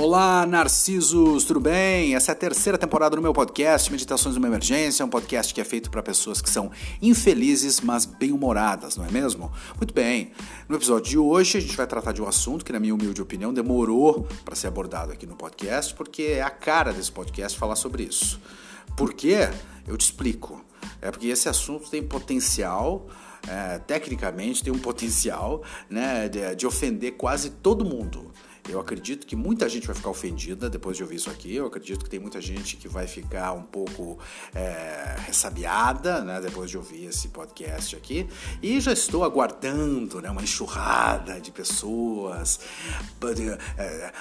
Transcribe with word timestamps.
Olá, 0.00 0.46
Narcisos, 0.46 1.42
tudo 1.42 1.58
bem? 1.58 2.14
Essa 2.14 2.30
é 2.30 2.32
a 2.32 2.36
terceira 2.36 2.78
temporada 2.78 3.16
do 3.16 3.20
meu 3.20 3.32
podcast, 3.32 3.90
Meditações 3.90 4.36
numa 4.36 4.46
Emergência, 4.46 5.04
um 5.04 5.08
podcast 5.08 5.52
que 5.52 5.60
é 5.60 5.64
feito 5.64 5.90
para 5.90 6.00
pessoas 6.00 6.40
que 6.40 6.48
são 6.48 6.70
infelizes, 7.02 7.80
mas 7.80 8.04
bem-humoradas, 8.04 8.96
não 8.96 9.04
é 9.04 9.10
mesmo? 9.10 9.50
Muito 9.76 9.92
bem, 9.92 10.30
no 10.68 10.76
episódio 10.76 11.10
de 11.10 11.18
hoje 11.18 11.58
a 11.58 11.60
gente 11.60 11.76
vai 11.76 11.84
tratar 11.84 12.12
de 12.12 12.22
um 12.22 12.28
assunto 12.28 12.64
que, 12.64 12.72
na 12.72 12.78
minha 12.78 12.94
humilde 12.94 13.20
opinião, 13.20 13.52
demorou 13.52 14.28
para 14.44 14.54
ser 14.54 14.68
abordado 14.68 15.10
aqui 15.10 15.26
no 15.26 15.34
podcast, 15.34 15.92
porque 15.94 16.22
é 16.22 16.42
a 16.42 16.50
cara 16.50 16.92
desse 16.92 17.10
podcast 17.10 17.58
falar 17.58 17.74
sobre 17.74 18.04
isso. 18.04 18.40
Por 18.96 19.12
quê? 19.12 19.50
Eu 19.84 19.96
te 19.96 20.02
explico. 20.02 20.64
É 21.02 21.10
porque 21.10 21.26
esse 21.26 21.48
assunto 21.48 21.90
tem 21.90 22.04
potencial 22.04 23.08
é, 23.46 23.78
tecnicamente 23.78 24.62
tem 24.62 24.72
um 24.72 24.78
potencial 24.78 25.62
né, 25.88 26.28
de, 26.28 26.54
de 26.54 26.66
ofender 26.66 27.12
quase 27.12 27.50
todo 27.50 27.84
mundo. 27.84 28.30
Eu 28.68 28.80
acredito 28.80 29.26
que 29.26 29.36
muita 29.36 29.68
gente 29.68 29.86
vai 29.86 29.94
ficar 29.94 30.10
ofendida 30.10 30.68
depois 30.68 30.96
de 30.96 31.02
ouvir 31.02 31.16
isso 31.16 31.30
aqui. 31.30 31.54
Eu 31.54 31.66
acredito 31.66 32.04
que 32.04 32.10
tem 32.10 32.20
muita 32.20 32.40
gente 32.40 32.76
que 32.76 32.88
vai 32.88 33.06
ficar 33.06 33.52
um 33.52 33.62
pouco 33.62 34.18
é, 34.54 35.16
ressabiada 35.26 36.22
né, 36.22 36.40
depois 36.40 36.70
de 36.70 36.76
ouvir 36.76 37.06
esse 37.06 37.28
podcast 37.28 37.96
aqui. 37.96 38.26
E 38.62 38.80
já 38.80 38.92
estou 38.92 39.24
aguardando 39.24 40.20
né, 40.20 40.30
uma 40.30 40.42
enxurrada 40.42 41.40
de 41.40 41.50
pessoas, 41.50 42.60
é, 43.78 44.12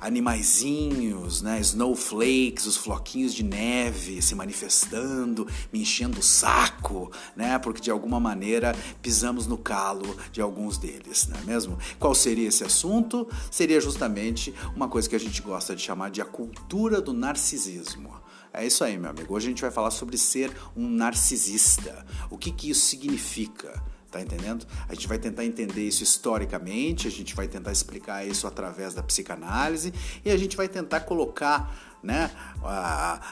animaizinhos, 0.00 1.42
né, 1.42 1.60
snowflakes, 1.60 2.66
os 2.66 2.76
floquinhos 2.76 3.34
de 3.34 3.42
neve 3.42 4.22
se 4.22 4.34
manifestando, 4.34 5.46
me 5.72 5.80
enchendo 5.82 6.20
o 6.20 6.22
saco, 6.22 7.10
né, 7.36 7.58
porque 7.58 7.80
de 7.80 7.90
alguma 7.90 8.20
maneira 8.20 8.74
pisamos 9.02 9.46
no 9.46 9.58
calo 9.58 10.16
de 10.32 10.40
alguns 10.40 10.78
deles, 10.78 11.26
não 11.28 11.38
é 11.38 11.42
mesmo? 11.42 11.78
Qual 11.98 12.14
seria 12.14 12.48
esse 12.48 12.64
assunto? 12.64 13.28
Seria 13.50 13.77
justamente 13.80 14.54
uma 14.74 14.88
coisa 14.88 15.08
que 15.08 15.16
a 15.16 15.20
gente 15.20 15.42
gosta 15.42 15.74
de 15.74 15.82
chamar 15.82 16.10
de 16.10 16.20
a 16.20 16.24
cultura 16.24 17.00
do 17.00 17.12
narcisismo. 17.12 18.20
É 18.52 18.66
isso 18.66 18.82
aí, 18.82 18.96
meu 18.96 19.10
amigo. 19.10 19.34
Hoje 19.34 19.46
a 19.46 19.50
gente 19.50 19.62
vai 19.62 19.70
falar 19.70 19.90
sobre 19.90 20.16
ser 20.16 20.50
um 20.76 20.88
narcisista. 20.88 22.04
O 22.30 22.38
que, 22.38 22.50
que 22.50 22.70
isso 22.70 22.86
significa? 22.86 23.82
Tá 24.10 24.22
entendendo? 24.22 24.66
A 24.88 24.94
gente 24.94 25.06
vai 25.06 25.18
tentar 25.18 25.44
entender 25.44 25.86
isso 25.86 26.02
historicamente, 26.02 27.06
a 27.06 27.10
gente 27.10 27.34
vai 27.34 27.46
tentar 27.46 27.72
explicar 27.72 28.26
isso 28.26 28.46
através 28.46 28.94
da 28.94 29.02
psicanálise 29.02 29.92
e 30.24 30.30
a 30.30 30.36
gente 30.36 30.56
vai 30.56 30.66
tentar 30.66 31.00
colocar 31.00 31.87
né, 32.02 32.30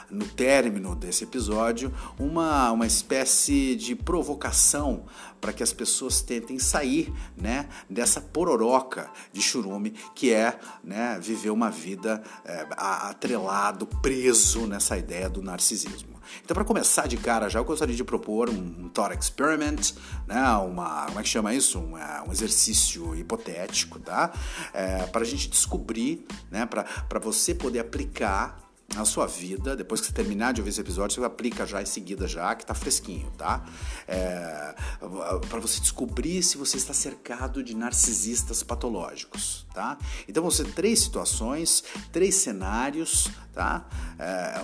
no 0.09 0.25
término 0.25 0.95
desse 0.95 1.23
episódio, 1.23 1.93
uma, 2.19 2.71
uma 2.71 2.85
espécie 2.85 3.75
de 3.75 3.95
provocação 3.95 5.05
para 5.39 5.53
que 5.53 5.63
as 5.63 5.71
pessoas 5.71 6.21
tentem 6.21 6.59
sair 6.59 7.13
né, 7.35 7.69
dessa 7.89 8.19
pororoca 8.19 9.09
de 9.31 9.41
churume 9.41 9.91
que 10.15 10.33
é 10.33 10.59
né, 10.83 11.19
viver 11.21 11.51
uma 11.51 11.69
vida 11.69 12.21
é, 12.43 12.67
atrelado, 12.75 13.85
preso 13.85 14.67
nessa 14.67 14.97
ideia 14.97 15.29
do 15.29 15.41
narcisismo. 15.41 16.16
Então, 16.43 16.55
para 16.55 16.63
começar 16.63 17.07
de 17.07 17.17
cara, 17.17 17.49
já 17.49 17.59
eu 17.59 17.65
gostaria 17.65 17.95
de 17.95 18.03
propor 18.03 18.49
um, 18.49 18.89
thought 18.89 19.17
experiment, 19.17 19.93
né, 20.25 20.47
uma, 20.57 21.05
como 21.07 21.19
é 21.19 21.23
que 21.23 21.29
chama 21.29 21.53
isso? 21.53 21.79
Um, 21.79 21.97
é, 21.97 22.23
um 22.27 22.31
exercício 22.31 23.15
hipotético, 23.15 23.99
tá? 23.99 24.31
É, 24.73 25.05
para 25.07 25.21
a 25.21 25.25
gente 25.25 25.49
descobrir, 25.49 26.25
né, 26.51 26.65
para 26.65 27.19
você 27.19 27.53
poder 27.53 27.79
aplicar 27.79 28.66
na 28.95 29.03
sua 29.03 29.27
vida, 29.27 29.75
depois 29.75 29.99
que 29.99 30.07
você 30.07 30.13
terminar 30.13 30.53
de 30.53 30.61
ouvir 30.61 30.69
esse 30.69 30.79
episódio, 30.79 31.15
você 31.15 31.25
aplica 31.25 31.65
já 31.65 31.81
em 31.81 31.85
seguida 31.85 32.25
já, 32.27 32.55
que 32.55 32.65
tá 32.65 32.73
fresquinho, 32.73 33.29
tá? 33.37 33.65
É, 34.07 34.75
para 35.49 35.59
você 35.59 35.79
descobrir 35.81 36.41
se 36.41 36.57
você 36.57 36.77
está 36.77 36.93
cercado 36.93 37.61
de 37.61 37.75
narcisistas 37.75 38.63
patológicos, 38.63 39.67
tá? 39.73 39.97
Então 40.27 40.49
ser 40.49 40.71
três 40.73 40.99
situações, 40.99 41.83
três 42.11 42.35
cenários, 42.35 43.29
tá? 43.53 43.85
É, 44.19 44.61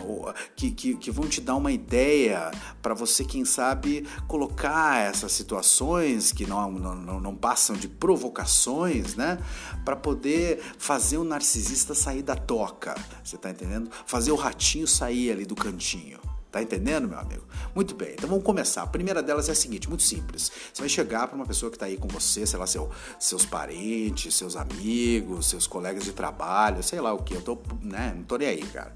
que, 0.56 0.72
que, 0.72 0.96
que, 0.96 1.12
vão 1.12 1.28
te 1.28 1.42
dar 1.42 1.56
uma 1.56 1.72
ideia 1.72 2.52
para 2.82 2.94
você, 2.94 3.26
quem 3.26 3.44
sabe, 3.44 4.08
colocar 4.28 5.00
essas 5.00 5.32
situações 5.32 6.32
que 6.32 6.46
não, 6.46 6.72
não, 6.72 7.20
não 7.20 7.36
passam 7.36 7.76
de 7.76 7.88
provocações, 7.88 9.16
né? 9.16 9.38
Para 9.84 9.96
poder 9.96 10.62
fazer 10.78 11.18
o 11.18 11.24
narcisista 11.24 11.94
sair 11.94 12.22
da 12.22 12.36
toca, 12.36 12.96
você 13.24 13.38
tá 13.38 13.50
entendendo? 13.50 13.92
Fazer 14.14 14.32
o 14.32 14.36
ratinho 14.36 14.88
sair 14.88 15.32
ali 15.32 15.44
do 15.44 15.56
cantinho. 15.56 16.20
Tá 16.52 16.62
entendendo, 16.62 17.08
meu 17.08 17.18
amigo? 17.18 17.42
Muito 17.74 17.96
bem, 17.96 18.14
então 18.14 18.30
vamos 18.30 18.44
começar. 18.44 18.84
A 18.84 18.88
primeira 18.88 19.24
delas 19.24 19.50
é 19.50 19.54
a 19.54 19.56
seguinte, 19.56 19.90
muito 19.90 20.04
simples. 20.04 20.52
Você 20.72 20.84
vai 20.84 20.88
chegar 20.88 21.28
para 21.28 21.36
uma 21.36 21.48
pessoa 21.48 21.72
que 21.72 21.76
está 21.76 21.88
aí 21.88 21.98
com 21.98 22.08
você, 22.08 22.46
sei 22.46 22.60
lá, 22.60 22.68
seu, 22.68 22.92
seus 23.20 23.44
parentes, 23.44 24.36
seus 24.36 24.56
amigos, 24.56 25.48
seus 25.48 25.66
colegas 25.66 26.04
de 26.04 26.12
trabalho, 26.12 26.84
sei 26.84 27.02
lá 27.02 27.12
o 27.12 27.24
que. 27.24 27.34
Eu 27.34 27.42
tô, 27.42 27.58
né, 27.82 28.14
não 28.16 28.24
tô 28.24 28.38
nem 28.38 28.50
aí, 28.50 28.62
cara. 28.68 28.94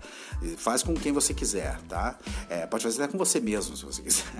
Faz 0.57 0.83
com 0.83 0.93
quem 0.93 1.11
você 1.11 1.33
quiser, 1.33 1.81
tá? 1.89 2.19
É, 2.47 2.67
pode 2.67 2.83
fazer 2.83 3.01
até 3.01 3.11
com 3.11 3.17
você 3.17 3.39
mesmo, 3.39 3.75
se 3.75 3.83
você 3.83 4.03
quiser, 4.05 4.31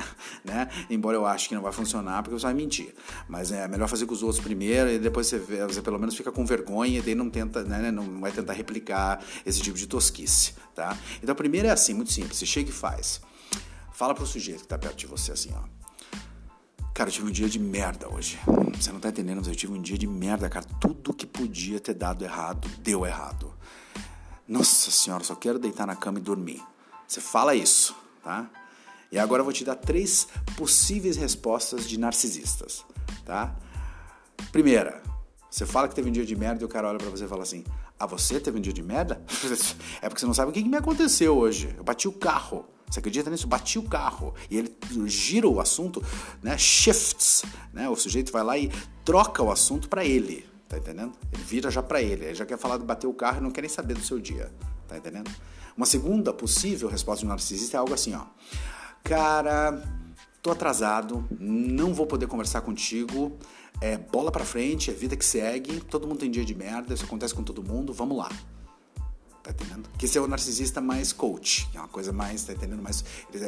né? 0.46 0.70
Embora 0.88 1.18
eu 1.18 1.26
ache 1.26 1.50
que 1.50 1.56
não 1.56 1.64
vai 1.64 1.74
funcionar, 1.74 2.22
porque 2.22 2.38
você 2.38 2.46
vai 2.46 2.54
mentir. 2.54 2.94
Mas 3.28 3.52
é 3.52 3.68
melhor 3.68 3.88
fazer 3.88 4.06
com 4.06 4.14
os 4.14 4.22
outros 4.22 4.44
primeiro 4.44 4.92
e 4.92 5.00
depois 5.00 5.26
você, 5.26 5.40
você 5.40 5.82
pelo 5.82 5.98
menos 5.98 6.16
fica 6.16 6.32
com 6.32 6.46
vergonha 6.46 7.00
e 7.00 7.02
daí 7.02 7.16
não 7.16 7.32
tenta, 7.32 7.64
né, 7.64 7.90
não 7.90 8.22
vai 8.22 8.32
tentar 8.32 8.54
replicar 8.54 9.24
esse 9.44 9.60
tipo 9.60 9.76
de 9.76 9.88
tosquice, 9.88 10.54
tá? 10.78 10.96
Então 11.22 11.34
a 11.34 11.36
primeira 11.36 11.70
é 11.70 11.72
assim, 11.72 11.94
muito 11.94 12.14
simples. 12.14 12.38
Você 12.38 12.46
chega 12.46 12.70
e 12.70 12.72
faz. 12.72 13.20
Fala 13.92 14.14
pro 14.14 14.26
sujeito 14.28 14.62
que 14.62 14.68
tá 14.68 14.78
perto 14.78 14.96
de 14.96 15.08
você 15.08 15.32
assim, 15.32 15.52
ó. 15.56 15.64
Cara, 16.94 17.10
eu 17.10 17.14
tive 17.14 17.28
um 17.28 17.32
dia 17.32 17.50
de 17.50 17.60
merda 17.60 18.08
hoje. 18.08 18.40
Você 18.80 18.92
não 18.92 19.00
tá 19.00 19.10
entendendo, 19.10 19.40
mas 19.40 19.48
eu 19.48 19.56
tive 19.56 19.74
um 19.74 19.82
dia 19.82 19.98
de 19.98 20.08
merda, 20.08 20.48
cara. 20.48 20.66
Tudo 20.80 21.14
que 21.14 21.26
podia 21.26 21.80
ter 21.80 21.96
dado 21.96 22.24
errado, 22.24 22.68
deu 22.80 23.06
errado. 23.06 23.54
Nossa 24.48 24.92
senhora, 24.92 25.24
só 25.24 25.36
quero 25.36 25.60
deitar 25.60 25.88
na 25.88 25.96
cama 25.96 26.20
e 26.20 26.22
dormir. 26.22 26.64
Você 27.08 27.20
fala 27.20 27.56
isso, 27.56 27.96
tá? 28.24 28.50
E 29.12 29.18
agora 29.18 29.42
eu 29.42 29.44
vou 29.44 29.54
te 29.54 29.66
dar 29.66 29.76
três 29.76 30.28
possíveis 30.56 31.18
respostas 31.18 31.88
de 31.88 31.98
narcisistas, 31.98 32.86
tá? 33.26 33.56
Primeira, 34.52 35.02
você 35.50 35.66
fala 35.66 35.88
que 35.88 35.96
teve 35.96 36.10
um 36.10 36.12
dia 36.12 36.26
de 36.26 36.36
merda 36.36 36.62
e 36.62 36.66
o 36.66 36.70
cara 36.70 36.88
olha 36.88 36.98
para 36.98 37.10
você 37.10 37.26
e 37.26 37.28
fala 37.28 37.44
assim: 37.44 37.64
Ah, 38.00 38.06
você 38.06 38.40
teve 38.40 38.58
um 38.58 38.62
dia 38.62 38.74
de 38.74 38.84
merda? 38.84 39.22
é 40.02 40.08
porque 40.08 40.20
você 40.20 40.26
não 40.26 40.34
sabe 40.34 40.52
o 40.52 40.54
que, 40.54 40.62
que 40.62 40.70
me 40.70 40.78
aconteceu 40.78 41.36
hoje. 41.36 41.74
Eu 41.78 41.84
bati 41.84 42.08
o 42.08 42.12
carro. 42.12 42.66
Você 42.90 43.00
acredita 43.00 43.30
nisso? 43.30 43.48
Bati 43.48 43.80
o 43.80 43.84
carro. 43.84 44.34
E 44.50 44.58
ele 44.58 44.76
gira 45.08 45.48
o 45.48 45.60
assunto, 45.60 46.02
né? 46.42 46.58
Shifts. 46.58 47.44
Né? 47.74 47.90
O 47.90 47.96
sujeito 47.96 48.32
vai 48.32 48.44
lá 48.44 48.58
e 48.58 48.72
troca 49.04 49.42
o 49.42 49.52
assunto 49.52 49.90
para 49.90 50.06
ele. 50.06 50.48
Tá 50.70 50.78
entendendo? 50.78 51.14
Ele 51.34 51.44
vira 51.44 51.72
já 51.72 51.82
para 51.82 52.02
ele. 52.02 52.26
Ele 52.26 52.36
já 52.36 52.46
quer 52.46 52.58
falar 52.58 52.78
de 52.78 52.86
bater 52.86 53.08
o 53.08 53.14
carro 53.14 53.40
e 53.40 53.42
não 53.42 53.52
quer 53.52 53.62
nem 53.62 53.70
saber 53.70 53.96
do 53.96 54.02
seu 54.02 54.20
dia. 54.20 54.52
Tá 54.88 54.98
entendendo? 54.98 55.30
Uma 55.76 55.86
segunda 55.86 56.32
possível 56.34 56.90
resposta 56.90 57.22
de 57.22 57.26
um 57.26 57.30
narcisista 57.30 57.78
é 57.78 57.80
algo 57.80 57.94
assim, 57.94 58.14
ó. 58.14 58.26
Cara, 59.04 59.82
tô 60.48 60.52
atrasado, 60.52 61.28
não 61.40 61.94
vou 61.94 62.08
poder 62.08 62.28
conversar 62.28 62.62
contigo. 62.62 63.38
É 63.82 63.98
bola 63.98 64.32
pra 64.32 64.46
frente, 64.46 64.90
é 64.90 64.94
vida 64.94 65.16
que 65.16 65.26
segue. 65.26 65.82
Todo 65.82 66.08
mundo 66.08 66.20
tem 66.20 66.32
dia 66.32 66.46
de 66.46 66.56
merda, 66.56 66.94
isso 66.94 67.06
acontece 67.06 67.34
com 67.34 67.44
todo 67.44 67.62
mundo. 67.62 67.94
Vamos 67.94 68.18
lá. 68.18 68.30
Tá 69.44 69.52
entendendo? 69.52 69.90
Que 69.98 70.06
esse 70.06 70.18
é 70.18 70.22
o 70.22 70.28
narcisista 70.28 70.82
mais 70.82 71.14
coach, 71.14 71.70
é 71.74 71.80
uma 71.80 71.88
coisa 71.88 72.12
mais, 72.12 72.44
tá 72.44 72.52
entendendo? 72.52 72.82
Mais, 72.82 73.04
ele, 73.34 73.46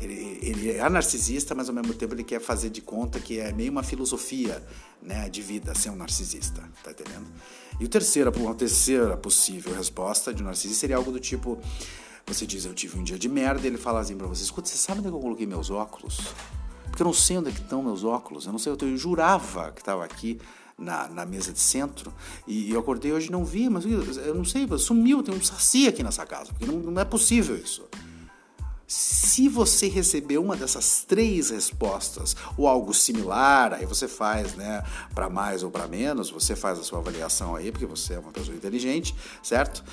ele, 0.00 0.38
ele, 0.42 0.70
é 0.70 0.88
narcisista, 0.88 1.56
mas 1.56 1.68
ao 1.68 1.74
mesmo 1.74 1.92
tempo 1.92 2.14
ele 2.14 2.22
quer 2.22 2.40
fazer 2.40 2.70
de 2.70 2.80
conta 2.80 3.18
que 3.18 3.40
é 3.40 3.52
meio 3.52 3.72
uma 3.72 3.82
filosofia 3.82 4.62
né, 5.02 5.28
de 5.28 5.42
vida 5.42 5.74
ser 5.74 5.90
um 5.90 5.96
narcisista, 5.96 6.62
tá 6.84 6.92
entendendo? 6.92 7.26
E 7.80 7.84
o 7.84 7.88
terceiro, 7.88 8.32
uma 8.36 8.54
terceira 8.54 9.16
possível 9.16 9.74
resposta 9.74 10.32
de 10.32 10.40
um 10.40 10.46
narcisista 10.46 10.82
seria 10.82 10.96
algo 10.96 11.10
do 11.10 11.18
tipo: 11.18 11.58
você 12.34 12.46
diz, 12.46 12.64
eu 12.64 12.74
tive 12.74 12.98
um 12.98 13.02
dia 13.02 13.18
de 13.18 13.28
merda, 13.28 13.62
e 13.64 13.66
ele 13.66 13.78
fala 13.78 14.00
assim 14.00 14.16
pra 14.16 14.26
você: 14.26 14.42
escuta, 14.42 14.68
você 14.68 14.76
sabe 14.76 15.00
onde 15.00 15.08
é 15.08 15.10
eu 15.10 15.20
coloquei 15.20 15.46
meus 15.46 15.70
óculos? 15.70 16.18
Porque 16.84 17.02
eu 17.02 17.06
não 17.06 17.12
sei 17.12 17.38
onde 17.38 17.50
é 17.50 17.52
que 17.52 17.60
estão 17.60 17.82
meus 17.82 18.04
óculos, 18.04 18.46
eu 18.46 18.52
não 18.52 18.58
sei, 18.58 18.72
eu 18.72 18.96
jurava 18.96 19.70
que 19.72 19.80
estava 19.80 20.04
aqui 20.04 20.40
na, 20.78 21.08
na 21.08 21.26
mesa 21.26 21.52
de 21.52 21.58
centro 21.58 22.12
e 22.46 22.70
eu 22.70 22.80
acordei 22.80 23.12
hoje 23.12 23.28
e 23.28 23.32
não 23.32 23.44
vi, 23.44 23.68
mas 23.68 23.84
eu 23.84 24.34
não 24.34 24.44
sei, 24.44 24.66
sumiu, 24.78 25.22
tem 25.22 25.34
um 25.34 25.42
saci 25.42 25.88
aqui 25.88 26.02
nessa 26.02 26.24
casa, 26.24 26.52
porque 26.52 26.66
não, 26.66 26.78
não 26.78 27.00
é 27.00 27.04
possível 27.04 27.56
isso. 27.56 27.84
Se 28.86 29.50
você 29.50 29.86
receber 29.86 30.38
uma 30.38 30.56
dessas 30.56 31.04
três 31.06 31.50
respostas 31.50 32.34
ou 32.56 32.66
algo 32.66 32.94
similar, 32.94 33.74
aí 33.74 33.84
você 33.84 34.08
faz, 34.08 34.54
né, 34.54 34.82
para 35.14 35.28
mais 35.28 35.62
ou 35.62 35.70
para 35.70 35.86
menos, 35.86 36.30
você 36.30 36.56
faz 36.56 36.78
a 36.78 36.82
sua 36.82 37.00
avaliação 37.00 37.54
aí, 37.54 37.70
porque 37.70 37.84
você 37.84 38.14
é 38.14 38.18
uma 38.18 38.32
pessoa 38.32 38.56
inteligente, 38.56 39.14
certo? 39.42 39.84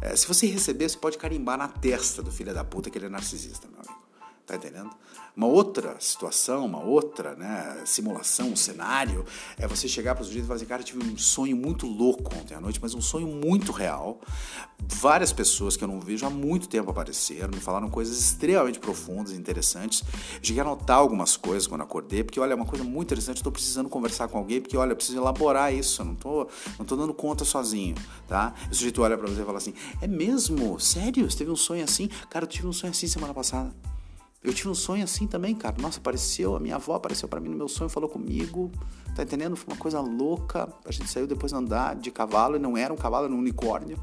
É, 0.00 0.14
se 0.14 0.26
você 0.26 0.46
receber, 0.46 0.88
você 0.88 0.96
pode 0.96 1.18
carimbar 1.18 1.58
na 1.58 1.68
testa 1.68 2.22
do 2.22 2.30
filho 2.30 2.54
da 2.54 2.64
puta 2.64 2.90
que 2.90 2.98
ele 2.98 3.06
é 3.06 3.08
narcisista, 3.08 3.66
meu 3.68 3.80
amigo. 3.80 4.06
Tá 4.46 4.56
entendendo? 4.56 4.90
Uma 5.38 5.46
outra 5.46 5.94
situação, 6.00 6.66
uma 6.66 6.82
outra 6.82 7.36
né, 7.36 7.82
simulação, 7.84 8.48
um 8.48 8.56
cenário, 8.56 9.24
é 9.56 9.68
você 9.68 9.86
chegar 9.86 10.16
para 10.16 10.22
os 10.22 10.26
sujeito 10.26 10.46
e 10.46 10.48
falar 10.48 10.56
assim, 10.56 10.66
cara, 10.66 10.82
eu 10.82 10.84
tive 10.84 11.04
um 11.04 11.16
sonho 11.16 11.56
muito 11.56 11.86
louco 11.86 12.34
ontem 12.36 12.56
à 12.56 12.60
noite, 12.60 12.80
mas 12.82 12.92
um 12.92 13.00
sonho 13.00 13.28
muito 13.28 13.70
real. 13.70 14.20
Várias 14.80 15.32
pessoas 15.32 15.76
que 15.76 15.84
eu 15.84 15.86
não 15.86 16.00
vejo 16.00 16.26
há 16.26 16.30
muito 16.30 16.68
tempo 16.68 16.90
apareceram, 16.90 17.50
me 17.50 17.60
falaram 17.60 17.88
coisas 17.88 18.18
extremamente 18.18 18.80
profundas 18.80 19.30
interessantes. 19.30 20.02
Cheguei 20.42 20.60
a 20.60 20.64
anotar 20.64 20.98
algumas 20.98 21.36
coisas 21.36 21.68
quando 21.68 21.82
acordei, 21.82 22.24
porque 22.24 22.40
olha, 22.40 22.54
é 22.54 22.56
uma 22.56 22.66
coisa 22.66 22.82
muito 22.82 23.06
interessante, 23.06 23.36
estou 23.36 23.52
precisando 23.52 23.88
conversar 23.88 24.26
com 24.26 24.38
alguém, 24.38 24.60
porque 24.60 24.76
olha, 24.76 24.90
eu 24.90 24.96
preciso 24.96 25.18
elaborar 25.18 25.72
isso, 25.72 26.02
eu 26.02 26.06
não 26.06 26.16
tô, 26.16 26.48
não 26.76 26.84
tô 26.84 26.96
dando 26.96 27.14
conta 27.14 27.44
sozinho, 27.44 27.94
tá? 28.26 28.54
O 28.68 28.74
sujeito 28.74 29.00
olha 29.02 29.16
para 29.16 29.28
você 29.28 29.40
e 29.40 29.44
fala 29.44 29.58
assim, 29.58 29.74
é 30.02 30.08
mesmo? 30.08 30.80
Sério? 30.80 31.30
Você 31.30 31.38
teve 31.38 31.52
um 31.52 31.56
sonho 31.56 31.84
assim? 31.84 32.08
Cara, 32.28 32.44
eu 32.44 32.48
tive 32.48 32.66
um 32.66 32.72
sonho 32.72 32.90
assim 32.90 33.06
semana 33.06 33.32
passada. 33.32 33.72
Eu 34.42 34.54
tive 34.54 34.68
um 34.68 34.74
sonho 34.74 35.02
assim 35.02 35.26
também, 35.26 35.54
cara. 35.54 35.76
Nossa, 35.80 35.98
apareceu, 35.98 36.54
a 36.54 36.60
minha 36.60 36.76
avó 36.76 36.94
apareceu 36.94 37.28
para 37.28 37.40
mim 37.40 37.48
no 37.48 37.56
meu 37.56 37.68
sonho, 37.68 37.90
falou 37.90 38.08
comigo. 38.08 38.70
Tá 39.14 39.22
entendendo? 39.24 39.56
Foi 39.56 39.74
uma 39.74 39.80
coisa 39.80 40.00
louca. 40.00 40.72
A 40.84 40.92
gente 40.92 41.10
saiu 41.10 41.26
depois 41.26 41.52
andar 41.52 41.96
de 41.96 42.10
cavalo, 42.10 42.56
e 42.56 42.58
não 42.58 42.76
era 42.76 42.92
um 42.92 42.96
cavalo, 42.96 43.26
era 43.26 43.34
um 43.34 43.38
unicórnio. 43.38 43.98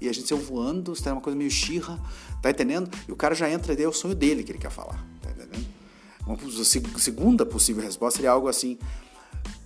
E 0.00 0.08
a 0.08 0.12
gente 0.12 0.28
saiu 0.28 0.40
voando, 0.40 0.94
era 1.00 1.14
uma 1.14 1.20
coisa 1.20 1.36
meio 1.36 1.50
xirra, 1.50 2.00
tá 2.42 2.50
entendendo? 2.50 2.90
E 3.06 3.12
o 3.12 3.16
cara 3.16 3.34
já 3.34 3.50
entra 3.50 3.72
e 3.72 3.82
é 3.82 3.88
o 3.88 3.92
sonho 3.92 4.14
dele 4.14 4.42
que 4.42 4.52
ele 4.52 4.58
quer 4.58 4.70
falar, 4.70 5.04
tá 5.20 5.30
entendendo? 5.30 5.66
Uma 6.26 6.98
segunda 6.98 7.46
possível 7.46 7.82
resposta 7.82 8.18
seria 8.18 8.30
algo 8.30 8.48
assim: 8.48 8.78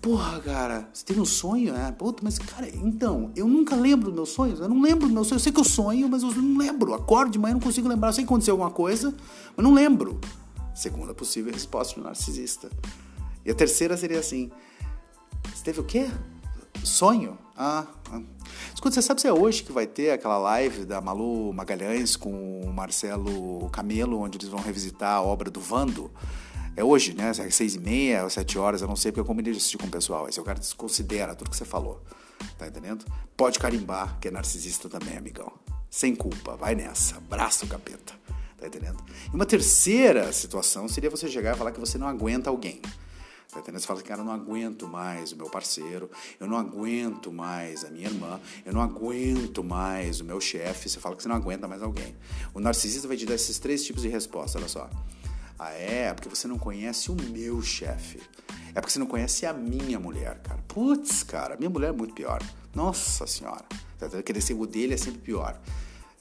Porra, 0.03 0.41
cara, 0.41 0.89
você 0.93 1.05
teve 1.05 1.21
um 1.21 1.25
sonho, 1.25 1.73
né? 1.73 1.93
Puta, 1.97 2.25
mas, 2.25 2.37
cara, 2.37 2.69
então, 2.69 3.31
eu 3.37 3.47
nunca 3.47 3.77
lembro 3.77 4.07
dos 4.07 4.15
meus 4.17 4.29
sonhos. 4.31 4.59
Eu 4.59 4.69
não 4.69 4.83
lembro 4.83 5.07
dos 5.07 5.13
meus 5.13 5.29
sonhos. 5.29 5.41
Eu 5.41 5.45
sei 5.45 5.53
que 5.53 5.61
eu 5.61 5.65
sonho, 5.65 6.09
mas 6.09 6.25
eu 6.25 6.33
não 6.33 6.59
lembro. 6.59 6.93
Acordo 6.93 7.31
de 7.31 7.39
manhã, 7.39 7.55
não 7.55 7.61
consigo 7.61 7.87
lembrar. 7.87 8.09
Eu 8.09 8.13
sei 8.13 8.25
que 8.25 8.29
aconteceu 8.29 8.55
alguma 8.55 8.73
coisa, 8.73 9.15
mas 9.57 9.65
não 9.65 9.73
lembro. 9.73 10.21
Segunda 10.75 11.15
possível 11.15 11.53
resposta 11.53 12.01
do 12.01 12.05
narcisista. 12.05 12.69
E 13.45 13.51
a 13.53 13.55
terceira 13.55 13.97
seria 13.97 14.19
assim: 14.19 14.51
Você 15.55 15.63
teve 15.63 15.79
o 15.79 15.85
quê? 15.85 16.11
Sonho? 16.83 17.39
Ah, 17.57 17.87
ah. 18.11 18.21
Escuta, 18.75 18.95
você 18.95 19.03
sabe 19.03 19.21
se 19.21 19.29
é 19.29 19.33
hoje 19.33 19.63
que 19.63 19.71
vai 19.71 19.87
ter 19.87 20.11
aquela 20.11 20.37
live 20.37 20.85
da 20.85 21.01
Malu 21.01 21.53
Magalhães 21.53 22.17
com 22.17 22.61
o 22.61 22.73
Marcelo 22.73 23.71
Camelo, 23.71 24.19
onde 24.19 24.37
eles 24.37 24.49
vão 24.49 24.61
revisitar 24.61 25.15
a 25.15 25.23
obra 25.23 25.49
do 25.49 25.61
Vando? 25.61 26.11
É 26.75 26.83
hoje, 26.83 27.15
né? 27.15 27.31
É 27.31 27.51
seis 27.51 27.75
e 27.75 27.79
meia 27.79 28.25
ou 28.25 28.31
sete 28.31 28.59
horas, 28.59 28.81
eu 28.81 28.89
não 28.89 28.97
sei, 28.97 29.13
porque 29.13 29.21
eu 29.21 29.25
combinei 29.25 29.53
de 29.53 29.59
assistir 29.59 29.77
com 29.77 29.87
o 29.87 29.91
pessoal. 29.91 30.27
Aí 30.27 30.33
o 30.39 30.45
cara 30.45 30.59
desconsidera 30.59 31.35
tudo 31.35 31.51
que 31.51 31.57
você 31.57 31.65
falou. 31.65 32.03
Tá 32.59 32.67
entendendo? 32.67 33.05
Pode 33.37 33.59
carimbar, 33.59 34.19
que 34.19 34.29
é 34.29 34.31
narcisista 34.31 34.89
também, 34.89 35.17
amigão. 35.17 35.53
Sem 35.91 36.15
culpa, 36.15 36.57
vai 36.57 36.75
nessa. 36.75 37.17
Abraço, 37.19 37.67
capeta. 37.67 38.15
Tá 38.57 38.67
entendendo? 38.67 38.97
E 39.31 39.35
uma 39.35 39.45
terceira 39.45 40.33
situação 40.33 40.89
seria 40.89 41.11
você 41.11 41.29
chegar 41.29 41.55
e 41.55 41.59
falar 41.59 41.73
que 41.73 41.81
você 41.81 41.99
não 41.99 42.09
aguenta 42.09 42.49
alguém. 42.49 42.81
Tá 43.53 43.61
entendendo? 43.61 43.81
Você 43.81 43.87
fala, 43.87 44.01
cara, 44.01 44.23
eu 44.23 44.25
não 44.25 44.33
aguento 44.33 44.89
mais 44.89 45.33
o 45.33 45.37
meu 45.37 45.51
parceiro, 45.51 46.11
eu 46.41 46.47
não 46.47 46.57
aguento 46.57 47.31
mais 47.31 47.85
a 47.85 47.91
minha 47.91 48.07
irmã, 48.07 48.41
eu 48.65 48.73
não 48.73 48.81
aguento 48.81 49.63
mais 49.63 50.21
o 50.21 50.25
meu 50.25 50.41
chefe. 50.41 50.89
Você 50.89 50.99
fala 50.99 51.15
que 51.15 51.23
você 51.23 51.29
não 51.29 51.37
aguenta 51.37 51.69
mais 51.69 51.83
alguém. 51.83 52.17
O 52.55 52.61
narcisista 52.61 53.07
vai 53.07 53.17
te 53.17 53.27
dar 53.27 53.35
esses 53.35 53.59
três 53.59 53.85
tipos 53.85 54.01
de 54.01 54.09
resposta, 54.09 54.59
olha 54.59 54.69
só. 54.69 54.89
Ah, 55.59 55.71
é? 55.71 56.13
Porque 56.13 56.29
você 56.29 56.49
não 56.49 56.59
conhece 56.59 57.11
o 57.11 57.17
meu 57.31 57.63
chefe. 57.63 58.21
É 58.75 58.81
porque 58.81 58.91
você 58.91 58.99
não 58.99 59.07
conhece 59.07 59.47
a 59.47 59.53
minha 59.53 59.99
mulher, 59.99 60.41
cara. 60.43 60.61
Putz, 60.67 61.23
cara, 61.23 61.57
minha 61.57 61.71
mulher 61.71 61.91
é 61.91 61.93
muito 61.93 62.15
pior. 62.15 62.43
Nossa 62.75 63.27
senhora. 63.27 63.65
Tá 63.99 64.09
Quer 64.23 64.33
dizer, 64.33 64.55
o 64.55 64.67
dele 64.67 64.95
é 64.95 64.97
sempre 64.97 65.21
pior. 65.21 65.61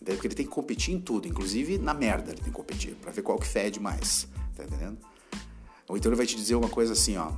Porque 0.04 0.28
ele 0.28 0.36
tem 0.36 0.46
que 0.46 0.52
competir 0.52 0.94
em 0.94 1.00
tudo, 1.00 1.28
inclusive 1.28 1.78
na 1.78 1.94
merda 1.94 2.32
ele 2.32 2.42
tem 2.42 2.46
que 2.46 2.52
competir, 2.52 2.96
pra 2.96 3.12
ver 3.12 3.22
qual 3.22 3.38
que 3.38 3.48
fede 3.48 3.80
mais. 3.80 4.28
Tá 4.56 4.64
entendendo? 4.64 4.98
Ou 5.88 5.96
então 5.96 6.10
ele 6.10 6.16
vai 6.16 6.26
te 6.26 6.36
dizer 6.36 6.56
uma 6.56 6.70
coisa 6.70 6.94
assim, 6.94 7.18
ó. 7.18 7.32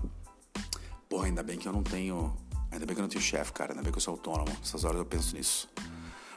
Porra, 1.09 1.25
ainda 1.25 1.43
bem 1.43 1.57
que 1.57 1.67
eu 1.67 1.73
não 1.73 1.83
tenho. 1.83 2.35
Ainda 2.71 2.85
bem 2.85 2.95
que 2.95 3.01
eu 3.01 3.03
não 3.03 3.09
tenho 3.09 3.21
chefe, 3.23 3.51
cara. 3.51 3.73
Ainda 3.73 3.83
bem 3.83 3.91
que 3.91 3.97
eu 3.97 4.01
sou 4.01 4.13
autônomo. 4.13 4.51
Essas 4.63 4.83
horas 4.83 4.97
eu 4.97 5.05
penso 5.05 5.35
nisso. 5.35 5.69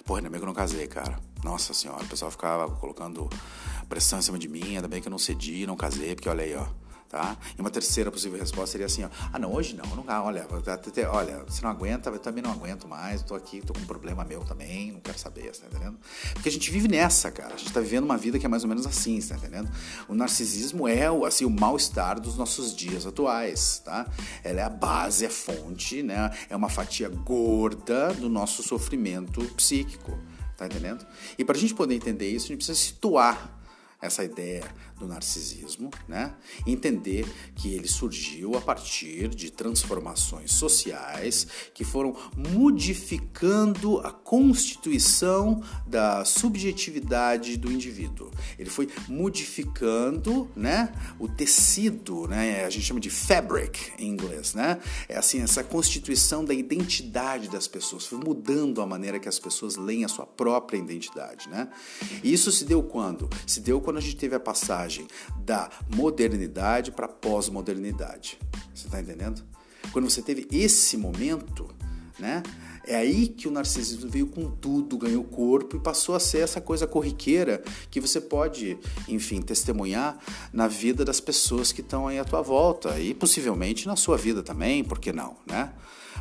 Porra, 0.04 0.18
ainda 0.20 0.28
bem 0.28 0.38
que 0.38 0.44
eu 0.44 0.48
não 0.48 0.54
casei, 0.54 0.86
cara. 0.86 1.18
Nossa 1.42 1.72
senhora, 1.72 2.02
o 2.02 2.08
pessoal 2.08 2.30
ficava 2.30 2.70
colocando 2.76 3.28
pressão 3.88 4.18
em 4.18 4.22
cima 4.22 4.38
de 4.38 4.48
mim, 4.48 4.76
ainda 4.76 4.88
bem 4.88 5.00
que 5.00 5.08
eu 5.08 5.10
não 5.10 5.18
cedi, 5.18 5.66
não 5.66 5.76
casei, 5.76 6.14
porque 6.14 6.28
olha 6.28 6.44
aí, 6.44 6.54
ó 6.54 6.66
tá? 7.08 7.36
E 7.56 7.60
uma 7.60 7.70
terceira 7.70 8.10
possível 8.10 8.38
resposta 8.38 8.72
seria 8.72 8.86
assim, 8.86 9.04
ó, 9.04 9.08
ah, 9.32 9.38
não, 9.38 9.52
hoje 9.52 9.74
não, 9.74 9.96
não 9.96 10.04
olha, 10.24 10.46
olha, 11.10 11.44
você 11.44 11.62
não 11.62 11.70
aguenta, 11.70 12.10
eu 12.10 12.18
também 12.18 12.42
não 12.42 12.50
aguento 12.50 12.86
mais, 12.88 13.22
tô 13.22 13.34
aqui, 13.34 13.60
tô 13.60 13.72
com 13.72 13.80
um 13.80 13.86
problema 13.86 14.24
meu 14.24 14.44
também, 14.44 14.92
não 14.92 15.00
quero 15.00 15.18
saber, 15.18 15.54
você 15.54 15.62
tá 15.62 15.68
entendendo? 15.68 15.98
Porque 16.34 16.48
a 16.48 16.52
gente 16.52 16.70
vive 16.70 16.88
nessa, 16.88 17.30
cara, 17.30 17.54
a 17.54 17.56
gente 17.56 17.72
tá 17.72 17.80
vivendo 17.80 18.04
uma 18.04 18.16
vida 18.16 18.38
que 18.38 18.46
é 18.46 18.48
mais 18.48 18.64
ou 18.64 18.68
menos 18.68 18.86
assim, 18.86 19.20
você 19.20 19.30
tá 19.30 19.36
entendendo? 19.36 19.70
O 20.08 20.14
narcisismo 20.14 20.86
é, 20.88 21.06
assim, 21.26 21.44
o 21.44 21.50
mal-estar 21.50 22.20
dos 22.20 22.36
nossos 22.36 22.74
dias 22.74 23.06
atuais, 23.06 23.80
tá? 23.84 24.06
Ela 24.42 24.60
é 24.60 24.64
a 24.64 24.70
base, 24.70 25.24
é 25.24 25.28
a 25.28 25.30
fonte, 25.30 26.02
né? 26.02 26.30
É 26.50 26.56
uma 26.56 26.68
fatia 26.68 27.08
gorda 27.08 28.12
do 28.14 28.28
nosso 28.28 28.62
sofrimento 28.62 29.42
psíquico, 29.54 30.18
tá 30.56 30.66
entendendo? 30.66 31.06
E 31.38 31.44
para 31.44 31.56
a 31.56 31.58
gente 31.58 31.74
poder 31.74 31.94
entender 31.94 32.28
isso, 32.28 32.46
a 32.46 32.48
gente 32.48 32.58
precisa 32.58 32.78
situar 32.78 33.56
essa 34.00 34.24
ideia 34.24 34.62
do 34.98 35.06
narcisismo, 35.06 35.90
né? 36.08 36.34
Entender 36.66 37.26
que 37.54 37.74
ele 37.74 37.88
surgiu 37.88 38.56
a 38.56 38.60
partir 38.60 39.28
de 39.28 39.50
transformações 39.50 40.52
sociais 40.52 41.46
que 41.74 41.84
foram 41.84 42.16
modificando 42.36 43.98
a 44.00 44.10
constituição 44.10 45.62
da 45.86 46.24
subjetividade 46.24 47.56
do 47.56 47.70
indivíduo. 47.70 48.30
Ele 48.58 48.70
foi 48.70 48.88
modificando, 49.08 50.50
né, 50.56 50.92
o 51.18 51.28
tecido, 51.28 52.26
né? 52.26 52.64
A 52.64 52.70
gente 52.70 52.84
chama 52.84 53.00
de 53.00 53.10
fabric 53.10 53.92
em 53.98 54.08
inglês, 54.08 54.54
né? 54.54 54.80
É 55.08 55.16
assim 55.16 55.40
essa 55.40 55.62
constituição 55.62 56.44
da 56.44 56.54
identidade 56.54 57.48
das 57.48 57.68
pessoas, 57.68 58.06
foi 58.06 58.18
mudando 58.18 58.80
a 58.80 58.86
maneira 58.86 59.18
que 59.18 59.28
as 59.28 59.38
pessoas 59.38 59.76
leem 59.76 60.04
a 60.04 60.08
sua 60.08 60.26
própria 60.26 60.78
identidade, 60.78 61.48
né? 61.48 61.68
E 62.22 62.32
isso 62.32 62.50
se 62.50 62.64
deu 62.64 62.82
quando? 62.82 63.28
Se 63.46 63.60
deu 63.60 63.80
quando 63.86 63.98
a 63.98 64.00
gente 64.00 64.16
teve 64.16 64.34
a 64.34 64.40
passagem 64.40 65.06
da 65.44 65.70
modernidade 65.94 66.90
para 66.90 67.06
pós-modernidade. 67.06 68.36
Você 68.74 68.88
está 68.88 69.00
entendendo? 69.00 69.44
Quando 69.92 70.10
você 70.10 70.20
teve 70.20 70.48
esse 70.50 70.96
momento, 70.96 71.68
né? 72.18 72.42
É 72.84 72.96
aí 72.96 73.28
que 73.28 73.46
o 73.46 73.50
narcisismo 73.50 74.10
veio 74.10 74.26
com 74.26 74.50
tudo, 74.50 74.98
ganhou 74.98 75.22
corpo 75.22 75.76
e 75.76 75.80
passou 75.80 76.16
a 76.16 76.20
ser 76.20 76.38
essa 76.38 76.60
coisa 76.60 76.84
corriqueira 76.84 77.62
que 77.88 78.00
você 78.00 78.20
pode, 78.20 78.76
enfim, 79.06 79.40
testemunhar 79.40 80.18
na 80.52 80.66
vida 80.66 81.04
das 81.04 81.20
pessoas 81.20 81.70
que 81.70 81.80
estão 81.80 82.08
aí 82.08 82.18
à 82.18 82.24
tua 82.24 82.42
volta 82.42 82.98
e 82.98 83.14
possivelmente 83.14 83.86
na 83.86 83.94
sua 83.94 84.16
vida 84.16 84.42
também, 84.42 84.82
por 84.82 84.98
que 84.98 85.12
não, 85.12 85.36
né? 85.46 85.72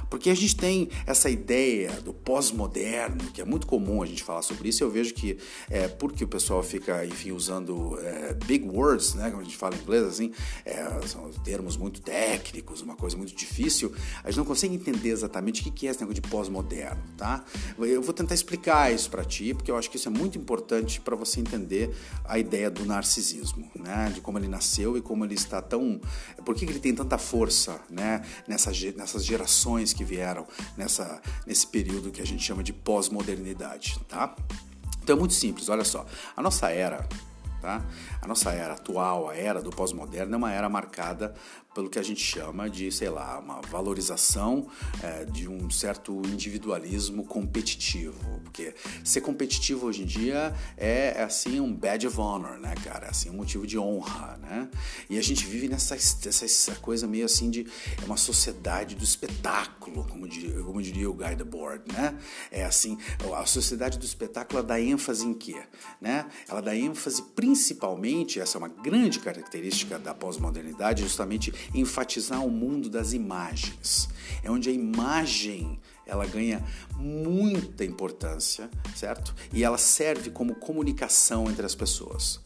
Porque 0.10 0.30
a 0.30 0.36
gente 0.36 0.56
tem 0.56 0.90
essa 1.06 1.30
ideia 1.30 1.92
do 2.02 2.14
pós-moderno, 2.14 3.18
que 3.32 3.42
é 3.42 3.46
muito 3.46 3.68
comum 3.68 4.02
a 4.02 4.06
gente 4.06 4.24
falar 4.24 4.42
sobre 4.42 4.70
isso. 4.70 4.84
Eu 4.84 4.90
vejo 4.90 5.14
que, 5.14 5.38
é, 5.70 5.88
porque 5.88 6.24
o 6.24 6.28
pessoal 6.28 6.62
fica, 6.64 7.06
enfim, 7.06 7.32
usando 7.32 7.98
é, 8.02 8.34
big 8.34 8.68
words, 8.68 9.14
né, 9.14 9.30
como 9.30 9.42
a 9.42 9.44
gente 9.44 9.58
fala 9.58 9.76
em 9.76 9.80
inglês, 9.80 10.04
assim, 10.04 10.32
é, 10.66 10.86
são 11.08 11.30
termos 11.44 11.78
muito 11.78 12.02
técnicos, 12.02 12.82
uma 12.82 12.96
coisa 12.96 13.18
muito 13.18 13.36
difícil, 13.36 13.94
a 14.24 14.30
gente 14.30 14.38
não 14.38 14.46
consegue 14.46 14.76
entender 14.76 15.10
exatamente 15.10 15.68
o 15.68 15.72
que 15.72 15.88
é 15.88 15.92
esse 15.92 16.00
negócio 16.00 16.22
de 16.22 16.28
pós-moderno, 16.30 17.02
tá? 17.18 17.44
Eu 17.78 18.02
vou 18.02 18.14
tentar 18.14 18.34
explicar 18.34 18.94
isso 18.94 19.10
para 19.10 19.24
ti, 19.24 19.54
porque 19.54 19.70
eu 19.72 19.78
acho 19.78 19.90
que 19.90 19.98
isso 19.98 20.08
é 20.08 20.12
muito 20.12 20.38
importante 20.38 21.02
para 21.02 21.16
você 21.16 21.40
entender 21.40 21.94
a 22.24 22.38
ideia 22.38 22.70
do 22.70 22.86
narcisismo, 22.86 23.70
né? 23.76 24.12
De 24.14 24.22
como 24.22 24.38
ele 24.38 24.48
nasceu 24.48 24.98
e 24.98 25.02
como 25.02 25.26
ele 25.26 25.36
está 25.36 25.62
tão... 25.62 26.00
Por 26.44 26.56
que 26.56 26.66
ele 26.66 26.80
tem 26.80 26.94
tanta 26.94 27.18
força, 27.18 27.80
né? 27.90 28.24
Nessas, 28.48 28.76
gerações 29.24 29.94
que 29.96 30.04
vieram 30.04 30.46
nessa, 30.78 31.22
nesse 31.46 31.66
período 31.66 32.12
que 32.12 32.22
a 32.22 32.26
gente 32.26 32.44
chama 32.44 32.62
de 32.62 32.74
pós-modernidade, 32.74 34.00
tá? 34.08 34.36
Então 35.02 35.16
é 35.16 35.20
muito 35.20 35.34
simples, 35.34 35.70
olha 35.70 35.84
só. 35.84 36.06
A 36.36 36.42
nossa 36.42 36.70
era, 36.70 37.08
tá? 37.62 37.84
A 38.22 38.28
nossa 38.28 38.52
era 38.52 38.74
atual, 38.74 39.30
a 39.30 39.36
era 39.36 39.62
do 39.62 39.70
pós-moderno, 39.70 40.36
é 40.36 40.38
uma 40.38 40.52
era 40.52 40.68
marcada 40.68 41.34
pelo 41.76 41.90
que 41.90 42.00
a 42.00 42.04
gente 42.04 42.22
chama 42.22 42.70
de, 42.70 42.90
sei 42.90 43.10
lá, 43.10 43.38
uma 43.38 43.60
valorização 43.60 44.68
é, 45.04 45.26
de 45.26 45.50
um 45.50 45.70
certo 45.70 46.22
individualismo 46.26 47.26
competitivo. 47.26 48.16
Porque 48.46 48.74
ser 49.04 49.20
competitivo 49.20 49.86
hoje 49.86 50.04
em 50.04 50.06
dia 50.06 50.56
é, 50.78 51.16
é, 51.18 51.24
assim 51.24 51.60
um 51.60 51.76
badge 51.76 52.08
of 52.08 52.18
honor, 52.18 52.58
né, 52.58 52.74
cara? 52.82 53.08
É 53.08 53.10
assim 53.10 53.30
um 53.30 53.34
motivo 53.34 53.68
de 53.68 53.78
honra, 53.78 54.38
né? 54.42 54.70
E 55.10 55.18
a 55.18 55.22
gente 55.22 55.46
vive 55.46 55.68
nessa 55.68 55.96
essa, 55.96 56.76
coisa 56.76 57.06
meio 57.06 57.26
assim 57.26 57.50
de 57.50 57.68
é 58.02 58.06
uma 58.06 58.16
sociedade 58.16 58.96
do 58.96 59.04
espetáculo, 59.04 60.08
como 60.08 60.30
diria, 60.30 60.64
como 60.64 60.82
diria 60.82 61.10
o 61.10 61.14
Guy 61.14 61.36
Debord, 61.36 61.84
né? 61.92 62.18
É 62.50 62.64
assim, 62.64 62.98
a 63.36 63.46
sociedade 63.46 64.00
do 64.00 64.06
espetáculo 64.06 64.64
dá 64.64 64.80
ênfase 64.80 65.26
em 65.26 65.34
quê, 65.34 65.62
né? 66.00 66.26
Ela 66.48 66.62
dá 66.62 66.74
ênfase 66.74 67.22
principalmente, 67.36 68.40
essa 68.40 68.58
é 68.58 68.60
uma 68.60 68.70
grande 68.70 69.20
característica 69.20 70.00
da 70.00 70.14
pós-modernidade, 70.14 71.04
justamente 71.04 71.54
enfatizar 71.74 72.46
o 72.46 72.50
mundo 72.50 72.90
das 72.90 73.14
imagens. 73.14 74.10
É 74.44 74.50
onde 74.50 74.70
a 74.70 74.74
imagem 74.74 75.80
ela 76.06 76.26
ganha 76.26 76.64
muita 76.98 77.84
importância, 77.84 78.70
certo? 78.96 79.34
E 79.52 79.64
ela 79.64 79.78
serve 79.78 80.30
como 80.30 80.56
comunicação 80.56 81.50
entre 81.50 81.66
as 81.66 81.74
pessoas, 81.74 82.40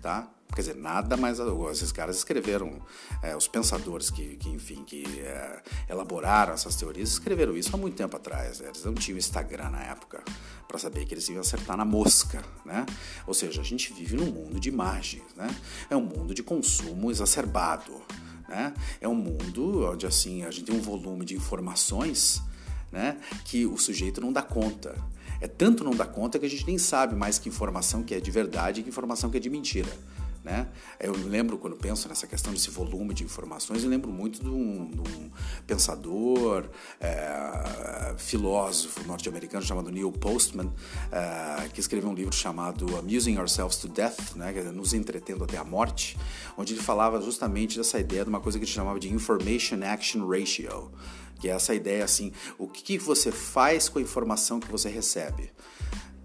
tá? 0.00 0.28
Quer 0.54 0.60
dizer, 0.60 0.76
nada 0.76 1.16
mais. 1.16 1.38
Esses 1.70 1.90
caras 1.92 2.16
escreveram, 2.18 2.82
é, 3.22 3.34
os 3.34 3.48
pensadores 3.48 4.10
que, 4.10 4.36
que 4.36 4.50
enfim, 4.50 4.84
que 4.84 5.20
é, 5.20 5.62
elaboraram 5.88 6.52
essas 6.52 6.76
teorias, 6.76 7.08
escreveram 7.08 7.56
isso 7.56 7.74
há 7.74 7.78
muito 7.78 7.96
tempo 7.96 8.14
atrás. 8.16 8.60
Né? 8.60 8.68
Eles 8.68 8.84
não 8.84 8.92
tinham 8.92 9.16
Instagram 9.16 9.70
na 9.70 9.82
época 9.82 10.22
para 10.68 10.78
saber 10.78 11.06
que 11.06 11.14
eles 11.14 11.26
iam 11.30 11.40
acertar 11.40 11.76
na 11.76 11.84
mosca, 11.84 12.42
né? 12.64 12.84
Ou 13.26 13.32
seja, 13.32 13.62
a 13.62 13.64
gente 13.64 13.92
vive 13.94 14.16
num 14.16 14.30
mundo 14.30 14.60
de 14.60 14.68
imagens, 14.68 15.24
né? 15.34 15.48
É 15.88 15.96
um 15.96 16.02
mundo 16.02 16.34
de 16.34 16.42
consumo 16.42 17.10
exacerbado, 17.10 18.00
né? 18.52 18.74
É 19.00 19.08
um 19.08 19.14
mundo 19.14 19.90
onde 19.90 20.06
assim 20.06 20.44
a 20.44 20.50
gente 20.50 20.66
tem 20.66 20.76
um 20.76 20.80
volume 20.80 21.24
de 21.24 21.34
informações, 21.34 22.42
né? 22.92 23.16
Que 23.46 23.64
o 23.64 23.78
sujeito 23.78 24.20
não 24.20 24.30
dá 24.30 24.42
conta. 24.42 24.94
É 25.40 25.48
tanto 25.48 25.82
não 25.82 25.92
dá 25.92 26.04
conta 26.04 26.38
que 26.38 26.44
a 26.44 26.48
gente 26.48 26.66
nem 26.66 26.78
sabe 26.78 27.16
mais 27.16 27.38
que 27.38 27.48
informação 27.48 28.02
que 28.02 28.14
é 28.14 28.20
de 28.20 28.30
verdade 28.30 28.80
e 28.80 28.82
que 28.84 28.90
informação 28.90 29.30
que 29.30 29.38
é 29.38 29.40
de 29.40 29.48
mentira. 29.48 29.90
Né? 30.44 30.66
Eu 30.98 31.12
lembro, 31.12 31.56
quando 31.56 31.76
penso 31.76 32.08
nessa 32.08 32.26
questão 32.26 32.52
desse 32.52 32.68
volume 32.68 33.14
de 33.14 33.22
informações, 33.22 33.84
eu 33.84 33.88
lembro 33.90 34.10
muito 34.10 34.42
de 34.42 34.48
um, 34.48 34.90
de 34.90 35.00
um 35.00 35.30
pensador, 35.68 36.68
é, 37.00 38.14
filósofo 38.18 39.06
norte-americano 39.06 39.64
chamado 39.64 39.88
Neil 39.90 40.10
Postman, 40.10 40.72
é, 41.12 41.68
que 41.68 41.78
escreveu 41.78 42.10
um 42.10 42.14
livro 42.14 42.34
chamado 42.34 42.96
Amusing 42.96 43.38
Ourselves 43.38 43.76
to 43.76 43.86
Death, 43.86 44.34
né? 44.34 44.52
Nos 44.72 44.92
Entretendo 44.92 45.44
Até 45.44 45.58
a 45.58 45.64
Morte, 45.64 46.18
onde 46.56 46.72
ele 46.72 46.82
falava 46.82 47.20
justamente 47.20 47.78
dessa 47.78 48.00
ideia 48.00 48.24
de 48.24 48.28
uma 48.28 48.40
coisa 48.40 48.58
que 48.58 48.64
ele 48.64 48.70
chamava 48.70 48.98
de 48.98 49.12
Information 49.12 49.78
Action 49.84 50.26
Ratio, 50.26 50.90
que 51.38 51.48
é 51.48 51.52
essa 51.52 51.72
ideia 51.72 52.04
assim, 52.04 52.32
o 52.58 52.66
que 52.66 52.98
você 52.98 53.30
faz 53.30 53.88
com 53.88 54.00
a 54.00 54.02
informação 54.02 54.58
que 54.58 54.70
você 54.70 54.88
recebe? 54.88 55.52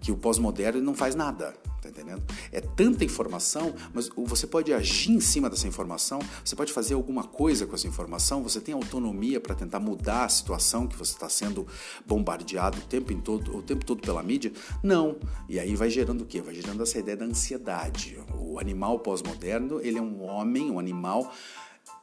Que 0.00 0.10
o 0.10 0.16
pós-moderno 0.16 0.80
não 0.80 0.94
faz 0.94 1.14
nada. 1.14 1.54
Tá 1.88 2.02
entendendo? 2.02 2.22
É 2.52 2.60
tanta 2.60 3.04
informação, 3.04 3.74
mas 3.94 4.10
você 4.14 4.46
pode 4.46 4.72
agir 4.72 5.12
em 5.12 5.20
cima 5.20 5.48
dessa 5.48 5.66
informação, 5.66 6.20
você 6.44 6.54
pode 6.54 6.72
fazer 6.72 6.94
alguma 6.94 7.24
coisa 7.24 7.66
com 7.66 7.74
essa 7.74 7.86
informação, 7.86 8.42
você 8.42 8.60
tem 8.60 8.74
autonomia 8.74 9.40
para 9.40 9.54
tentar 9.54 9.80
mudar 9.80 10.24
a 10.24 10.28
situação 10.28 10.86
que 10.86 10.96
você 10.96 11.12
está 11.12 11.28
sendo 11.28 11.66
bombardeado 12.06 12.78
o 12.78 12.82
tempo, 12.82 13.12
em 13.12 13.20
todo, 13.20 13.56
o 13.56 13.62
tempo 13.62 13.84
todo 13.84 14.02
pela 14.02 14.22
mídia? 14.22 14.52
Não. 14.82 15.16
E 15.48 15.58
aí 15.58 15.74
vai 15.74 15.88
gerando 15.88 16.22
o 16.22 16.26
quê? 16.26 16.42
Vai 16.42 16.54
gerando 16.54 16.82
essa 16.82 16.98
ideia 16.98 17.16
da 17.16 17.24
ansiedade. 17.24 18.18
O 18.38 18.58
animal 18.58 18.98
pós-moderno, 18.98 19.80
ele 19.80 19.98
é 19.98 20.02
um 20.02 20.22
homem, 20.22 20.70
um 20.70 20.78
animal 20.78 21.32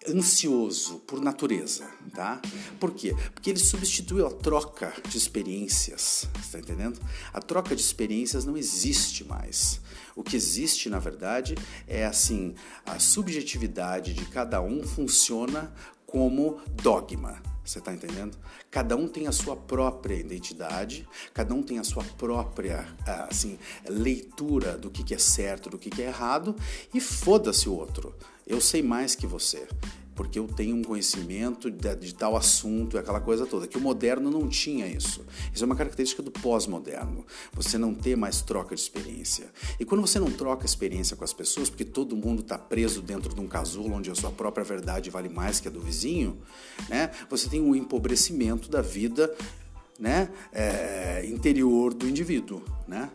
ansioso 0.10 1.00
por 1.00 1.22
natureza, 1.22 1.90
tá? 2.14 2.42
Por 2.80 2.92
quê? 2.92 3.16
Porque 3.34 3.50
ele 3.50 3.60
substituiu 3.60 4.28
a 4.28 4.32
troca 4.32 4.94
de 5.08 5.18
experiências, 5.18 6.28
está 6.40 6.60
entendendo? 6.60 7.00
A 7.34 7.42
troca 7.42 7.76
de 7.76 7.82
experiências 7.82 8.46
não 8.46 8.58
existe 8.58 9.24
mais. 9.24 9.82
O 10.16 10.24
que 10.24 10.36
existe, 10.36 10.90
na 10.90 11.00
verdade, 11.00 11.56
é 11.88 12.06
assim, 12.06 12.56
a 12.86 13.00
subjetividade 13.00 14.14
de 14.14 14.26
cada 14.26 14.62
um 14.62 14.84
funciona 14.84 15.74
como 16.06 16.62
dogma. 16.82 17.42
Você 17.66 17.80
está 17.80 17.92
entendendo? 17.92 18.38
Cada 18.70 18.96
um 18.96 19.08
tem 19.08 19.28
a 19.28 19.32
sua 19.32 19.56
própria 19.56 20.16
identidade, 20.16 21.08
cada 21.34 21.54
um 21.56 21.64
tem 21.64 21.80
a 21.80 21.84
sua 21.84 22.04
própria 22.04 22.88
assim, 23.28 23.58
leitura 23.90 24.78
do 24.78 24.92
que, 24.92 25.04
que 25.04 25.16
é 25.16 25.18
certo, 25.18 25.70
do 25.70 25.78
que, 25.78 25.90
que 25.90 26.04
é 26.04 26.06
errado, 26.06 26.56
e 26.94 27.02
foda-se 27.02 27.68
o 27.68 27.74
outro. 27.74 28.16
Eu 28.46 28.62
sei 28.62 28.82
mais 28.82 29.16
que 29.16 29.26
você 29.26 29.68
porque 30.16 30.40
eu 30.40 30.48
tenho 30.48 30.78
um 30.78 30.82
conhecimento 30.82 31.70
de, 31.70 31.96
de, 31.96 32.16
tal 32.16 32.38
assunto, 32.38 32.98
aquela 32.98 33.20
coisa 33.20 33.46
toda, 33.46 33.68
que 33.68 33.78
o 33.78 33.82
moderno 33.82 34.32
não 34.32 34.48
tinha 34.48 34.88
isso. 34.88 35.26
Isso 35.54 35.64
é 35.64 35.66
uma 35.66 35.76
característica 35.76 36.24
do 36.24 36.32
pós-moderno, 36.32 37.26
você 37.52 37.78
não 37.78 37.94
ter 37.94 38.16
mais 38.16 38.42
troca 38.42 38.74
de 38.74 38.80
experiência. 38.82 39.52
E 39.78 39.84
quando 39.84 40.00
você 40.00 40.18
não 40.18 40.32
troca 40.32 40.66
experiência 40.66 41.18
com 41.18 41.24
as 41.26 41.34
pessoas, 41.34 41.70
porque 41.70 41.84
todo 41.84 42.16
mundo 42.16 42.42
está 42.42 42.58
preso 42.58 43.02
dentro 43.02 43.36
de 43.36 43.42
um 43.42 43.48
casulo 43.48 43.94
onde 43.94 44.10
a 44.10 44.16
sua 44.16 44.32
própria 44.32 44.64
verdade 44.64 45.10
vale 45.10 45.28
mais 45.28 45.60
que 45.60 45.68
a 45.68 45.72
do 45.72 45.82
vizinho, 45.82 46.42
né? 46.88 47.12
você 47.30 47.50
tem 47.50 47.62
um 47.62 47.76
empobrecimento 47.76 48.70
da 48.70 48.82
vida 48.82 49.36
né? 49.98 50.30
É, 50.52 51.26
interior 51.26 51.94
do 51.94 52.08
indivíduo. 52.08 52.62
Né? 52.88 53.10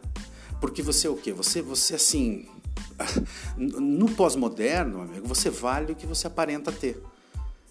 Porque 0.60 0.82
você 0.82 1.06
é 1.06 1.10
o 1.10 1.16
quê? 1.16 1.32
Você, 1.32 1.60
você 1.60 1.94
assim 1.94 2.46
no 3.56 4.10
pós-moderno, 4.10 5.02
amigo, 5.02 5.26
você 5.26 5.50
vale 5.50 5.92
o 5.92 5.96
que 5.96 6.06
você 6.06 6.26
aparenta 6.26 6.70
ter. 6.70 7.02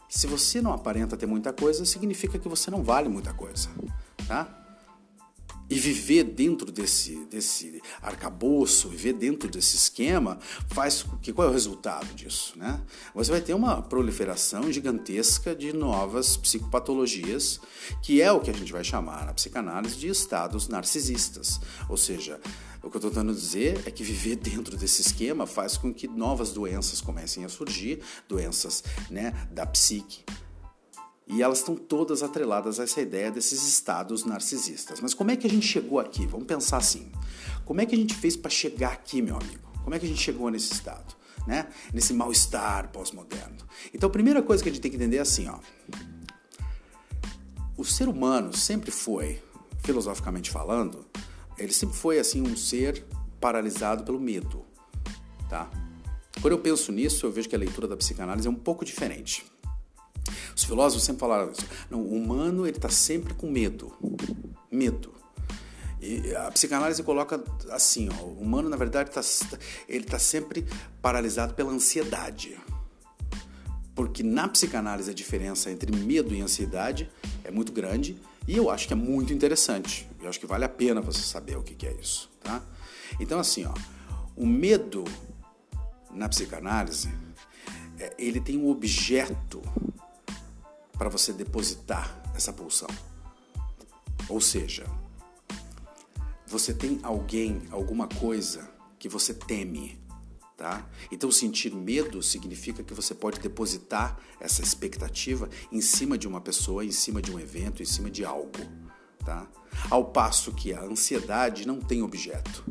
Se 0.09 0.25
você 0.25 0.61
não 0.61 0.73
aparenta 0.73 1.15
ter 1.15 1.27
muita 1.27 1.53
coisa, 1.53 1.85
significa 1.85 2.39
que 2.39 2.49
você 2.49 2.71
não 2.71 2.83
vale 2.83 3.07
muita 3.07 3.31
coisa, 3.31 3.69
tá? 4.27 4.55
E 5.69 5.77
viver 5.77 6.23
dentro 6.23 6.71
desse, 6.71 7.25
desse 7.25 7.79
arcabouço, 8.01 8.89
viver 8.89 9.13
dentro 9.13 9.47
desse 9.47 9.75
esquema, 9.75 10.39
faz 10.67 11.05
que 11.21 11.31
qual 11.31 11.47
é 11.47 11.51
o 11.51 11.53
resultado 11.53 12.11
disso? 12.15 12.57
Né? 12.57 12.81
Você 13.13 13.29
vai 13.29 13.39
ter 13.39 13.53
uma 13.53 13.79
proliferação 13.83 14.71
gigantesca 14.71 15.55
de 15.55 15.71
novas 15.71 16.35
psicopatologias, 16.35 17.59
que 18.01 18.19
é 18.19 18.31
o 18.31 18.39
que 18.39 18.49
a 18.49 18.53
gente 18.53 18.73
vai 18.73 18.83
chamar 18.83 19.27
na 19.27 19.33
psicanálise 19.33 19.95
de 19.95 20.07
estados 20.07 20.67
narcisistas. 20.67 21.59
Ou 21.87 21.97
seja, 21.97 22.41
o 22.81 22.89
que 22.89 22.95
eu 22.95 22.99
estou 22.99 23.11
tentando 23.11 23.33
dizer 23.33 23.83
é 23.85 23.91
que 23.91 24.03
viver 24.03 24.37
dentro 24.37 24.77
desse 24.77 25.01
esquema 25.01 25.45
faz 25.45 25.77
com 25.77 25.93
que 25.93 26.07
novas 26.07 26.51
doenças 26.51 27.01
comecem 27.01 27.43
a 27.43 27.49
surgir, 27.49 28.01
doenças 28.27 28.83
né, 29.09 29.31
da 29.51 29.65
psique, 29.65 30.23
e 31.29 31.43
elas 31.43 31.59
estão 31.59 31.75
todas 31.75 32.23
atreladas 32.23 32.79
a 32.79 32.83
essa 32.83 32.99
ideia 32.99 33.29
desses 33.29 33.61
estados 33.67 34.25
narcisistas. 34.25 34.99
Mas 34.99 35.13
como 35.13 35.29
é 35.29 35.35
que 35.35 35.45
a 35.45 35.49
gente 35.49 35.67
chegou 35.67 35.99
aqui? 35.99 36.25
Vamos 36.25 36.47
pensar 36.47 36.77
assim. 36.77 37.11
Como 37.63 37.79
é 37.79 37.85
que 37.85 37.93
a 37.93 37.97
gente 37.97 38.15
fez 38.15 38.35
para 38.35 38.49
chegar 38.49 38.93
aqui, 38.93 39.21
meu 39.21 39.35
amigo? 39.35 39.69
Como 39.83 39.93
é 39.93 39.99
que 39.99 40.07
a 40.07 40.09
gente 40.09 40.21
chegou 40.21 40.49
nesse 40.49 40.73
estado? 40.73 41.15
Né? 41.45 41.67
Nesse 41.93 42.13
mal-estar 42.13 42.89
pós-moderno. 42.91 43.57
Então, 43.93 44.09
a 44.09 44.11
primeira 44.11 44.41
coisa 44.41 44.63
que 44.63 44.69
a 44.69 44.71
gente 44.71 44.81
tem 44.81 44.89
que 44.89 44.97
entender 44.97 45.17
é 45.17 45.21
assim, 45.21 45.47
ó. 45.47 45.59
O 47.77 47.85
ser 47.85 48.09
humano 48.09 48.55
sempre 48.55 48.89
foi, 48.89 49.39
filosoficamente 49.83 50.49
falando, 50.49 51.05
ele 51.59 51.73
sempre 51.73 51.95
foi 51.95 52.19
assim 52.19 52.41
um 52.41 52.55
ser 52.55 53.03
paralisado 53.39 54.03
pelo 54.03 54.19
medo, 54.19 54.65
tá? 55.49 55.69
Quando 56.41 56.53
eu 56.53 56.59
penso 56.59 56.91
nisso, 56.91 57.25
eu 57.25 57.31
vejo 57.31 57.49
que 57.49 57.55
a 57.55 57.59
leitura 57.59 57.87
da 57.87 57.97
psicanálise 57.97 58.47
é 58.47 58.51
um 58.51 58.55
pouco 58.55 58.85
diferente. 58.85 59.45
Os 60.55 60.63
filósofos 60.63 61.03
sempre 61.03 61.19
falaram 61.19 61.51
isso. 61.51 61.65
Não, 61.89 62.01
o 62.01 62.13
humano 62.13 62.65
ele 62.65 62.77
está 62.77 62.89
sempre 62.89 63.33
com 63.33 63.49
medo. 63.49 63.93
Medo. 64.71 65.13
E 66.01 66.33
a 66.33 66.49
psicanálise 66.51 67.03
coloca 67.03 67.43
assim, 67.71 68.09
ó, 68.09 68.23
o 68.23 68.39
humano 68.39 68.69
na 68.69 68.77
verdade 68.77 69.11
tá, 69.11 69.21
ele 69.87 70.05
está 70.05 70.17
sempre 70.17 70.65
paralisado 71.01 71.53
pela 71.53 71.71
ansiedade. 71.71 72.57
Porque 73.93 74.23
na 74.23 74.47
psicanálise 74.47 75.11
a 75.11 75.13
diferença 75.13 75.69
entre 75.69 75.91
medo 75.91 76.33
e 76.33 76.41
ansiedade 76.41 77.09
é 77.43 77.51
muito 77.51 77.73
grande 77.73 78.17
e 78.49 78.57
eu 78.57 78.71
acho 78.71 78.87
que 78.87 78.93
é 78.93 78.95
muito 78.95 79.31
interessante. 79.31 80.09
Eu 80.19 80.27
acho 80.27 80.39
que 80.39 80.47
vale 80.47 80.65
a 80.65 80.69
pena 80.69 80.99
você 81.01 81.21
saber 81.21 81.55
o 81.55 81.61
que, 81.61 81.85
é 81.85 81.93
isso, 81.93 82.31
tá? 82.41 82.63
Então 83.19 83.39
assim, 83.39 83.63
ó, 83.63 83.73
o 84.35 84.43
medo 84.43 85.03
na 86.09 86.27
psicanálise 86.27 87.13
é, 87.99 88.11
ele 88.17 88.41
tem 88.41 88.57
um 88.57 88.67
objeto 88.67 89.61
para 90.97 91.09
você 91.09 91.31
depositar 91.31 92.23
essa 92.35 92.51
pulsão. 92.51 92.89
Ou 94.27 94.41
seja, 94.41 94.83
você 96.47 96.73
tem 96.73 96.99
alguém, 97.03 97.61
alguma 97.69 98.07
coisa 98.07 98.67
que 98.97 99.07
você 99.07 99.31
teme, 99.31 99.98
tá? 100.59 100.85
Então 101.09 101.31
sentir 101.31 101.73
medo 101.73 102.21
significa 102.21 102.83
que 102.83 102.93
você 102.93 103.15
pode 103.15 103.39
depositar 103.39 104.19
essa 104.41 104.61
expectativa 104.61 105.49
em 105.71 105.79
cima 105.79 106.17
de 106.17 106.27
uma 106.27 106.41
pessoa, 106.41 106.83
em 106.83 106.91
cima 106.91 107.21
de 107.21 107.31
um 107.31 107.39
evento, 107.39 107.81
em 107.81 107.85
cima 107.85 108.11
de 108.11 108.25
algo, 108.25 108.59
tá? 109.23 109.47
Ao 109.89 110.03
passo 110.03 110.51
que 110.51 110.73
a 110.73 110.83
ansiedade 110.83 111.65
não 111.65 111.79
tem 111.79 112.03
objeto. 112.03 112.65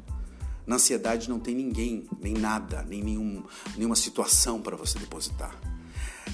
Na 0.66 0.76
ansiedade 0.76 1.30
não 1.30 1.40
tem 1.40 1.54
ninguém, 1.54 2.06
nem 2.20 2.34
nada, 2.34 2.82
nem 2.82 3.02
nenhum, 3.02 3.42
nenhuma 3.74 3.96
situação 3.96 4.60
para 4.60 4.76
você 4.76 4.98
depositar. 4.98 5.58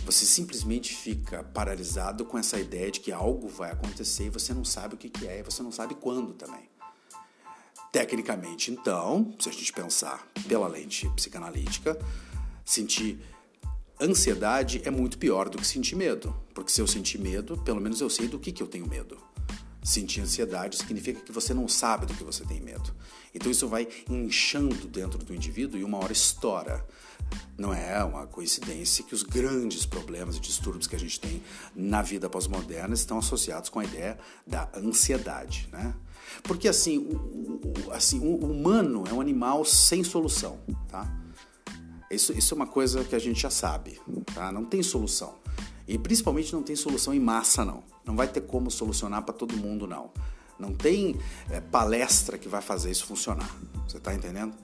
Você 0.04 0.26
simplesmente 0.26 0.92
fica 0.92 1.44
paralisado 1.44 2.24
com 2.24 2.36
essa 2.36 2.58
ideia 2.58 2.90
de 2.90 2.98
que 2.98 3.12
algo 3.12 3.46
vai 3.46 3.70
acontecer 3.70 4.24
e 4.24 4.30
você 4.30 4.52
não 4.52 4.64
sabe 4.64 4.96
o 4.96 4.98
que, 4.98 5.08
que 5.08 5.28
é 5.28 5.38
e 5.38 5.42
você 5.44 5.62
não 5.62 5.70
sabe 5.70 5.94
quando 5.94 6.34
também. 6.34 6.73
Tecnicamente, 7.94 8.72
então, 8.72 9.32
se 9.38 9.48
a 9.48 9.52
gente 9.52 9.72
pensar 9.72 10.26
pela 10.48 10.66
lente 10.66 11.08
psicanalítica, 11.10 11.96
sentir 12.64 13.20
ansiedade 14.00 14.82
é 14.84 14.90
muito 14.90 15.16
pior 15.16 15.48
do 15.48 15.58
que 15.58 15.64
sentir 15.64 15.94
medo. 15.94 16.34
Porque 16.52 16.72
se 16.72 16.80
eu 16.80 16.88
sentir 16.88 17.18
medo, 17.18 17.56
pelo 17.58 17.80
menos 17.80 18.00
eu 18.00 18.10
sei 18.10 18.26
do 18.26 18.36
que, 18.36 18.50
que 18.50 18.60
eu 18.60 18.66
tenho 18.66 18.88
medo. 18.88 19.16
Sentir 19.80 20.22
ansiedade 20.22 20.76
significa 20.76 21.20
que 21.20 21.30
você 21.30 21.54
não 21.54 21.68
sabe 21.68 22.04
do 22.04 22.14
que 22.14 22.24
você 22.24 22.44
tem 22.44 22.60
medo. 22.60 22.92
Então 23.32 23.48
isso 23.48 23.68
vai 23.68 23.86
inchando 24.10 24.88
dentro 24.88 25.20
do 25.24 25.32
indivíduo 25.32 25.78
e 25.78 25.84
uma 25.84 25.98
hora 25.98 26.12
estoura. 26.12 26.84
Não 27.56 27.72
é 27.72 28.02
uma 28.02 28.26
coincidência 28.26 29.04
que 29.04 29.14
os 29.14 29.22
grandes 29.22 29.86
problemas 29.86 30.36
e 30.36 30.40
distúrbios 30.40 30.88
que 30.88 30.96
a 30.96 30.98
gente 30.98 31.20
tem 31.20 31.40
na 31.76 32.02
vida 32.02 32.28
pós-moderna 32.28 32.92
estão 32.92 33.18
associados 33.18 33.70
com 33.70 33.78
a 33.78 33.84
ideia 33.84 34.18
da 34.44 34.68
ansiedade, 34.74 35.68
né? 35.70 35.94
Porque 36.42 36.68
assim, 36.68 36.98
o, 36.98 37.92
assim, 37.92 38.18
o 38.20 38.36
humano 38.36 39.04
é 39.08 39.12
um 39.12 39.20
animal 39.20 39.64
sem 39.64 40.02
solução, 40.04 40.58
tá? 40.88 41.10
Isso, 42.10 42.32
isso 42.32 42.54
é 42.54 42.56
uma 42.56 42.66
coisa 42.66 43.04
que 43.04 43.14
a 43.14 43.18
gente 43.18 43.40
já 43.40 43.50
sabe, 43.50 44.00
tá? 44.34 44.52
Não 44.52 44.64
tem 44.64 44.82
solução. 44.82 45.34
E 45.86 45.98
principalmente 45.98 46.52
não 46.52 46.62
tem 46.62 46.76
solução 46.76 47.12
em 47.12 47.20
massa, 47.20 47.64
não. 47.64 47.82
Não 48.04 48.14
vai 48.16 48.28
ter 48.28 48.42
como 48.42 48.70
solucionar 48.70 49.22
para 49.22 49.34
todo 49.34 49.56
mundo, 49.56 49.86
não. 49.86 50.10
Não 50.58 50.72
tem 50.72 51.16
é, 51.50 51.60
palestra 51.60 52.38
que 52.38 52.48
vai 52.48 52.62
fazer 52.62 52.90
isso 52.90 53.06
funcionar. 53.06 53.50
Você 53.86 53.96
está 53.96 54.14
entendendo? 54.14 54.54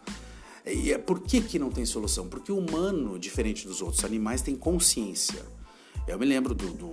E 0.65 0.97
por 0.99 1.21
que, 1.21 1.41
que 1.41 1.59
não 1.59 1.71
tem 1.71 1.85
solução? 1.85 2.29
Porque 2.29 2.53
o 2.53 2.59
humano, 2.59 3.19
diferente 3.19 3.67
dos 3.67 3.83
outros 3.83 4.05
animais, 4.05 4.43
tem 4.43 4.55
consciência. 4.55 5.45
Eu 6.11 6.19
me 6.19 6.27
lembro 6.27 6.57
do, 6.57 6.71
do, 6.71 6.91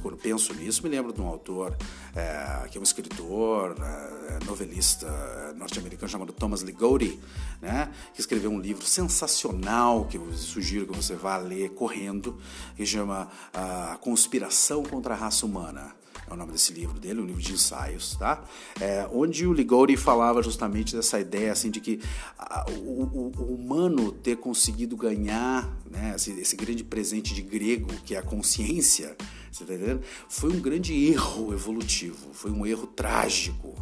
quando 0.00 0.16
penso 0.16 0.54
nisso, 0.54 0.80
me 0.84 0.88
lembro 0.88 1.12
de 1.12 1.20
um 1.20 1.26
autor 1.26 1.76
é, 2.14 2.68
que 2.68 2.78
é 2.78 2.80
um 2.80 2.84
escritor, 2.84 3.74
é, 3.80 4.44
novelista 4.44 5.52
norte-americano 5.56 6.08
chamado 6.08 6.32
Thomas 6.32 6.62
Ligotti, 6.62 7.18
né, 7.60 7.92
que 8.14 8.20
escreveu 8.20 8.48
um 8.48 8.60
livro 8.60 8.86
sensacional 8.86 10.04
que 10.04 10.16
eu 10.16 10.32
sugiro 10.34 10.86
que 10.86 10.96
você 10.96 11.16
vá 11.16 11.36
ler 11.36 11.70
correndo, 11.70 12.38
que 12.76 12.86
chama 12.86 13.28
A 13.52 13.98
Conspiração 14.00 14.84
contra 14.84 15.14
a 15.14 15.16
Raça 15.16 15.44
Humana 15.44 15.99
é 16.30 16.34
o 16.34 16.36
nome 16.36 16.52
desse 16.52 16.72
livro 16.72 16.98
dele, 16.98 17.20
um 17.20 17.26
livro 17.26 17.42
de 17.42 17.52
ensaios, 17.52 18.16
tá? 18.16 18.44
É, 18.80 19.08
onde 19.12 19.46
o 19.46 19.52
Ligori 19.52 19.96
falava 19.96 20.42
justamente 20.42 20.94
dessa 20.94 21.18
ideia 21.18 21.50
assim 21.50 21.70
de 21.70 21.80
que 21.80 22.00
a, 22.38 22.66
o, 22.70 22.72
o, 22.72 23.32
o, 23.36 23.54
humano 23.54 24.12
ter 24.12 24.36
conseguido 24.36 24.96
ganhar 24.96 25.68
né, 25.90 26.12
esse, 26.14 26.30
esse, 26.40 26.54
grande 26.54 26.84
presente 26.84 27.34
de 27.34 27.42
grego 27.42 27.88
que 28.04 28.14
é 28.14 28.18
a 28.18 28.22
consciência, 28.22 29.16
você 29.50 29.64
tá 29.64 29.74
entendendo? 29.74 30.02
Foi 30.28 30.50
um 30.50 30.60
grande 30.60 30.94
erro 31.10 31.52
evolutivo, 31.52 32.32
foi 32.32 32.52
um 32.52 32.64
erro 32.64 32.86
trágico, 32.86 33.74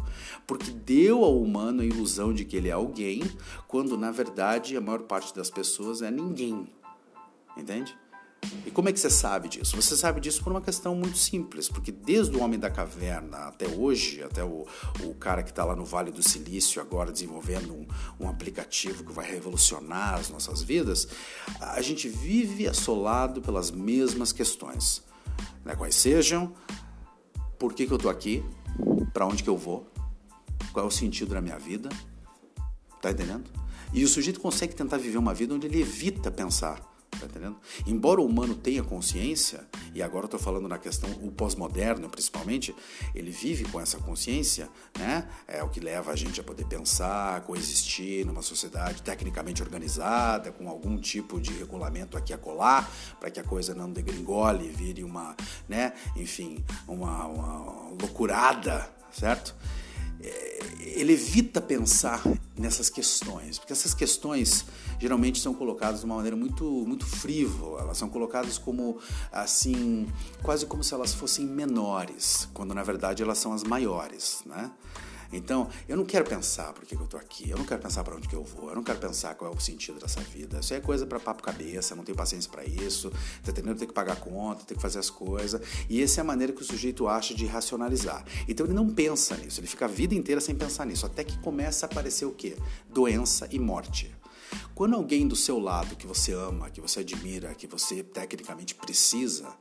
porque 0.47 0.71
deu 0.71 1.23
ao 1.23 1.39
humano 1.39 1.81
a 1.81 1.85
ilusão 1.85 2.33
de 2.33 2.45
que 2.45 2.57
ele 2.57 2.69
é 2.69 2.71
alguém, 2.71 3.21
quando 3.67 3.95
na 3.95 4.09
verdade 4.09 4.75
a 4.75 4.81
maior 4.81 5.03
parte 5.03 5.35
das 5.35 5.51
pessoas 5.51 6.01
é 6.01 6.09
ninguém, 6.09 6.67
entende? 7.55 7.95
E 8.65 8.71
como 8.71 8.87
é 8.87 8.93
que 8.93 8.99
você 8.99 9.09
sabe 9.09 9.49
disso? 9.49 9.75
Você 9.75 9.97
sabe 9.97 10.21
disso 10.21 10.43
por 10.43 10.51
uma 10.51 10.61
questão 10.61 10.93
muito 10.95 11.17
simples, 11.17 11.67
porque 11.67 11.91
desde 11.91 12.35
o 12.37 12.41
homem 12.41 12.59
da 12.59 12.69
caverna 12.69 13.37
até 13.47 13.67
hoje, 13.67 14.23
até 14.23 14.43
o, 14.43 14.65
o 15.03 15.13
cara 15.15 15.41
que 15.43 15.49
está 15.49 15.65
lá 15.65 15.75
no 15.75 15.83
Vale 15.83 16.11
do 16.11 16.21
Silício 16.21 16.81
agora 16.81 17.11
desenvolvendo 17.11 17.73
um, 17.73 17.87
um 18.19 18.29
aplicativo 18.29 19.03
que 19.03 19.11
vai 19.11 19.29
revolucionar 19.29 20.15
as 20.15 20.29
nossas 20.29 20.61
vidas, 20.61 21.07
a 21.59 21.81
gente 21.81 22.07
vive 22.07 22.67
assolado 22.67 23.41
pelas 23.41 23.71
mesmas 23.71 24.31
questões. 24.31 25.03
Né? 25.65 25.75
Quais 25.75 25.95
sejam, 25.95 26.53
por 27.57 27.73
que, 27.73 27.85
que 27.85 27.91
eu 27.91 27.97
estou 27.97 28.11
aqui, 28.11 28.43
para 29.13 29.25
onde 29.25 29.43
que 29.43 29.49
eu 29.49 29.57
vou, 29.57 29.87
qual 30.71 30.85
é 30.85 30.87
o 30.87 30.91
sentido 30.91 31.33
da 31.33 31.41
minha 31.41 31.57
vida, 31.57 31.89
tá 33.01 33.11
entendendo? 33.11 33.49
E 33.91 34.03
o 34.03 34.07
sujeito 34.07 34.39
consegue 34.39 34.75
tentar 34.75 34.97
viver 34.97 35.17
uma 35.17 35.33
vida 35.33 35.53
onde 35.55 35.65
ele 35.65 35.81
evita 35.81 36.29
pensar 36.29 36.88
Tá 37.11 37.25
entendendo? 37.25 37.57
Embora 37.85 38.21
o 38.21 38.25
humano 38.25 38.55
tenha 38.55 38.83
consciência, 38.83 39.67
e 39.93 40.01
agora 40.01 40.23
eu 40.23 40.27
estou 40.27 40.39
falando 40.39 40.67
na 40.67 40.77
questão, 40.77 41.09
o 41.21 41.31
pós-moderno 41.31 42.09
principalmente, 42.09 42.73
ele 43.13 43.31
vive 43.31 43.65
com 43.65 43.79
essa 43.79 43.97
consciência, 43.97 44.69
né? 44.97 45.27
É 45.47 45.61
o 45.63 45.69
que 45.69 45.79
leva 45.79 46.11
a 46.11 46.15
gente 46.15 46.39
a 46.39 46.43
poder 46.43 46.65
pensar, 46.65 47.41
coexistir 47.41 48.25
numa 48.25 48.41
sociedade 48.41 49.01
tecnicamente 49.01 49.61
organizada, 49.61 50.51
com 50.51 50.69
algum 50.69 50.97
tipo 50.97 51.41
de 51.41 51.51
regulamento 51.53 52.17
aqui 52.17 52.33
a 52.33 52.37
colar, 52.37 52.89
para 53.19 53.29
que 53.29 53.39
a 53.39 53.43
coisa 53.43 53.73
não 53.73 53.91
degringole 53.91 54.67
e 54.67 54.69
vire 54.69 55.03
uma, 55.03 55.35
né? 55.67 55.93
Enfim, 56.15 56.63
uma, 56.87 57.25
uma 57.25 57.89
loucurada, 57.99 58.89
certo? 59.11 59.55
Ele 60.99 61.13
evita 61.13 61.61
pensar 61.61 62.21
nessas 62.57 62.89
questões, 62.89 63.57
porque 63.57 63.71
essas 63.71 63.93
questões 63.93 64.65
geralmente 64.99 65.39
são 65.39 65.53
colocadas 65.53 66.01
de 66.01 66.05
uma 66.05 66.15
maneira 66.15 66.35
muito, 66.35 66.65
muito 66.85 67.05
frívola, 67.05 67.83
elas 67.83 67.97
são 67.97 68.09
colocadas 68.09 68.57
como 68.57 68.99
assim, 69.31 70.05
quase 70.43 70.65
como 70.65 70.83
se 70.83 70.93
elas 70.93 71.13
fossem 71.13 71.45
menores, 71.45 72.49
quando 72.53 72.73
na 72.73 72.83
verdade 72.83 73.23
elas 73.23 73.37
são 73.37 73.53
as 73.53 73.63
maiores, 73.63 74.41
né? 74.45 74.69
Então, 75.31 75.69
eu 75.87 75.95
não 75.95 76.05
quero 76.05 76.25
pensar 76.25 76.73
por 76.73 76.85
que 76.85 76.95
eu 76.95 77.03
estou 77.03 77.19
aqui, 77.19 77.49
eu 77.49 77.57
não 77.57 77.65
quero 77.65 77.81
pensar 77.81 78.03
para 78.03 78.15
onde 78.15 78.27
que 78.27 78.35
eu 78.35 78.43
vou, 78.43 78.69
eu 78.69 78.75
não 78.75 78.83
quero 78.83 78.99
pensar 78.99 79.35
qual 79.35 79.51
é 79.51 79.55
o 79.55 79.59
sentido 79.59 79.99
dessa 79.99 80.21
vida. 80.21 80.59
Isso 80.59 80.73
é 80.73 80.79
coisa 80.79 81.05
para 81.05 81.19
papo 81.19 81.43
cabeça, 81.43 81.95
não 81.95 82.03
tenho 82.03 82.17
paciência 82.17 82.49
para 82.49 82.65
isso, 82.65 83.11
tá 83.43 83.51
entendendo? 83.51 83.77
Tem 83.77 83.87
que 83.87 83.93
pagar 83.93 84.15
conta, 84.15 84.65
tem 84.65 84.75
que 84.75 84.81
fazer 84.81 84.99
as 84.99 85.09
coisas. 85.09 85.61
E 85.87 86.01
essa 86.01 86.19
é 86.19 86.21
a 86.21 86.25
maneira 86.25 86.51
que 86.51 86.61
o 86.61 86.65
sujeito 86.65 87.07
acha 87.07 87.33
de 87.33 87.45
racionalizar. 87.45 88.25
Então 88.47 88.65
ele 88.65 88.73
não 88.73 88.89
pensa 88.89 89.35
nisso, 89.37 89.59
ele 89.59 89.67
fica 89.67 89.85
a 89.85 89.87
vida 89.87 90.15
inteira 90.15 90.41
sem 90.41 90.55
pensar 90.55 90.85
nisso, 90.85 91.05
até 91.05 91.23
que 91.23 91.37
começa 91.39 91.85
a 91.85 91.89
aparecer 91.89 92.25
o 92.25 92.31
quê? 92.31 92.57
Doença 92.89 93.47
e 93.51 93.59
morte. 93.59 94.15
Quando 94.73 94.95
alguém 94.95 95.27
do 95.27 95.35
seu 95.35 95.59
lado 95.59 95.95
que 95.95 96.07
você 96.07 96.33
ama, 96.33 96.71
que 96.71 96.81
você 96.81 97.01
admira, 97.01 97.53
que 97.53 97.67
você 97.67 98.01
tecnicamente 98.01 98.73
precisa, 98.73 99.53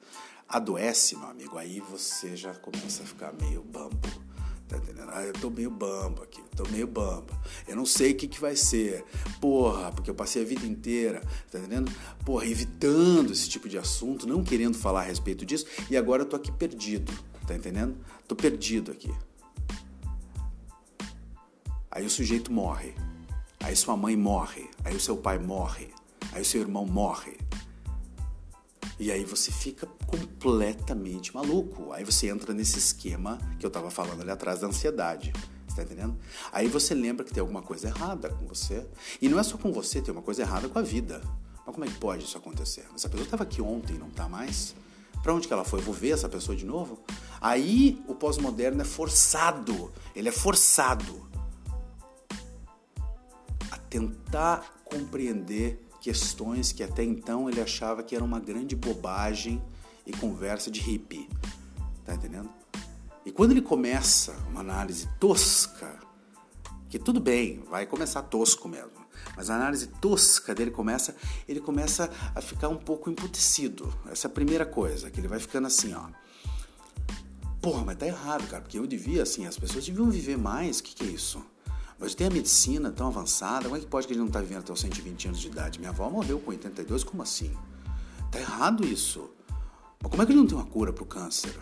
adoece, 0.48 1.14
meu 1.16 1.28
amigo, 1.28 1.58
aí 1.58 1.80
você 1.80 2.34
já 2.34 2.54
começa 2.54 3.02
a 3.02 3.06
ficar 3.06 3.34
meio 3.34 3.62
bambo 3.62 4.27
Tá 4.68 4.76
entendendo? 4.76 5.08
Ah, 5.10 5.22
eu 5.24 5.32
tô 5.32 5.48
meio 5.48 5.70
bamba 5.70 6.24
aqui, 6.24 6.42
tô 6.54 6.62
meio 6.68 6.86
bamba. 6.86 7.40
Eu 7.66 7.74
não 7.74 7.86
sei 7.86 8.12
o 8.12 8.14
que, 8.14 8.28
que 8.28 8.38
vai 8.38 8.54
ser. 8.54 9.02
Porra, 9.40 9.90
porque 9.90 10.10
eu 10.10 10.14
passei 10.14 10.42
a 10.42 10.44
vida 10.44 10.66
inteira, 10.66 11.22
tá 11.50 11.58
entendendo? 11.58 11.90
Porra, 12.24 12.44
evitando 12.46 13.32
esse 13.32 13.48
tipo 13.48 13.66
de 13.66 13.78
assunto, 13.78 14.28
não 14.28 14.44
querendo 14.44 14.76
falar 14.76 15.00
a 15.00 15.04
respeito 15.04 15.46
disso, 15.46 15.64
e 15.90 15.96
agora 15.96 16.22
eu 16.22 16.26
tô 16.26 16.36
aqui 16.36 16.52
perdido, 16.52 17.10
tá 17.46 17.54
entendendo? 17.54 17.96
Tô 18.26 18.36
perdido 18.36 18.92
aqui. 18.92 19.10
Aí 21.90 22.04
o 22.04 22.10
sujeito 22.10 22.52
morre. 22.52 22.94
Aí 23.60 23.74
sua 23.74 23.96
mãe 23.96 24.16
morre. 24.16 24.68
Aí 24.84 24.94
o 24.94 25.00
seu 25.00 25.16
pai 25.16 25.38
morre. 25.38 25.88
Aí 26.32 26.42
o 26.42 26.44
seu 26.44 26.60
irmão 26.60 26.84
morre. 26.84 27.38
E 28.98 29.12
aí 29.12 29.24
você 29.24 29.52
fica 29.52 29.86
completamente 30.06 31.34
maluco. 31.34 31.92
Aí 31.92 32.04
você 32.04 32.28
entra 32.28 32.52
nesse 32.52 32.78
esquema 32.78 33.38
que 33.58 33.64
eu 33.64 33.68
estava 33.68 33.90
falando 33.90 34.22
ali 34.22 34.30
atrás 34.30 34.60
da 34.60 34.66
ansiedade. 34.66 35.32
Você 35.66 35.76
tá 35.76 35.82
entendendo? 35.82 36.16
Aí 36.52 36.66
você 36.66 36.94
lembra 36.94 37.24
que 37.24 37.32
tem 37.32 37.40
alguma 37.40 37.62
coisa 37.62 37.88
errada 37.88 38.28
com 38.30 38.46
você. 38.46 38.86
E 39.20 39.28
não 39.28 39.38
é 39.38 39.42
só 39.42 39.56
com 39.56 39.72
você, 39.72 40.00
tem 40.00 40.12
uma 40.12 40.22
coisa 40.22 40.42
errada 40.42 40.68
com 40.68 40.78
a 40.78 40.82
vida. 40.82 41.22
Mas 41.64 41.74
como 41.74 41.84
é 41.84 41.88
que 41.88 41.94
pode 41.94 42.24
isso 42.24 42.36
acontecer? 42.36 42.86
Essa 42.94 43.08
pessoa 43.08 43.24
estava 43.24 43.44
aqui 43.44 43.62
ontem 43.62 43.96
não 43.98 44.08
está 44.08 44.28
mais? 44.28 44.74
Para 45.22 45.34
onde 45.34 45.46
que 45.46 45.52
ela 45.52 45.64
foi? 45.64 45.80
vou 45.80 45.94
ver 45.94 46.10
essa 46.10 46.28
pessoa 46.28 46.56
de 46.56 46.64
novo? 46.64 47.00
Aí 47.40 48.02
o 48.08 48.14
pós-moderno 48.14 48.80
é 48.80 48.84
forçado. 48.84 49.92
Ele 50.14 50.28
é 50.28 50.32
forçado 50.32 51.28
a 53.70 53.76
tentar 53.76 54.82
compreender 54.84 55.87
questões 56.00 56.72
que 56.72 56.82
até 56.82 57.02
então 57.02 57.48
ele 57.48 57.60
achava 57.60 58.02
que 58.02 58.14
era 58.14 58.24
uma 58.24 58.40
grande 58.40 58.76
bobagem 58.76 59.62
e 60.06 60.12
conversa 60.12 60.70
de 60.70 60.80
hippie. 60.80 61.28
Tá 62.04 62.14
entendendo? 62.14 62.48
E 63.24 63.30
quando 63.30 63.50
ele 63.50 63.60
começa 63.60 64.32
uma 64.50 64.60
análise 64.60 65.08
tosca, 65.20 65.98
que 66.88 66.98
tudo 66.98 67.20
bem, 67.20 67.62
vai 67.68 67.84
começar 67.84 68.22
tosco 68.22 68.68
mesmo, 68.68 69.06
mas 69.36 69.50
a 69.50 69.56
análise 69.56 69.86
tosca 69.86 70.54
dele 70.54 70.70
começa, 70.70 71.14
ele 71.46 71.60
começa 71.60 72.10
a 72.34 72.40
ficar 72.40 72.68
um 72.68 72.76
pouco 72.76 73.10
emputecido. 73.10 73.92
Essa 74.10 74.26
é 74.26 74.30
a 74.30 74.32
primeira 74.32 74.64
coisa, 74.64 75.10
que 75.10 75.20
ele 75.20 75.28
vai 75.28 75.38
ficando 75.38 75.66
assim, 75.66 75.92
ó. 75.92 76.08
Porra, 77.60 77.84
mas 77.84 77.98
tá 77.98 78.06
errado, 78.06 78.48
cara, 78.48 78.62
porque 78.62 78.78
eu 78.78 78.86
devia, 78.86 79.22
assim, 79.22 79.44
as 79.44 79.58
pessoas 79.58 79.84
deviam 79.84 80.08
viver 80.08 80.38
mais, 80.38 80.78
o 80.78 80.82
que, 80.84 80.94
que 80.94 81.04
é 81.04 81.08
isso? 81.08 81.44
Mas 81.98 82.14
tem 82.14 82.28
a 82.28 82.30
medicina 82.30 82.90
tão 82.90 83.08
avançada, 83.08 83.64
como 83.64 83.76
é 83.76 83.80
que 83.80 83.86
pode 83.86 84.06
que 84.06 84.12
ele 84.12 84.20
não 84.20 84.28
está 84.28 84.40
vivendo 84.40 84.58
até 84.58 84.72
os 84.72 84.80
120 84.80 85.28
anos 85.28 85.40
de 85.40 85.48
idade? 85.48 85.78
Minha 85.78 85.90
avó 85.90 86.08
morreu 86.08 86.38
com 86.38 86.50
82, 86.50 87.02
como 87.02 87.22
assim? 87.22 87.52
Tá 88.30 88.38
errado 88.38 88.86
isso. 88.86 89.28
Mas 90.00 90.10
como 90.10 90.22
é 90.22 90.26
que 90.26 90.32
ele 90.32 90.38
não 90.38 90.46
tem 90.46 90.56
uma 90.56 90.66
cura 90.66 90.92
para 90.92 91.02
o 91.02 91.06
câncer? 91.06 91.54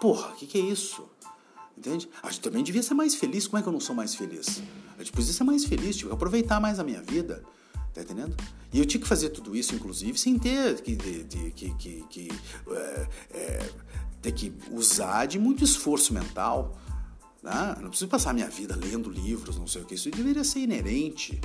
Porra, 0.00 0.28
o 0.28 0.34
que, 0.34 0.46
que 0.46 0.58
é 0.58 0.60
isso? 0.60 1.08
Entende? 1.76 2.10
A 2.22 2.30
gente 2.30 2.42
também 2.42 2.62
devia 2.62 2.82
ser 2.82 2.94
mais 2.94 3.14
feliz. 3.14 3.46
Como 3.46 3.58
é 3.58 3.62
que 3.62 3.68
eu 3.68 3.72
não 3.72 3.80
sou 3.80 3.94
mais 3.94 4.14
feliz? 4.14 4.62
A 4.96 5.02
gente 5.02 5.12
precisa 5.12 5.38
ser 5.38 5.44
mais 5.44 5.64
feliz, 5.64 5.96
tipo, 5.96 6.12
aproveitar 6.12 6.60
mais 6.60 6.78
a 6.78 6.84
minha 6.84 7.00
vida. 7.00 7.42
Tá 7.94 8.02
entendendo? 8.02 8.36
E 8.72 8.78
eu 8.78 8.84
tinha 8.84 9.00
que 9.00 9.08
fazer 9.08 9.30
tudo 9.30 9.56
isso, 9.56 9.74
inclusive, 9.74 10.16
sem 10.18 10.38
ter 10.38 10.80
que, 10.82 10.94
de, 10.94 11.50
que, 11.52 11.74
que, 11.74 12.04
que 12.08 12.28
é, 12.70 13.08
é, 13.30 13.70
ter 14.22 14.32
que 14.32 14.52
usar 14.70 15.26
de 15.26 15.38
muito 15.38 15.64
esforço 15.64 16.12
mental 16.12 16.78
né? 17.42 17.76
Não 17.80 17.88
preciso 17.88 18.08
passar 18.08 18.34
minha 18.34 18.48
vida 18.48 18.76
lendo 18.76 19.10
livros, 19.10 19.56
não 19.56 19.66
sei 19.66 19.82
o 19.82 19.84
que. 19.84 19.94
Isso 19.94 20.10
deveria 20.10 20.44
ser 20.44 20.60
inerente, 20.60 21.40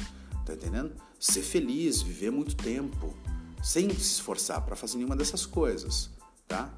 tá 0.45 0.53
entendendo? 0.53 0.93
Ser 1.19 1.41
feliz, 1.41 2.01
viver 2.01 2.31
muito 2.31 2.55
tempo, 2.55 3.15
sem 3.63 3.89
se 3.89 4.13
esforçar 4.13 4.62
para 4.62 4.75
fazer 4.75 4.97
nenhuma 4.97 5.15
dessas 5.15 5.45
coisas, 5.45 6.10
tá? 6.47 6.73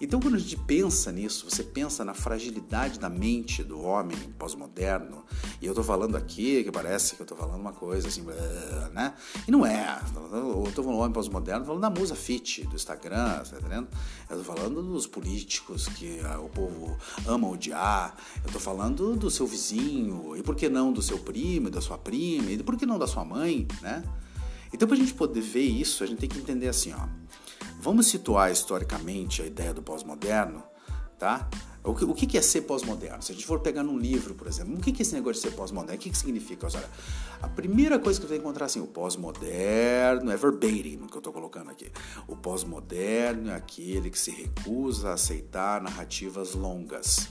Então, 0.00 0.20
quando 0.20 0.34
a 0.34 0.38
gente 0.38 0.56
pensa 0.56 1.10
nisso, 1.10 1.48
você 1.48 1.62
pensa 1.62 2.04
na 2.04 2.14
fragilidade 2.14 2.98
da 2.98 3.08
mente 3.08 3.62
do 3.62 3.80
homem 3.80 4.16
pós-moderno, 4.38 5.24
e 5.60 5.66
eu 5.66 5.72
estou 5.72 5.84
falando 5.84 6.16
aqui 6.16 6.64
que 6.64 6.70
parece 6.70 7.16
que 7.16 7.22
eu 7.22 7.24
estou 7.24 7.36
falando 7.36 7.60
uma 7.60 7.72
coisa 7.72 8.08
assim, 8.08 8.22
né? 8.92 9.14
E 9.46 9.50
não 9.50 9.64
é. 9.64 10.00
Eu 10.32 10.64
estou 10.68 10.84
falando 10.84 10.96
do 10.96 11.02
homem 11.02 11.12
pós-moderno, 11.12 11.64
falando 11.64 11.82
da 11.82 11.90
musa 11.90 12.14
fit 12.14 12.66
do 12.66 12.76
Instagram, 12.76 13.42
tá 13.42 13.56
entendendo? 13.58 13.88
Eu 14.28 14.40
estou 14.40 14.56
falando 14.56 14.82
dos 14.82 15.06
políticos 15.06 15.88
que 15.88 16.20
ah, 16.24 16.40
o 16.40 16.48
povo 16.48 16.96
ama 17.26 17.48
odiar, 17.48 18.16
eu 18.42 18.46
estou 18.46 18.60
falando 18.60 19.16
do 19.16 19.30
seu 19.30 19.46
vizinho, 19.46 20.36
e 20.36 20.42
por 20.42 20.54
que 20.54 20.68
não 20.68 20.92
do 20.92 21.00
seu 21.02 21.18
primo, 21.18 21.70
da 21.70 21.80
sua 21.80 21.96
prima, 21.96 22.50
e 22.50 22.62
por 22.62 22.76
que 22.76 22.84
não 22.84 22.98
da 22.98 23.06
sua 23.06 23.24
mãe, 23.24 23.66
né? 23.80 24.02
Então, 24.72 24.86
para 24.86 24.96
a 24.96 25.00
gente 25.00 25.14
poder 25.14 25.40
ver 25.40 25.62
isso, 25.62 26.02
a 26.02 26.06
gente 26.06 26.18
tem 26.18 26.28
que 26.28 26.38
entender 26.38 26.68
assim, 26.68 26.92
ó. 26.92 27.06
Vamos 27.86 28.08
situar 28.08 28.50
historicamente 28.50 29.42
a 29.42 29.46
ideia 29.46 29.72
do 29.72 29.80
pós-moderno, 29.80 30.60
tá? 31.16 31.48
O 31.84 31.94
que, 31.94 32.04
o 32.04 32.14
que 32.14 32.36
é 32.36 32.42
ser 32.42 32.62
pós-moderno? 32.62 33.22
Se 33.22 33.30
a 33.30 33.34
gente 33.36 33.46
for 33.46 33.60
pegar 33.60 33.84
num 33.84 33.96
livro, 33.96 34.34
por 34.34 34.48
exemplo, 34.48 34.74
o 34.74 34.80
que 34.80 34.90
é 34.90 35.02
esse 35.02 35.14
negócio 35.14 35.40
de 35.40 35.48
ser 35.48 35.54
pós-moderno? 35.54 35.94
O 35.94 36.02
que, 36.02 36.10
que 36.10 36.18
significa? 36.18 36.66
Olha, 36.66 36.90
a 37.40 37.46
primeira 37.46 37.96
coisa 38.00 38.18
que 38.18 38.26
você 38.26 38.30
vai 38.30 38.38
encontrar 38.38 38.66
assim, 38.66 38.80
o 38.80 38.88
pós-moderno 38.88 40.32
é 40.32 40.36
verbatim 40.36 41.06
que 41.06 41.14
eu 41.14 41.18
estou 41.18 41.32
colocando 41.32 41.70
aqui. 41.70 41.92
O 42.26 42.34
pós-moderno 42.34 43.50
é 43.50 43.54
aquele 43.54 44.10
que 44.10 44.18
se 44.18 44.32
recusa 44.32 45.10
a 45.10 45.12
aceitar 45.12 45.80
narrativas 45.80 46.54
longas. 46.54 47.28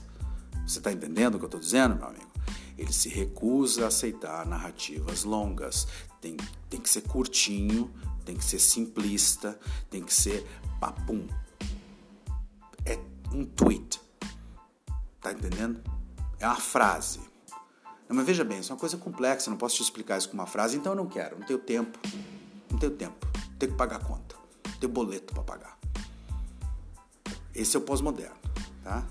Você 0.65 0.77
está 0.77 0.89
entendendo 0.89 1.35
o 1.35 1.37
que 1.37 1.43
eu 1.43 1.47
estou 1.47 1.59
dizendo, 1.59 1.97
meu 1.97 2.07
amigo? 2.07 2.31
Ele 2.77 2.93
se 2.93 3.09
recusa 3.09 3.83
a 3.83 3.87
aceitar 3.89 4.45
narrativas 4.45 5.25
longas. 5.25 5.85
Tem, 6.21 6.37
tem 6.69 6.79
que 6.79 6.89
ser 6.89 7.01
curtinho, 7.01 7.93
tem 8.25 8.35
que 8.35 8.43
ser 8.43 8.59
simplista, 8.59 9.57
tem 9.89 10.03
que 10.03 10.13
ser 10.13 10.45
papum. 10.79 11.27
É 12.85 12.99
um 13.31 13.45
tweet 13.45 14.03
Tá 15.25 15.31
entendendo? 15.31 15.81
É 16.39 16.45
uma 16.45 16.55
frase. 16.55 17.19
Não, 18.07 18.15
mas 18.15 18.27
veja 18.27 18.43
bem, 18.43 18.59
isso 18.59 18.71
é 18.71 18.75
uma 18.75 18.79
coisa 18.79 18.95
complexa, 18.95 19.49
não 19.49 19.57
posso 19.57 19.77
te 19.77 19.81
explicar 19.81 20.19
isso 20.19 20.29
com 20.29 20.35
uma 20.35 20.45
frase, 20.45 20.77
então 20.77 20.91
eu 20.91 20.95
não 20.95 21.07
quero, 21.07 21.39
não 21.39 21.47
tenho 21.47 21.57
tempo. 21.57 21.97
Não 22.69 22.77
tenho 22.77 22.91
tempo. 22.91 23.25
Tenho 23.57 23.71
que 23.71 23.77
pagar 23.77 23.95
a 23.95 23.99
conta. 24.05 24.35
Tenho 24.79 24.93
boleto 24.93 25.33
para 25.33 25.41
pagar. 25.41 25.79
Esse 27.55 27.75
é 27.75 27.79
o 27.79 27.81
pós-moderno, 27.81 28.37
tá? 28.83 29.03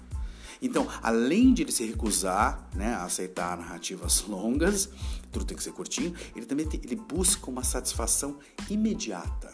Então, 0.65 0.89
além 1.03 1.53
de 1.53 1.61
ele 1.61 1.71
se 1.71 1.85
recusar 1.85 2.67
né, 2.75 2.95
a 2.95 3.05
aceitar 3.05 3.55
narrativas 3.55 4.23
longas, 4.27 4.89
tudo 5.31 5.45
tem 5.45 5.55
que 5.55 5.63
ser 5.63 5.73
curtinho, 5.73 6.15
ele 6.35 6.47
também 6.47 6.67
tem, 6.67 6.81
ele 6.83 6.97
busca 6.97 7.51
uma 7.51 7.63
satisfação 7.63 8.39
imediata. 8.71 9.53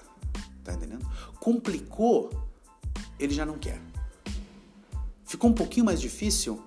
Tá 0.63 0.73
entendendo? 0.73 1.05
Complicou, 1.41 2.31
ele 3.19 3.35
já 3.35 3.45
não 3.45 3.59
quer. 3.59 3.83
Ficou 5.25 5.51
um 5.51 5.53
pouquinho 5.53 5.85
mais 5.85 6.01
difícil, 6.01 6.63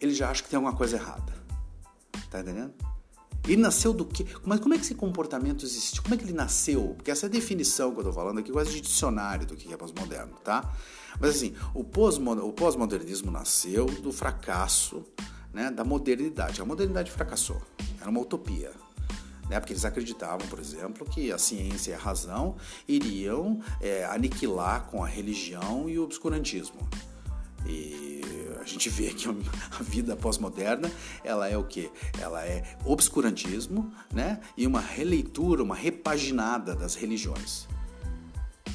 ele 0.00 0.14
já 0.14 0.30
acha 0.30 0.42
que 0.42 0.48
tem 0.48 0.56
alguma 0.56 0.74
coisa 0.74 0.96
errada. 0.96 1.34
Tá 2.30 2.40
entendendo? 2.40 2.72
Ele 3.46 3.62
nasceu 3.62 3.92
do 3.92 4.04
quê? 4.04 4.26
Mas 4.44 4.60
como 4.60 4.74
é 4.74 4.76
que 4.76 4.84
esse 4.84 4.94
comportamento 4.94 5.64
existe? 5.64 6.02
Como 6.02 6.14
é 6.14 6.18
que 6.18 6.24
ele 6.24 6.32
nasceu? 6.32 6.94
Porque 6.96 7.10
essa 7.10 7.26
é 7.26 7.28
a 7.28 7.30
definição 7.30 7.92
que 7.92 7.98
eu 7.98 8.02
estou 8.02 8.12
falando 8.12 8.38
aqui, 8.38 8.50
quase 8.50 8.72
de 8.72 8.80
dicionário 8.80 9.46
do 9.46 9.56
que 9.56 9.72
é 9.72 9.76
pós-moderno, 9.76 10.34
tá? 10.42 10.72
Mas 11.20 11.36
assim, 11.36 11.54
o 11.72 11.82
pós-modernismo 11.84 13.30
nasceu 13.30 13.86
do 13.86 14.12
fracasso 14.12 15.04
né, 15.56 15.70
da 15.70 15.84
modernidade. 15.84 16.60
A 16.60 16.64
modernidade 16.64 17.10
fracassou. 17.10 17.62
Era 17.98 18.10
uma 18.10 18.20
utopia. 18.20 18.72
Né, 19.48 19.60
porque 19.60 19.72
eles 19.72 19.84
acreditavam, 19.84 20.46
por 20.48 20.58
exemplo, 20.58 21.06
que 21.08 21.30
a 21.30 21.38
ciência 21.38 21.92
e 21.92 21.94
a 21.94 21.98
razão 21.98 22.56
iriam 22.86 23.60
é, 23.80 24.04
aniquilar 24.04 24.86
com 24.86 25.04
a 25.04 25.06
religião 25.06 25.88
e 25.88 25.98
o 25.98 26.02
obscurantismo. 26.02 26.86
E 27.68 28.20
a 28.60 28.64
gente 28.64 28.88
vê 28.88 29.12
que 29.12 29.28
a 29.28 29.82
vida 29.82 30.16
pós-moderna, 30.16 30.90
ela 31.22 31.48
é 31.48 31.56
o 31.56 31.64
que? 31.64 31.90
Ela 32.20 32.44
é 32.44 32.76
obscurantismo, 32.84 33.92
né? 34.12 34.40
E 34.56 34.66
uma 34.66 34.80
releitura, 34.80 35.62
uma 35.62 35.74
repaginada 35.74 36.74
das 36.74 36.94
religiões. 36.94 37.68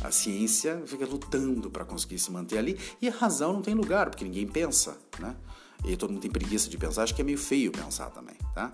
A 0.02 0.10
ciência 0.12 0.82
fica 0.88 1.06
lutando 1.06 1.70
para 1.70 1.86
conseguir 1.86 2.18
se 2.18 2.32
manter 2.32 2.58
ali 2.58 2.80
e 3.02 3.08
a 3.08 3.12
razão 3.12 3.54
não 3.54 3.62
tem 3.62 3.74
lugar, 3.74 4.10
porque 4.10 4.24
ninguém 4.24 4.48
pensa, 4.48 4.98
né? 5.20 5.36
E 5.86 5.96
todo 5.98 6.12
mundo 6.12 6.22
tem 6.22 6.32
preguiça 6.32 6.70
de 6.70 6.78
pensar, 6.78 7.04
acho 7.04 7.14
que 7.14 7.22
é 7.22 7.26
meio 7.26 7.38
feio 7.38 7.72
pensar 7.72 8.10
também, 8.12 8.36
tá? 8.54 8.72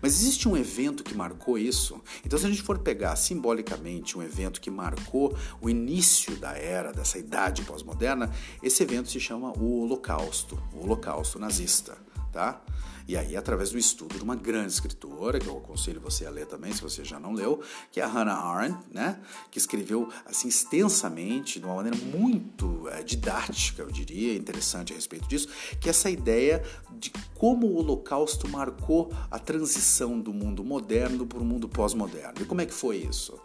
Mas 0.00 0.14
existe 0.14 0.48
um 0.48 0.56
evento 0.56 1.02
que 1.02 1.14
marcou 1.14 1.56
isso. 1.56 2.00
Então, 2.24 2.38
se 2.38 2.46
a 2.46 2.48
gente 2.48 2.62
for 2.62 2.78
pegar 2.78 3.16
simbolicamente 3.16 4.18
um 4.18 4.22
evento 4.22 4.60
que 4.60 4.70
marcou 4.70 5.36
o 5.60 5.70
início 5.70 6.36
da 6.36 6.56
era, 6.56 6.92
dessa 6.92 7.18
idade 7.18 7.62
pós-moderna, 7.62 8.30
esse 8.62 8.82
evento 8.82 9.10
se 9.10 9.20
chama 9.20 9.52
o 9.58 9.82
Holocausto, 9.82 10.62
o 10.72 10.84
Holocausto 10.84 11.38
nazista, 11.38 11.96
tá? 12.32 12.60
E 13.06 13.16
aí, 13.16 13.36
através 13.36 13.70
do 13.70 13.78
estudo 13.78 14.16
de 14.16 14.22
uma 14.22 14.36
grande 14.36 14.72
escritora, 14.72 15.38
que 15.38 15.46
eu 15.46 15.58
aconselho 15.58 16.00
você 16.00 16.26
a 16.26 16.30
ler 16.30 16.46
também, 16.46 16.72
se 16.72 16.80
você 16.80 17.04
já 17.04 17.18
não 17.18 17.32
leu, 17.32 17.62
que 17.90 18.00
é 18.00 18.04
a 18.04 18.06
Hannah 18.06 18.34
Arendt, 18.34 18.78
né? 18.90 19.20
que 19.50 19.58
escreveu 19.58 20.08
assim 20.24 20.48
extensamente, 20.48 21.58
de 21.58 21.66
uma 21.66 21.74
maneira 21.74 21.98
muito 21.98 22.88
é, 22.88 23.02
didática, 23.02 23.82
eu 23.82 23.90
diria, 23.90 24.34
interessante 24.34 24.92
a 24.92 24.96
respeito 24.96 25.28
disso, 25.28 25.48
que 25.80 25.88
é 25.88 25.90
essa 25.90 26.10
ideia 26.10 26.62
de 26.98 27.10
como 27.34 27.66
o 27.66 27.76
Holocausto 27.76 28.48
marcou 28.48 29.12
a 29.30 29.38
transição 29.38 30.20
do 30.20 30.32
mundo 30.32 30.64
moderno 30.64 31.26
para 31.26 31.38
o 31.38 31.44
mundo 31.44 31.68
pós-moderno. 31.68 32.40
E 32.40 32.44
como 32.44 32.60
é 32.60 32.66
que 32.66 32.74
foi 32.74 32.98
isso? 32.98 33.38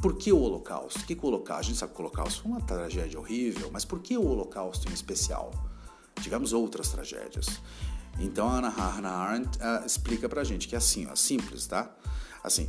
Por 0.00 0.16
que 0.16 0.32
o 0.32 0.40
Holocausto? 0.40 1.00
O 1.00 1.04
que, 1.04 1.14
que 1.14 1.26
Holocausto? 1.26 1.60
A 1.60 1.62
gente 1.62 1.78
sabe 1.78 1.92
que 1.92 2.00
o 2.00 2.04
Holocausto 2.04 2.42
foi 2.42 2.52
uma 2.52 2.60
tragédia 2.60 3.18
horrível, 3.18 3.70
mas 3.72 3.84
por 3.84 4.00
que 4.00 4.16
o 4.16 4.26
Holocausto 4.26 4.88
em 4.88 4.94
especial? 4.94 5.52
Tivemos 6.22 6.52
outras 6.52 6.88
tragédias. 6.88 7.60
Então 8.20 8.46
a 8.46 8.68
Hannah 8.68 9.10
Arendt 9.10 9.58
uh, 9.58 9.86
explica 9.86 10.28
pra 10.28 10.44
gente 10.44 10.68
que 10.68 10.74
é 10.74 10.78
assim, 10.78 11.06
ó, 11.10 11.16
simples, 11.16 11.66
tá? 11.66 11.90
Assim, 12.44 12.66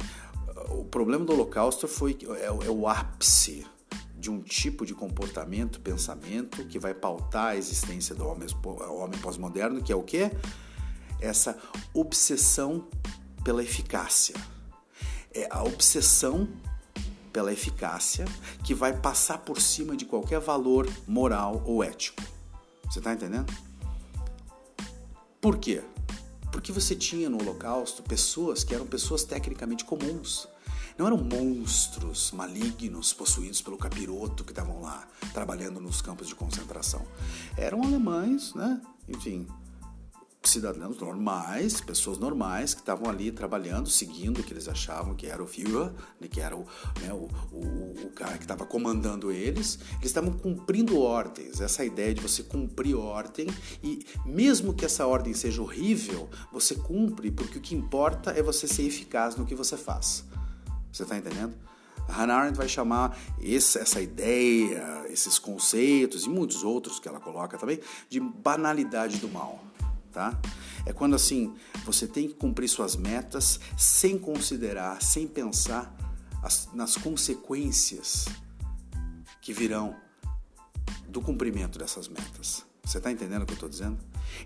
o 0.69 0.85
problema 0.85 1.25
do 1.25 1.33
Holocausto 1.33 1.87
foi 1.87 2.17
é, 2.39 2.45
é 2.45 2.69
o 2.69 2.87
ápice 2.87 3.65
de 4.15 4.29
um 4.29 4.39
tipo 4.39 4.85
de 4.85 4.93
comportamento, 4.93 5.81
pensamento 5.81 6.63
que 6.65 6.79
vai 6.79 6.93
pautar 6.93 7.47
a 7.47 7.55
existência 7.55 8.15
do 8.15 8.25
homem, 8.27 8.47
homem 8.63 9.19
pós-moderno, 9.19 9.81
que 9.81 9.91
é 9.91 9.95
o 9.95 10.03
quê? 10.03 10.31
Essa 11.19 11.57
obsessão 11.93 12.87
pela 13.43 13.63
eficácia. 13.63 14.35
É 15.33 15.47
a 15.49 15.63
obsessão 15.63 16.47
pela 17.33 17.51
eficácia 17.51 18.25
que 18.63 18.73
vai 18.73 18.93
passar 18.93 19.39
por 19.39 19.59
cima 19.59 19.95
de 19.95 20.05
qualquer 20.05 20.39
valor 20.39 20.87
moral 21.07 21.63
ou 21.65 21.83
ético. 21.83 22.21
Você 22.83 22.99
está 22.99 23.13
entendendo? 23.13 23.51
Por 25.41 25.57
quê? 25.57 25.81
Porque 26.51 26.71
você 26.71 26.95
tinha 26.95 27.27
no 27.27 27.41
Holocausto 27.41 28.03
pessoas 28.03 28.63
que 28.63 28.75
eram 28.75 28.85
pessoas 28.85 29.23
tecnicamente 29.23 29.83
comuns. 29.83 30.47
Não 30.95 31.07
eram 31.07 31.17
monstros 31.17 32.31
malignos 32.31 33.11
possuídos 33.11 33.59
pelo 33.59 33.75
capiroto 33.75 34.43
que 34.43 34.51
estavam 34.51 34.81
lá 34.81 35.07
trabalhando 35.33 35.79
nos 35.81 35.99
campos 35.99 36.27
de 36.27 36.35
concentração. 36.35 37.03
Eram 37.57 37.81
alemães, 37.81 38.53
né? 38.53 38.79
Enfim, 39.09 39.47
cidadãos 40.49 40.97
normais, 40.97 41.79
pessoas 41.81 42.17
normais 42.17 42.73
que 42.73 42.79
estavam 42.79 43.09
ali 43.09 43.31
trabalhando, 43.31 43.89
seguindo 43.89 44.39
o 44.39 44.43
que 44.43 44.51
eles 44.51 44.67
achavam 44.67 45.13
que 45.13 45.27
era 45.27 45.41
o 45.41 45.47
Führer, 45.47 45.91
né, 46.19 46.27
que 46.27 46.41
era 46.41 46.55
o, 46.55 46.65
né, 46.99 47.13
o, 47.13 47.29
o, 47.51 48.05
o, 48.05 48.11
cara 48.15 48.37
que 48.37 48.43
estava 48.43 48.65
comandando 48.65 49.31
eles. 49.31 49.77
Eles 49.93 50.05
estavam 50.05 50.33
cumprindo 50.33 50.99
ordens, 50.99 51.61
essa 51.61 51.85
ideia 51.85 52.13
de 52.13 52.21
você 52.21 52.41
cumprir 52.41 52.95
ordem 52.95 53.47
e 53.83 54.03
mesmo 54.25 54.73
que 54.73 54.83
essa 54.83 55.05
ordem 55.05 55.33
seja 55.33 55.61
horrível, 55.61 56.27
você 56.51 56.73
cumpre 56.73 57.29
porque 57.29 57.59
o 57.59 57.61
que 57.61 57.75
importa 57.75 58.31
é 58.31 58.41
você 58.41 58.67
ser 58.67 58.83
eficaz 58.83 59.35
no 59.35 59.45
que 59.45 59.53
você 59.53 59.77
faz. 59.77 60.25
Você 60.91 61.03
está 61.03 61.17
entendendo? 61.17 61.53
A 62.07 62.13
Hannah 62.13 62.35
Arendt 62.35 62.57
vai 62.57 62.67
chamar 62.67 63.17
esse, 63.39 63.77
essa 63.77 64.01
ideia, 64.01 65.05
esses 65.09 65.37
conceitos 65.37 66.25
e 66.25 66.29
muitos 66.29 66.63
outros 66.63 66.99
que 66.99 67.07
ela 67.07 67.19
coloca 67.19 67.57
também 67.59 67.79
de 68.09 68.19
banalidade 68.19 69.17
do 69.17 69.29
mal 69.29 69.70
tá? 70.11 70.39
É 70.85 70.93
quando 70.93 71.15
assim 71.15 71.55
você 71.85 72.07
tem 72.07 72.27
que 72.27 72.33
cumprir 72.33 72.67
suas 72.67 72.95
metas 72.95 73.59
sem 73.77 74.17
considerar, 74.17 75.01
sem 75.01 75.27
pensar 75.27 75.95
as, 76.43 76.69
nas 76.73 76.95
consequências 76.97 78.25
que 79.41 79.53
virão 79.53 79.95
do 81.07 81.21
cumprimento 81.21 81.79
dessas 81.79 82.07
metas. 82.07 82.65
Você 82.83 82.97
está 82.97 83.11
entendendo 83.11 83.43
o 83.43 83.45
que 83.45 83.53
eu 83.53 83.55
estou 83.55 83.69
dizendo? 83.69 83.97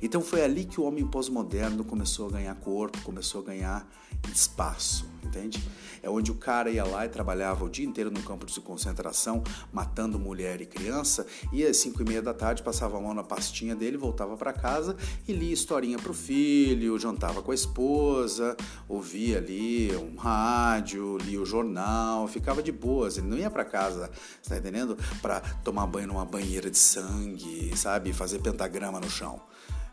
Então 0.02 0.22
foi 0.22 0.44
ali 0.44 0.66
que 0.66 0.80
o 0.80 0.84
homem 0.84 1.06
pós-moderno 1.06 1.84
começou 1.84 2.28
a 2.28 2.32
ganhar 2.32 2.56
corpo, 2.56 3.02
começou 3.02 3.42
a 3.42 3.46
ganhar 3.46 3.88
espaço, 4.34 5.08
entende? 5.24 5.62
É 6.06 6.10
onde 6.10 6.30
o 6.30 6.36
cara 6.36 6.70
ia 6.70 6.86
lá 6.86 7.04
e 7.04 7.10
trabalhava 7.10 7.66
o 7.66 7.70
dia 7.70 7.84
inteiro 7.84 8.12
no 8.12 8.22
campo 8.22 8.46
de 8.46 8.62
concentração, 8.62 9.44
matando 9.74 10.20
mulher 10.20 10.62
e 10.62 10.66
criança, 10.66 11.26
e 11.52 11.66
às 11.66 11.78
5 11.78 12.00
e 12.04 12.06
meia 12.06 12.22
da 12.22 12.32
tarde 12.32 12.62
passava 12.62 12.96
a 12.98 13.02
mão 13.02 13.12
na 13.12 13.24
pastinha 13.24 13.76
dele, 13.76 13.98
voltava 13.98 14.38
para 14.38 14.54
casa 14.54 14.96
e 15.28 15.34
lia 15.34 15.52
historinha 15.52 15.98
para 15.98 16.12
o 16.12 16.14
filho, 16.14 17.00
jantava 17.00 17.42
com 17.42 17.52
a 17.52 17.56
esposa, 17.56 18.56
ouvia 18.88 19.40
ali 19.40 19.96
um 19.96 20.16
rádio, 20.16 21.18
lia 21.18 21.42
o 21.42 21.46
jornal, 21.46 22.28
ficava 22.28 22.62
de 22.62 22.72
boas, 22.72 23.18
ele 23.18 23.26
não 23.26 23.38
ia 23.38 23.50
para 23.50 23.66
casa, 23.66 24.12
está 24.40 24.58
entendendo? 24.58 24.96
Para 25.24 25.40
tomar 25.40 25.88
banho 25.88 26.08
numa 26.08 26.24
banheira 26.24 26.70
de 26.70 26.78
sangue, 26.78 27.76
sabe? 27.76 28.14
Fazer 28.14 28.38
pentagrama 28.40 29.00
no 29.00 29.10
chão 29.10 29.42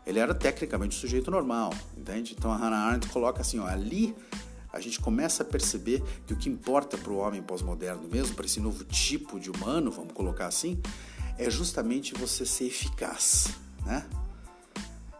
ele 0.05 0.19
era 0.19 0.33
tecnicamente 0.33 0.97
um 0.97 0.99
sujeito 0.99 1.31
normal, 1.31 1.73
entende? 1.97 2.35
Então 2.37 2.51
a 2.51 2.57
Hannah 2.57 2.77
Arendt 2.77 3.07
coloca 3.09 3.41
assim, 3.41 3.59
ó, 3.59 3.67
ali 3.67 4.15
a 4.71 4.79
gente 4.79 4.99
começa 4.99 5.43
a 5.43 5.45
perceber 5.45 6.03
que 6.25 6.33
o 6.33 6.35
que 6.35 6.49
importa 6.49 6.97
para 6.97 7.11
o 7.11 7.17
homem 7.17 7.41
pós-moderno 7.41 8.07
mesmo, 8.11 8.35
para 8.35 8.45
esse 8.45 8.59
novo 8.59 8.83
tipo 8.83 9.39
de 9.39 9.51
humano, 9.51 9.91
vamos 9.91 10.13
colocar 10.13 10.47
assim, 10.47 10.81
é 11.37 11.49
justamente 11.49 12.13
você 12.15 12.45
ser 12.45 12.65
eficaz, 12.65 13.49
né? 13.85 14.05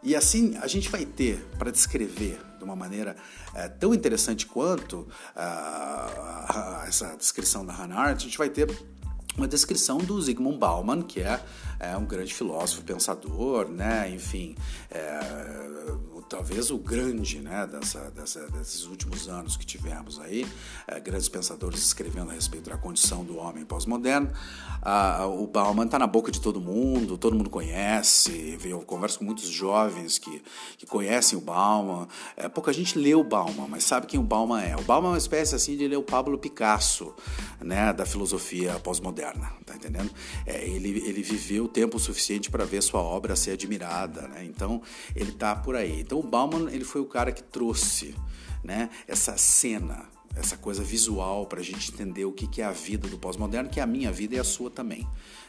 E 0.02 0.16
assim 0.16 0.58
a 0.58 0.68
gente 0.68 0.90
vai 0.90 1.06
ter, 1.06 1.40
para 1.58 1.72
descrever 1.72 2.42
de 2.58 2.64
uma 2.64 2.76
maneira 2.76 3.16
é, 3.54 3.70
tão 3.70 3.94
interessante 3.94 4.46
quanto 4.46 5.08
uh, 5.36 6.88
essa 6.88 7.16
descrição 7.16 7.66
da 7.66 7.74
Hannah 7.74 8.00
Arendt, 8.00 8.24
a 8.24 8.26
gente 8.26 8.38
vai 8.38 8.50
ter 8.50 8.68
uma 9.38 9.48
descrição 9.48 9.98
do 9.98 10.22
Zygmunt 10.22 10.58
Bauman, 10.58 11.02
que 11.02 11.22
é, 11.22 11.40
é 11.80 11.98
um 11.98 12.06
grande 12.06 12.34
filósofo, 12.34 12.84
pensador, 12.84 13.68
né? 13.68 14.10
enfim, 14.10 14.56
é, 14.92 15.20
talvez 16.30 16.72
o 16.72 16.78
grande 16.78 17.40
né, 17.40 17.68
dessa, 17.68 18.12
dessa, 18.12 18.48
desses 18.52 18.86
últimos 18.86 19.28
anos 19.28 19.58
que 19.58 19.66
tivemos 19.66 20.20
aí, 20.20 20.46
é, 20.88 21.00
grandes 21.00 21.30
pensadores 21.30 21.80
escrevendo 21.82 22.32
a 22.32 22.34
respeito 22.34 22.70
da 22.70 22.78
condição 22.78 23.24
do 23.24 23.38
homem 23.38 23.66
pós-moderno. 23.66 24.32
Ah, 24.82 25.26
o 25.28 25.48
Bauman 25.48 25.86
está 25.86 25.98
na 26.00 26.08
boca 26.08 26.32
de 26.32 26.42
todo 26.42 26.60
mundo, 26.60 27.18
todo 27.18 27.36
mundo 27.36 27.50
conhece. 27.50 28.58
Eu 28.64 28.82
converso 28.82 29.20
com 29.20 29.26
muitos 29.26 29.48
jovens 29.48 30.18
que, 30.18 30.42
que 30.78 30.86
conhecem 30.86 31.38
o 31.38 31.42
Bauman. 31.42 32.08
É, 32.36 32.50
pouca 32.50 32.74
gente 32.74 32.98
lê 32.98 33.16
o 33.16 33.24
Bauman, 33.24 33.68
mas 33.68 33.84
sabe 33.84 34.08
quem 34.08 34.20
o 34.20 34.24
Bauman 34.24 34.62
é. 34.62 34.76
O 34.76 34.84
Bauman 34.84 35.10
é 35.10 35.12
uma 35.12 35.18
espécie 35.18 35.56
assim 35.56 35.78
de 35.78 35.88
ler 35.88 35.98
o 35.98 36.04
Pablo 36.04 36.38
Picasso 36.38 37.14
né, 37.62 37.94
da 37.94 38.06
filosofia 38.06 38.80
pós-moderna, 38.80 39.54
tá 39.66 39.76
entendendo? 39.76 40.12
É, 40.46 40.68
ele, 40.68 40.90
ele 41.06 41.22
viveu 41.22 41.68
tempo 41.68 41.98
suficiente 42.00 42.50
para 42.50 42.66
ver 42.66 42.82
sua 42.82 43.02
obra 43.02 43.36
ser 43.36 43.52
admirada, 43.52 44.28
né? 44.28 44.44
então 44.44 44.82
ele 45.16 45.32
está 45.32 45.56
por 45.56 45.76
aí. 45.76 46.02
Então 46.02 46.22
o 46.24 46.28
Bauman 46.28 46.70
ele 46.72 46.86
foi 46.86 47.02
o 47.02 47.06
cara 47.06 47.32
que 47.32 47.44
trouxe 47.44 48.16
né, 48.64 48.90
essa 49.08 49.38
cena, 49.38 50.06
essa 50.36 50.58
coisa 50.58 50.82
visual 50.84 51.46
para 51.46 51.60
a 51.60 51.64
gente 51.64 51.92
entender 51.92 52.26
o 52.26 52.32
que 52.32 52.62
é 52.62 52.66
a 52.66 52.72
vida 52.72 53.08
do 53.08 53.18
pós-moderno, 53.18 53.70
que 53.70 53.80
é 53.80 53.84
a 53.84 53.88
minha 53.88 54.12
vida 54.12 54.36
e 54.36 54.40
a 54.40 54.44
sua 54.44 54.70
também. 54.70 55.08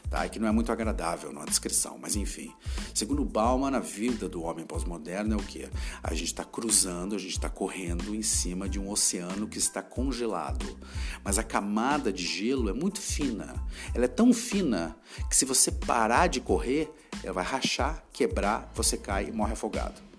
Tá? 0.09 0.27
Que 0.29 0.37
não 0.37 0.47
é 0.47 0.51
muito 0.51 0.71
agradável 0.71 1.31
na 1.33 1.45
descrição, 1.45 1.97
mas 1.99 2.15
enfim. 2.15 2.53
Segundo 2.93 3.25
Bauman, 3.25 3.75
a 3.75 3.79
vida 3.79 4.29
do 4.29 4.43
homem 4.43 4.65
pós-moderno 4.65 5.33
é 5.33 5.37
o 5.37 5.43
que? 5.43 5.67
A 6.03 6.13
gente 6.13 6.27
está 6.27 6.43
cruzando, 6.43 7.15
a 7.15 7.17
gente 7.17 7.31
está 7.31 7.49
correndo 7.49 8.13
em 8.13 8.21
cima 8.21 8.69
de 8.69 8.79
um 8.79 8.89
oceano 8.89 9.47
que 9.47 9.57
está 9.57 9.81
congelado. 9.81 10.77
Mas 11.23 11.39
a 11.39 11.43
camada 11.43 12.13
de 12.13 12.23
gelo 12.23 12.69
é 12.69 12.73
muito 12.73 13.01
fina. 13.01 13.55
Ela 13.95 14.05
é 14.05 14.09
tão 14.09 14.31
fina 14.31 14.95
que 15.27 15.35
se 15.35 15.45
você 15.45 15.71
parar 15.71 16.27
de 16.27 16.39
correr, 16.39 16.93
ela 17.23 17.33
vai 17.33 17.43
rachar, 17.43 18.03
quebrar, 18.13 18.71
você 18.75 18.97
cai 18.97 19.29
e 19.29 19.31
morre 19.31 19.53
afogado. 19.53 20.14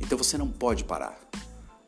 Então 0.00 0.16
você 0.16 0.36
não 0.36 0.48
pode 0.48 0.84
parar. 0.84 1.18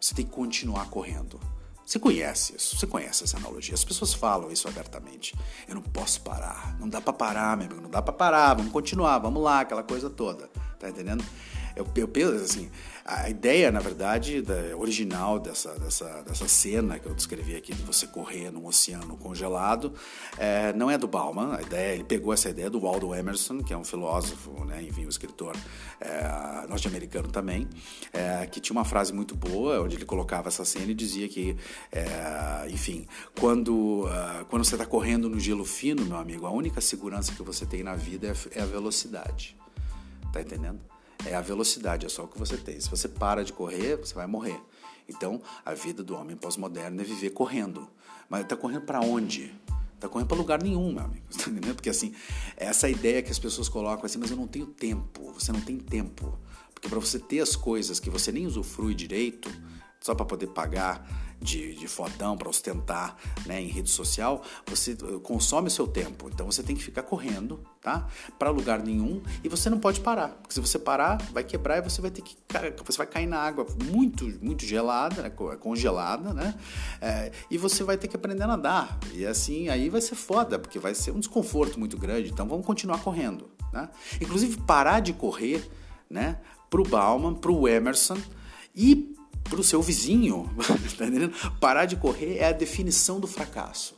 Você 0.01 0.15
tem 0.15 0.25
que 0.25 0.33
continuar 0.33 0.89
correndo. 0.89 1.41
Você 1.85 2.01
conhece 2.01 2.57
isso, 2.57 2.77
você 2.77 2.87
conhece 2.87 3.23
essa 3.23 3.37
analogia. 3.37 3.75
As 3.75 3.85
pessoas 3.85 4.13
falam 4.13 4.51
isso 4.51 4.67
abertamente. 4.67 5.35
Eu 5.69 5.77
não 5.77 5.83
posso 5.83 6.21
parar. 6.21 6.77
Não 6.81 6.89
dá 6.89 7.01
para 7.01 7.13
parar, 7.13 7.57
meu 7.57 7.67
amigo. 7.67 7.81
Não 7.81 7.91
dá 7.91 8.03
para 8.03 8.13
parar. 8.13 8.55
Vamos 8.55 8.73
continuar, 8.73 9.19
vamos 9.19 9.41
lá, 9.41 9.61
aquela 9.61 9.85
coisa 9.85 10.11
toda. 10.11 10.49
Tá 10.81 10.89
entendendo? 10.89 11.25
Eu, 11.77 11.87
eu 11.95 12.09
penso 12.09 12.33
assim, 12.33 12.71
a 13.05 13.31
ideia, 13.31 13.71
na 13.71 13.79
verdade, 13.79 14.43
da, 14.43 14.77
original 14.77 15.39
dessa, 15.39 15.79
dessa, 15.79 16.23
dessa 16.23 16.49
cena 16.49 16.99
que 16.99 17.07
eu 17.07 17.15
descrevi 17.15 17.55
aqui, 17.55 17.73
de 17.73 17.83
você 17.83 18.07
correr 18.07 18.51
num 18.51 18.67
oceano 18.67 19.17
congelado, 19.17 19.93
é, 20.39 20.73
não 20.73 20.91
é 20.91 20.99
do 20.99 21.07
Bauman. 21.07 21.55
A 21.55 21.63
ideia, 21.63 21.95
ele 21.95 22.05
pegou 22.05 22.33
essa 22.33 22.49
ideia 22.49 22.69
do 22.69 22.81
Waldo 22.81 23.15
Emerson, 23.15 23.63
que 23.63 23.73
é 23.73 23.77
um 23.77 23.85
filósofo, 23.85 24.65
né, 24.65 24.83
enfim, 24.83 25.07
um 25.07 25.09
escritor 25.09 25.55
é, 26.01 26.67
norte-americano 26.67 27.29
também, 27.29 27.69
é, 28.13 28.47
que 28.47 28.59
tinha 28.59 28.75
uma 28.75 28.85
frase 28.85 29.13
muito 29.13 29.37
boa, 29.37 29.83
onde 29.83 29.97
ele 29.97 30.05
colocava 30.05 30.49
essa 30.49 30.65
cena 30.65 30.91
e 30.91 30.95
dizia 30.95 31.29
que, 31.29 31.57
é, 31.93 32.67
enfim, 32.71 33.07
quando, 33.39 34.07
uh, 34.07 34.45
quando 34.49 34.65
você 34.65 34.75
está 34.75 34.87
correndo 34.87 35.29
no 35.29 35.39
gelo 35.39 35.65
fino, 35.65 36.05
meu 36.05 36.17
amigo, 36.17 36.47
a 36.47 36.51
única 36.51 36.81
segurança 36.81 37.33
que 37.33 37.43
você 37.43 37.67
tem 37.67 37.83
na 37.83 37.95
vida 37.95 38.29
é, 38.29 38.59
é 38.59 38.63
a 38.63 38.67
velocidade. 38.67 39.57
Tá 40.33 40.41
entendendo? 40.41 40.81
É 41.25 41.35
a 41.35 41.41
velocidade, 41.41 42.07
é 42.07 42.09
só 42.09 42.25
o 42.25 42.29
que 42.29 42.39
você 42.39 42.57
tem. 42.57 42.79
Se 42.81 42.91
você 42.91 43.09
para 43.09 43.45
de 43.45 43.53
correr, 43.53 43.97
você 43.97 44.15
vai 44.15 44.27
morrer. 44.27 44.61
Então, 45.09 45.41
a 45.65 45.73
vida 45.73 46.03
do 46.03 46.15
homem 46.17 46.37
pós-moderno 46.37 47.01
é 47.01 47.05
viver 47.05 47.31
correndo. 47.31 47.89
Mas 48.29 48.43
está 48.43 48.57
correndo 48.57 48.83
para 48.83 49.01
onde? 49.01 49.55
Está 49.95 50.09
correndo 50.09 50.29
para 50.29 50.37
lugar 50.37 50.63
nenhum, 50.63 50.93
meu 50.93 51.05
amigo. 51.05 51.25
Tá 51.37 51.51
entendendo? 51.51 51.77
Porque 51.77 51.91
assim, 51.91 52.15
essa 52.57 52.89
ideia 52.89 53.23
que 53.23 53.31
as 53.31 53.39
pessoas 53.39 53.69
colocam 53.69 54.05
assim, 54.05 54.19
mas 54.19 54.31
eu 54.31 54.37
não 54.37 54.47
tenho 54.47 54.67
tempo. 54.67 55.33
Você 55.33 55.53
não 55.53 55.61
tem 55.61 55.79
tempo. 55.79 56.39
Porque 56.75 56.89
para 56.89 56.99
você 56.99 57.19
ter 57.19 57.41
as 57.41 57.57
coisas 57.57 57.99
que 57.99 58.11
você 58.11 58.31
nem 58.31 58.47
usufrui 58.47 58.95
direito, 58.95 59.51
só 60.01 60.15
para 60.15 60.27
poder 60.27 60.49
pagar 60.49 61.26
de, 61.41 61.75
de 61.75 61.87
fodão 61.87 62.37
para 62.37 62.49
ostentar 62.49 63.17
né, 63.45 63.61
em 63.61 63.69
rede 63.69 63.91
social, 63.91 64.43
você 64.67 64.93
eh, 64.93 65.19
consome 65.23 65.69
o 65.69 65.71
seu 65.71 65.87
tempo. 65.87 66.29
Então 66.33 66.47
você 66.47 66.63
tem 66.63 66.75
que 66.75 66.83
ficar 66.83 67.03
correndo, 67.03 67.61
tá? 67.81 68.07
Para 68.39 68.51
lugar 68.51 68.83
nenhum 68.83 69.23
e 69.45 69.49
você 69.49 69.69
não 69.69 69.79
pode 69.79 70.01
parar. 70.01 70.29
Porque 70.29 70.55
se 70.55 70.61
você 70.61 70.79
parar, 70.79 71.19
vai 71.33 71.45
quebrar 71.45 71.79
e 71.79 71.83
você 71.83 72.01
vai 72.01 72.11
ter 72.11 72.23
que. 72.23 72.37
Você 72.85 72.99
vai 72.99 73.07
cair 73.07 73.27
na 73.27 73.39
água 73.39 73.67
muito, 73.91 74.27
muito 74.43 74.65
gelada, 74.65 75.23
né, 75.23 75.31
congelada, 75.31 76.33
né? 76.33 76.55
É, 77.01 77.33
e 77.51 77.59
você 77.59 77.85
vai 77.85 77.97
ter 77.97 78.09
que 78.09 78.17
aprender 78.17 78.45
a 78.45 78.49
nadar. 78.49 78.99
E 79.13 79.27
assim, 79.27 79.69
aí 79.69 79.89
vai 79.89 80.01
ser 80.01 80.15
foda, 80.15 80.59
porque 80.59 80.79
vai 80.79 80.95
ser 80.95 81.11
um 81.11 81.21
desconforto 81.21 81.79
muito 81.79 81.97
grande. 81.97 82.31
Então 82.31 82.49
vamos 82.49 82.67
continuar 82.67 82.99
correndo. 82.99 83.51
Né? 83.73 83.89
Inclusive, 84.21 84.57
parar 84.63 85.01
de 85.01 85.13
correr, 85.13 85.69
né? 86.09 86.41
Pro 86.71 86.83
Bauman, 86.83 87.35
pro 87.35 87.69
Emerson 87.69 88.17
e 88.75 89.16
para 89.49 89.61
o 89.61 89.65
seu 89.65 89.83
vizinho, 89.83 90.51
tá 90.97 91.07
entendendo? 91.07 91.35
Parar 91.59 91.87
de 91.87 91.97
correr 91.97 92.39
é 92.39 92.49
a 92.49 92.53
definição 92.53 93.21
do 93.21 93.27
fracasso. 93.27 93.97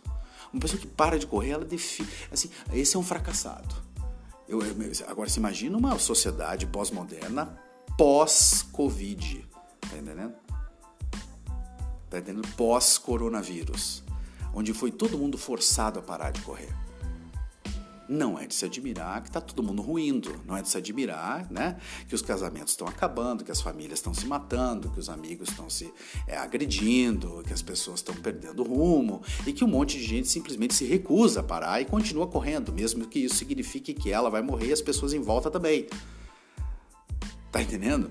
Uma 0.53 0.61
pessoa 0.61 0.81
que 0.81 0.87
para 0.87 1.19
de 1.19 1.27
correr, 1.27 1.51
ela 1.51 1.65
define. 1.65 2.09
Assim, 2.33 2.51
esse 2.73 2.97
é 2.97 2.99
um 2.99 3.03
fracassado. 3.03 3.75
Eu, 4.49 4.63
eu, 4.63 4.75
agora, 5.07 5.29
se 5.29 5.39
imagina 5.39 5.77
uma 5.77 5.99
sociedade 5.99 6.67
pós-moderna 6.67 7.59
pós-Covid. 7.99 9.47
Tá 9.81 9.97
entendendo? 9.97 10.35
Tá 12.09 12.19
entendendo? 12.19 12.49
Pós-coronavírus. 12.57 14.03
Onde 14.55 14.73
foi 14.73 14.91
todo 14.91 15.19
mundo 15.19 15.37
forçado 15.37 15.99
a 15.99 16.03
parar 16.03 16.31
de 16.31 16.41
correr 16.41 16.88
não 18.09 18.39
é 18.39 18.47
de 18.47 18.55
se 18.55 18.65
admirar 18.65 19.21
que 19.23 19.29
está 19.29 19.41
todo 19.41 19.63
mundo 19.63 19.83
ruindo, 19.83 20.41
não 20.47 20.57
é 20.57 20.63
de 20.63 20.69
se 20.69 20.79
admirar 20.79 21.51
né, 21.51 21.79
que 22.09 22.15
os 22.15 22.23
casamentos 22.23 22.73
estão 22.73 22.89
acabando, 22.89 23.45
que 23.45 23.51
as 23.51 23.61
famílias 23.61 23.99
estão 23.99 24.15
se 24.15 24.27
matando, 24.27 24.91
que 24.91 24.99
os 24.99 25.09
amigos 25.09 25.49
estão 25.49 25.69
se 25.69 25.93
é, 26.27 26.37
agredindo, 26.37 27.43
que 27.47 27.53
as 27.53 27.63
pessoas 27.63 28.01
estão 28.01 28.15
perdendo 28.15 28.63
rumo 28.63 29.23
e 29.47 29.53
que 29.53 29.65
um 29.65 29.69
monte 29.69 29.99
de 29.99 30.05
gente 30.05 30.29
simplesmente 30.29 30.75
se 30.75 30.85
recusa 30.85 31.41
a 31.41 31.43
parar 31.43 31.81
e 31.81 31.85
continua 31.85 32.27
correndo, 32.27 32.73
mesmo 32.73 33.07
que 33.07 33.19
isso 33.19 33.37
signifique 33.37 33.93
que 33.93 34.11
ela 34.11 34.31
vai 34.31 34.43
morrer 34.43 34.69
e 34.69 34.73
as 34.73 34.81
pessoas 34.81 35.13
em 35.13 35.21
volta 35.21 35.51
também. 35.51 35.87
Tá 37.51 37.63
entendendo? 37.63 38.11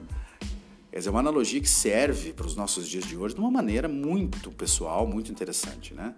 Dizer, 0.98 1.10
é 1.10 1.12
uma 1.12 1.20
analogia 1.20 1.62
que 1.62 1.70
serve 1.70 2.34
para 2.34 2.48
os 2.48 2.56
nossos 2.56 2.88
dias 2.88 3.06
de 3.06 3.16
hoje 3.16 3.36
de 3.36 3.40
uma 3.40 3.52
maneira 3.52 3.88
muito 3.88 4.52
pessoal, 4.52 5.06
muito 5.06 5.32
interessante, 5.32 5.94
né? 5.94 6.16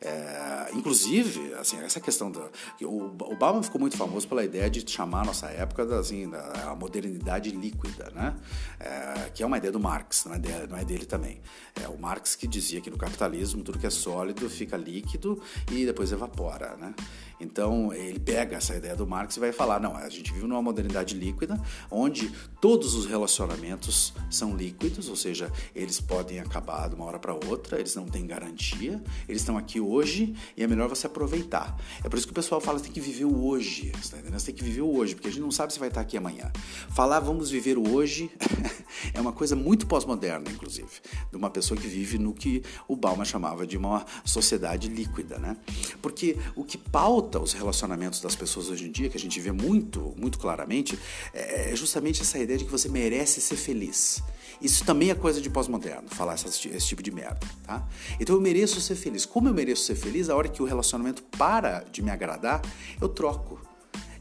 É, 0.00 0.70
inclusive, 0.74 1.54
assim, 1.54 1.78
essa 1.78 2.00
questão 2.00 2.30
da. 2.30 2.48
O, 2.82 3.06
o 3.06 3.36
Bauman 3.36 3.62
ficou 3.62 3.80
muito 3.80 3.96
famoso 3.96 4.28
pela 4.28 4.44
ideia 4.44 4.68
de 4.68 4.88
chamar 4.90 5.22
a 5.22 5.24
nossa 5.24 5.46
época 5.46 5.98
assim, 5.98 6.28
da 6.28 6.76
modernidade 6.78 7.50
líquida, 7.50 8.10
né? 8.14 8.36
É, 8.78 9.30
que 9.34 9.42
é 9.42 9.46
uma 9.46 9.58
ideia 9.58 9.72
do 9.72 9.80
Marx, 9.80 10.24
não 10.26 10.34
é, 10.34 10.38
dele, 10.38 10.66
não 10.68 10.76
é 10.76 10.84
dele 10.84 11.06
também. 11.06 11.40
É 11.82 11.88
o 11.88 11.98
Marx 11.98 12.34
que 12.34 12.46
dizia 12.46 12.80
que 12.80 12.90
no 12.90 12.98
capitalismo 12.98 13.62
tudo 13.62 13.78
que 13.78 13.86
é 13.86 13.90
sólido 13.90 14.48
fica 14.50 14.76
líquido 14.76 15.40
e 15.70 15.86
depois 15.86 16.12
evapora, 16.12 16.76
né? 16.76 16.94
Então 17.40 17.92
ele 17.92 18.18
pega 18.18 18.56
essa 18.56 18.74
ideia 18.74 18.96
do 18.96 19.06
Marx 19.06 19.36
e 19.36 19.40
vai 19.40 19.52
falar: 19.52 19.80
não, 19.80 19.96
a 19.96 20.08
gente 20.08 20.32
vive 20.32 20.46
numa 20.46 20.62
modernidade 20.62 21.14
líquida, 21.14 21.60
onde 21.90 22.32
todos 22.60 22.94
os 22.94 23.06
relacionamentos 23.06 24.12
são 24.30 24.56
líquidos, 24.56 25.08
ou 25.08 25.16
seja, 25.16 25.52
eles 25.74 26.00
podem 26.00 26.40
acabar 26.40 26.88
de 26.88 26.94
uma 26.94 27.04
hora 27.04 27.18
para 27.18 27.34
outra, 27.34 27.78
eles 27.78 27.94
não 27.94 28.06
têm 28.06 28.26
garantia, 28.26 29.02
eles 29.28 29.42
estão 29.42 29.58
aqui 29.58 29.80
hoje 29.80 30.34
e 30.56 30.62
é 30.62 30.66
melhor 30.66 30.88
você 30.88 31.06
aproveitar. 31.06 31.76
É 32.02 32.08
por 32.08 32.16
isso 32.16 32.26
que 32.26 32.32
o 32.32 32.34
pessoal 32.34 32.60
fala 32.60 32.80
tem 32.80 32.92
que 32.92 33.00
viver 33.00 33.24
o 33.24 33.44
hoje, 33.46 33.92
tá 34.10 34.18
entendendo? 34.18 34.38
Você 34.38 34.46
tem 34.46 34.54
que 34.54 34.64
viver 34.64 34.82
o 34.82 34.96
hoje, 34.96 35.14
porque 35.14 35.28
a 35.28 35.30
gente 35.30 35.42
não 35.42 35.50
sabe 35.50 35.72
se 35.72 35.78
vai 35.78 35.88
estar 35.88 36.00
aqui 36.00 36.16
amanhã. 36.16 36.50
Falar 36.90 37.20
vamos 37.20 37.50
viver 37.50 37.78
o 37.78 37.94
hoje 37.94 38.30
é 39.12 39.20
uma 39.20 39.32
coisa 39.32 39.54
muito 39.54 39.86
pós-moderna, 39.86 40.50
inclusive, 40.50 40.88
de 41.30 41.36
uma 41.36 41.50
pessoa 41.50 41.78
que 41.78 41.86
vive 41.86 42.18
no 42.18 42.32
que 42.32 42.62
o 42.88 42.96
Bauman 42.96 43.24
chamava 43.24 43.66
de 43.66 43.76
uma 43.76 44.04
sociedade 44.24 44.88
líquida, 44.88 45.38
né? 45.38 45.56
Porque 46.00 46.36
o 46.54 46.64
que 46.64 46.78
pauta 47.26 47.40
os 47.40 47.52
relacionamentos 47.52 48.20
das 48.20 48.36
pessoas 48.36 48.68
hoje 48.68 48.86
em 48.86 48.90
dia, 48.90 49.08
que 49.08 49.16
a 49.16 49.20
gente 49.20 49.40
vê 49.40 49.50
muito, 49.50 50.14
muito 50.16 50.38
claramente, 50.38 50.96
é 51.34 51.74
justamente 51.74 52.22
essa 52.22 52.38
ideia 52.38 52.58
de 52.58 52.64
que 52.64 52.70
você 52.70 52.88
merece 52.88 53.40
ser 53.40 53.56
feliz. 53.56 54.22
Isso 54.62 54.84
também 54.84 55.10
é 55.10 55.14
coisa 55.14 55.40
de 55.40 55.50
pós-moderno, 55.50 56.08
falar 56.08 56.34
esse, 56.36 56.68
esse 56.68 56.86
tipo 56.86 57.02
de 57.02 57.10
merda, 57.10 57.40
tá? 57.64 57.86
Então 58.20 58.36
eu 58.36 58.40
mereço 58.40 58.80
ser 58.80 58.94
feliz. 58.94 59.26
Como 59.26 59.48
eu 59.48 59.54
mereço 59.54 59.84
ser 59.84 59.96
feliz, 59.96 60.30
a 60.30 60.36
hora 60.36 60.48
que 60.48 60.62
o 60.62 60.64
relacionamento 60.64 61.22
para 61.36 61.80
de 61.90 62.00
me 62.00 62.10
agradar, 62.10 62.62
eu 63.00 63.08
troco. 63.08 63.60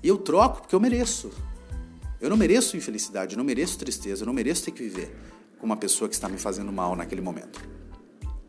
E 0.02 0.08
eu 0.08 0.18
troco 0.18 0.62
porque 0.62 0.76
eu 0.76 0.80
mereço. 0.80 1.32
Eu 2.20 2.30
não 2.30 2.38
mereço 2.38 2.76
infelicidade, 2.76 3.36
eu 3.36 3.38
não 3.38 3.46
mereço 3.46 3.78
tristeza, 3.78 4.24
eu 4.24 4.26
não 4.26 4.34
mereço 4.34 4.66
ter 4.66 4.72
que 4.72 4.84
viver 4.84 5.16
com 5.60 5.66
uma 5.66 5.78
pessoa 5.78 6.10
que 6.10 6.16
está 6.16 6.28
me 6.28 6.38
fazendo 6.38 6.72
mal 6.72 6.96
naquele 6.96 7.22
momento. 7.22 7.62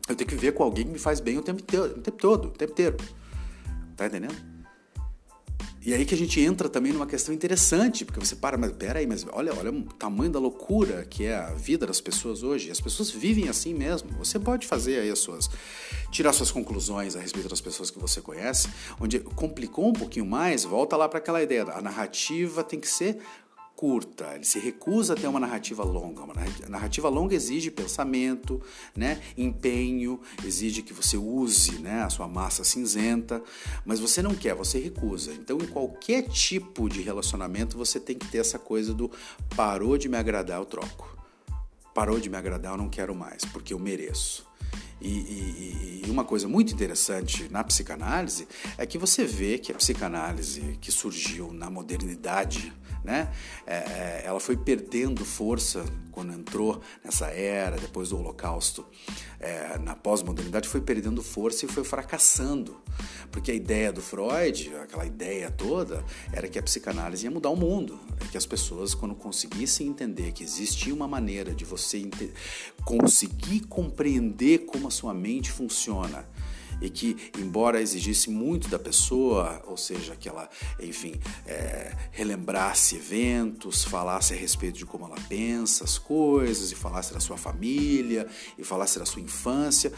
Eu 0.09 0.15
tenho 0.15 0.27
que 0.27 0.35
viver 0.35 0.53
com 0.53 0.63
alguém 0.63 0.85
que 0.85 0.91
me 0.91 0.99
faz 0.99 1.19
bem 1.19 1.37
o 1.37 1.41
tempo, 1.41 1.61
inteiro, 1.61 1.85
o 1.85 2.01
tempo 2.01 2.17
todo, 2.17 2.47
o 2.47 2.51
tempo 2.51 2.71
inteiro. 2.71 2.97
Tá 3.95 4.05
entendendo? 4.05 4.35
E 5.87 5.93
aí 5.93 6.03
que 6.03 6.13
a 6.13 6.17
gente 6.17 6.37
entra 6.41 6.67
também 6.67 6.91
numa 6.91 7.07
questão 7.07 7.33
interessante, 7.33 8.03
porque 8.03 8.19
você 8.19 8.35
para, 8.35 8.57
mas 8.57 8.73
peraí, 8.73 9.07
mas 9.07 9.25
olha, 9.31 9.53
olha 9.57 9.71
o 9.71 9.83
tamanho 9.83 10.29
da 10.29 10.37
loucura 10.37 11.05
que 11.09 11.23
é 11.23 11.33
a 11.33 11.53
vida 11.53 11.87
das 11.87 12.01
pessoas 12.01 12.43
hoje. 12.43 12.69
As 12.69 12.81
pessoas 12.81 13.09
vivem 13.09 13.47
assim 13.47 13.73
mesmo. 13.73 14.09
Você 14.17 14.37
pode 14.37 14.67
fazer 14.67 14.99
aí 14.99 15.09
as 15.09 15.19
suas. 15.19 15.49
tirar 16.11 16.33
suas 16.33 16.51
conclusões 16.51 17.15
a 17.15 17.21
respeito 17.21 17.47
das 17.47 17.61
pessoas 17.61 17.89
que 17.89 17.97
você 17.99 18.19
conhece. 18.19 18.67
Onde 18.99 19.19
complicou 19.19 19.87
um 19.87 19.93
pouquinho 19.93 20.25
mais, 20.25 20.65
volta 20.65 20.97
lá 20.97 21.07
para 21.07 21.19
aquela 21.19 21.41
ideia. 21.41 21.63
A 21.63 21.81
narrativa 21.81 22.65
tem 22.65 22.81
que 22.81 22.89
ser 22.89 23.19
curta, 23.77 24.33
ele 24.33 24.43
se 24.43 24.57
recusa 24.57 25.13
a 25.13 25.15
ter 25.15 25.27
uma 25.27 25.39
narrativa 25.39 25.83
longa. 25.83 26.23
Uma 26.23 26.33
narrativa 26.67 27.07
longa 27.09 27.35
exige 27.35 27.69
pensamento, 27.69 28.59
né, 28.95 29.21
empenho, 29.37 30.19
exige 30.43 30.81
que 30.81 30.91
você 30.91 31.15
use 31.15 31.77
né, 31.77 32.01
a 32.01 32.09
sua 32.09 32.27
massa 32.27 32.63
cinzenta, 32.63 33.41
mas 33.85 33.99
você 33.99 34.19
não 34.19 34.33
quer, 34.33 34.55
você 34.55 34.79
recusa. 34.79 35.31
Então, 35.31 35.59
em 35.59 35.67
qualquer 35.67 36.23
tipo 36.23 36.89
de 36.89 37.03
relacionamento, 37.03 37.77
você 37.77 37.99
tem 37.99 38.17
que 38.17 38.27
ter 38.27 38.39
essa 38.39 38.57
coisa 38.57 38.95
do 38.95 39.11
parou 39.55 39.95
de 39.95 40.09
me 40.09 40.17
agradar, 40.17 40.57
eu 40.57 40.65
troco. 40.65 41.15
Parou 41.93 42.19
de 42.19 42.31
me 42.31 42.37
agradar, 42.37 42.73
eu 42.73 42.77
não 42.77 42.89
quero 42.89 43.13
mais, 43.13 43.45
porque 43.45 43.75
eu 43.75 43.79
mereço. 43.79 44.43
E, 44.99 45.07
e, 45.07 46.01
e, 46.07 46.09
uma 46.09 46.23
coisa 46.23 46.47
muito 46.47 46.73
interessante 46.73 47.47
na 47.51 47.63
psicanálise 47.63 48.47
é 48.75 48.87
que 48.87 48.97
você 48.97 49.23
vê 49.23 49.59
que 49.59 49.71
a 49.71 49.75
psicanálise 49.75 50.79
que 50.81 50.91
surgiu 50.91 51.53
na 51.53 51.69
modernidade 51.69 52.73
né? 53.07 53.29
É, 53.65 53.75
é, 53.75 54.23
ela 54.25 54.39
foi 54.39 54.57
perdendo 54.57 55.23
força 55.23 55.85
quando 56.11 56.33
entrou 56.33 56.81
nessa 57.05 57.27
era, 57.27 57.77
depois 57.77 58.09
do 58.09 58.17
Holocausto, 58.17 58.85
é, 59.39 59.77
na 59.77 59.95
pós-modernidade, 59.95 60.67
foi 60.67 60.81
perdendo 60.81 61.23
força 61.23 61.63
e 61.63 61.69
foi 61.69 61.85
fracassando. 61.85 62.81
Porque 63.31 63.49
a 63.49 63.53
ideia 63.53 63.93
do 63.93 64.01
Freud, 64.01 64.75
aquela 64.83 65.05
ideia 65.05 65.49
toda, 65.49 66.03
era 66.33 66.49
que 66.49 66.59
a 66.59 66.63
psicanálise 66.63 67.23
ia 67.23 67.31
mudar 67.31 67.49
o 67.49 67.55
mundo. 67.55 67.97
É 68.19 68.25
que 68.25 68.37
as 68.37 68.45
pessoas, 68.45 68.93
quando 68.93 69.15
conseguissem 69.15 69.87
entender 69.87 70.33
que 70.33 70.43
existia 70.43 70.93
uma 70.93 71.07
maneira 71.07 71.53
de 71.53 71.63
você 71.63 72.01
conseguir 72.83 73.61
compreender 73.61 74.65
como 74.65 74.87
a 74.87 74.91
sua 74.91 75.13
mente 75.13 75.49
funciona 75.49 76.25
e 76.81 76.89
que, 76.89 77.31
embora 77.37 77.81
exigisse 77.81 78.29
muito 78.29 78.67
da 78.67 78.79
pessoa, 78.79 79.61
ou 79.65 79.77
seja, 79.77 80.15
que 80.15 80.29
ela, 80.29 80.49
enfim, 80.79 81.19
é, 81.45 81.95
relembrasse 82.11 82.95
eventos, 82.95 83.83
falasse 83.83 84.33
a 84.33 84.37
respeito 84.37 84.77
de 84.77 84.85
como 84.85 85.05
ela 85.05 85.17
pensa 85.27 85.83
as 85.83 85.97
coisas, 85.97 86.71
e 86.71 86.75
falasse 86.75 87.13
da 87.13 87.19
sua 87.19 87.37
família, 87.37 88.27
e 88.57 88.63
falasse 88.63 88.99
da 88.99 89.05
sua 89.05 89.21
infância, 89.21 89.91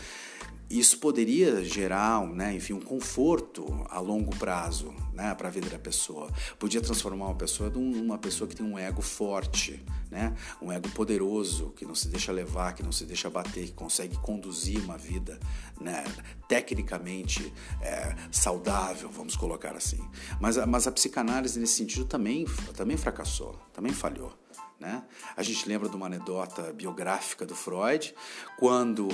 isso 0.70 1.00
poderia 1.00 1.64
gerar, 1.64 2.26
né, 2.28 2.54
enfim, 2.54 2.74
um 2.74 2.80
conforto 2.80 3.86
a 3.90 4.00
longo 4.00 4.36
prazo, 4.38 4.94
né, 5.14 5.34
para 5.34 5.48
a 5.48 5.52
vida 5.52 5.68
da 5.70 5.80
pessoa. 5.80 6.32
Podia 6.60 6.80
transformar 6.80 7.26
uma 7.26 7.36
pessoa 7.36 7.70
numa 7.70 8.18
pessoa 8.18 8.48
que 8.48 8.56
tem 8.56 8.66
um 8.66 8.78
ego 8.78 9.02
forte, 9.02 9.84
né, 10.12 10.36
um 10.62 10.72
ego 10.72 10.88
poderoso, 10.90 11.72
que 11.76 11.86
não 11.86 11.96
se 11.96 12.08
deixa 12.08 12.32
levar, 12.32 12.74
que 12.74 12.84
não 12.84 12.92
se 12.92 13.06
deixa 13.06 13.30
bater, 13.30 13.66
que 13.66 13.74
consegue 13.74 14.16
conduzir 14.18 14.80
uma 14.84 14.98
vida, 14.98 15.40
né, 15.82 16.04
tecnicamente 16.48 17.52
é, 17.82 18.16
saudável, 18.32 19.10
vamos 19.10 19.36
colocar 19.36 19.76
assim. 19.76 20.00
Mas, 20.40 20.58
mas 20.68 20.86
a 20.86 20.92
psicanálise 20.92 21.60
nesse 21.60 21.74
sentido 21.74 22.06
também, 22.06 22.46
também 22.76 22.96
fracassou, 22.96 23.60
também 23.74 23.92
falhou. 23.92 24.38
Né? 24.80 25.04
A 25.36 25.44
gente 25.44 25.68
lembra 25.68 25.90
de 25.90 25.96
uma 25.98 26.06
anedota 26.06 26.72
biográfica 26.72 27.46
do 27.46 27.54
Freud, 27.54 28.16
quando 28.58 29.10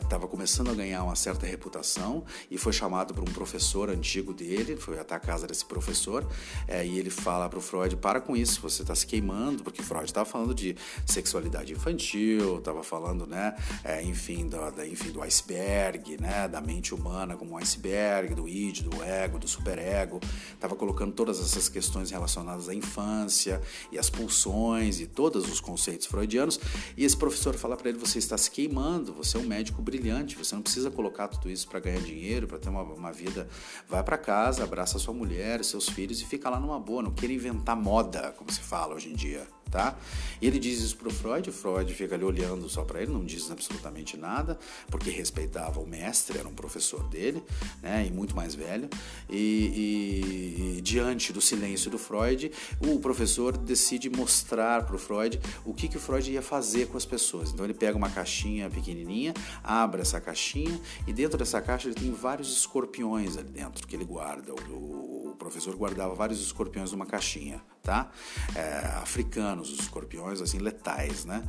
estava 0.00 0.24
é, 0.24 0.28
começando 0.28 0.70
a 0.70 0.74
ganhar 0.74 1.04
uma 1.04 1.14
certa 1.14 1.44
reputação 1.44 2.24
e 2.50 2.56
foi 2.56 2.72
chamado 2.72 3.12
por 3.12 3.22
um 3.22 3.32
professor 3.32 3.90
antigo 3.90 4.32
dele, 4.32 4.76
foi 4.76 4.98
até 4.98 5.14
a 5.14 5.20
casa 5.20 5.46
desse 5.46 5.66
professor, 5.66 6.26
é, 6.66 6.86
e 6.86 6.98
ele 6.98 7.10
fala 7.10 7.50
para 7.50 7.58
o 7.58 7.62
Freud: 7.62 7.96
para 7.96 8.18
com 8.18 8.34
isso, 8.34 8.62
você 8.62 8.80
está 8.80 8.94
se 8.94 9.06
queimando, 9.06 9.62
porque 9.62 9.82
Freud 9.82 10.06
estava 10.06 10.24
falando 10.24 10.54
de 10.54 10.74
sexualidade 11.04 11.74
infantil, 11.74 12.56
estava 12.56 12.82
falando, 12.82 13.26
né, 13.26 13.54
é, 13.84 14.02
enfim, 14.02 14.48
do, 14.48 14.70
da, 14.70 14.86
enfim, 14.86 15.10
do 15.10 15.20
iceberg, 15.20 16.16
né, 16.18 16.48
da 16.48 16.62
mente 16.62 16.94
humana 16.94 17.36
como 17.36 17.52
um 17.52 17.58
iceberg, 17.58 18.34
do 18.34 18.48
id, 18.48 18.80
do 18.80 19.02
ego, 19.02 19.38
do 19.38 19.46
superego, 19.46 20.18
estava 20.54 20.74
colocando 20.74 21.12
todas 21.12 21.40
essas 21.40 21.68
questões 21.68 22.10
relacionadas 22.10 22.70
à 22.70 22.74
infância 22.74 23.60
e 23.92 23.98
às 23.98 24.08
pulsões 24.08 24.93
e 25.00 25.06
todos 25.06 25.50
os 25.50 25.60
conceitos 25.60 26.06
freudianos, 26.06 26.58
e 26.96 27.04
esse 27.04 27.16
professor 27.16 27.54
fala 27.54 27.76
para 27.76 27.88
ele: 27.88 27.98
você 27.98 28.18
está 28.18 28.36
se 28.36 28.50
queimando, 28.50 29.12
você 29.12 29.36
é 29.36 29.40
um 29.40 29.46
médico 29.46 29.82
brilhante, 29.82 30.36
você 30.36 30.54
não 30.54 30.62
precisa 30.62 30.90
colocar 30.90 31.28
tudo 31.28 31.50
isso 31.50 31.68
para 31.68 31.80
ganhar 31.80 32.00
dinheiro, 32.00 32.46
para 32.46 32.58
ter 32.58 32.68
uma, 32.68 32.82
uma, 32.82 33.12
vida. 33.12 33.48
Vai 33.88 34.02
para 34.02 34.18
casa, 34.18 34.64
abraça 34.64 34.98
sua 34.98 35.14
mulher, 35.14 35.64
seus 35.64 35.88
filhos 35.88 36.20
e 36.20 36.24
fica 36.24 36.50
lá 36.50 36.58
numa 36.58 36.78
boa. 36.78 37.02
Não 37.02 37.12
queira 37.12 37.32
inventar 37.32 37.76
moda, 37.76 38.32
como 38.36 38.50
se 38.52 38.60
fala 38.60 38.94
hoje 38.94 39.10
em 39.10 39.14
dia 39.14 39.46
tá? 39.74 39.98
E 40.40 40.46
ele 40.46 40.60
diz 40.60 40.80
isso 40.80 40.96
Freud, 41.10 41.50
o 41.50 41.52
Freud 41.52 41.92
fica 41.92 42.14
ali 42.14 42.24
olhando 42.24 42.68
só 42.68 42.82
para 42.82 43.02
ele, 43.02 43.12
não 43.12 43.24
diz 43.24 43.50
absolutamente 43.50 44.16
nada, 44.16 44.58
porque 44.88 45.10
respeitava 45.10 45.80
o 45.80 45.86
mestre, 45.86 46.38
era 46.38 46.48
um 46.48 46.54
professor 46.54 47.02
dele, 47.08 47.42
né, 47.82 48.06
e 48.06 48.10
muito 48.10 48.36
mais 48.36 48.54
velho. 48.54 48.88
E, 49.28 49.36
e, 49.36 50.76
e 50.78 50.80
diante 50.80 51.32
do 51.32 51.40
silêncio 51.40 51.90
do 51.90 51.98
Freud, 51.98 52.52
o 52.80 53.00
professor 53.00 53.56
decide 53.56 54.08
mostrar 54.08 54.83
pro 54.84 54.98
Freud 54.98 55.40
o 55.64 55.74
que 55.74 55.88
que 55.88 55.96
o 55.96 56.00
Freud 56.00 56.30
ia 56.30 56.42
fazer 56.42 56.86
com 56.88 56.96
as 56.96 57.04
pessoas. 57.04 57.50
Então 57.50 57.64
ele 57.64 57.74
pega 57.74 57.96
uma 57.96 58.10
caixinha 58.10 58.68
pequenininha, 58.70 59.34
abre 59.62 60.02
essa 60.02 60.20
caixinha 60.20 60.80
e 61.06 61.12
dentro 61.12 61.38
dessa 61.38 61.60
caixa 61.60 61.88
ele 61.88 61.94
tem 61.94 62.12
vários 62.12 62.52
escorpiões 62.56 63.36
ali 63.36 63.48
dentro 63.48 63.86
que 63.86 63.94
ele 63.96 64.04
guarda. 64.04 64.52
O, 64.52 65.30
o 65.30 65.36
professor 65.36 65.74
guardava 65.74 66.14
vários 66.14 66.40
escorpiões 66.40 66.92
numa 66.92 67.06
caixinha, 67.06 67.60
tá? 67.82 68.10
É, 68.54 68.78
africanos, 69.02 69.72
os 69.72 69.80
escorpiões 69.80 70.40
assim 70.40 70.58
letais, 70.58 71.24
né? 71.24 71.42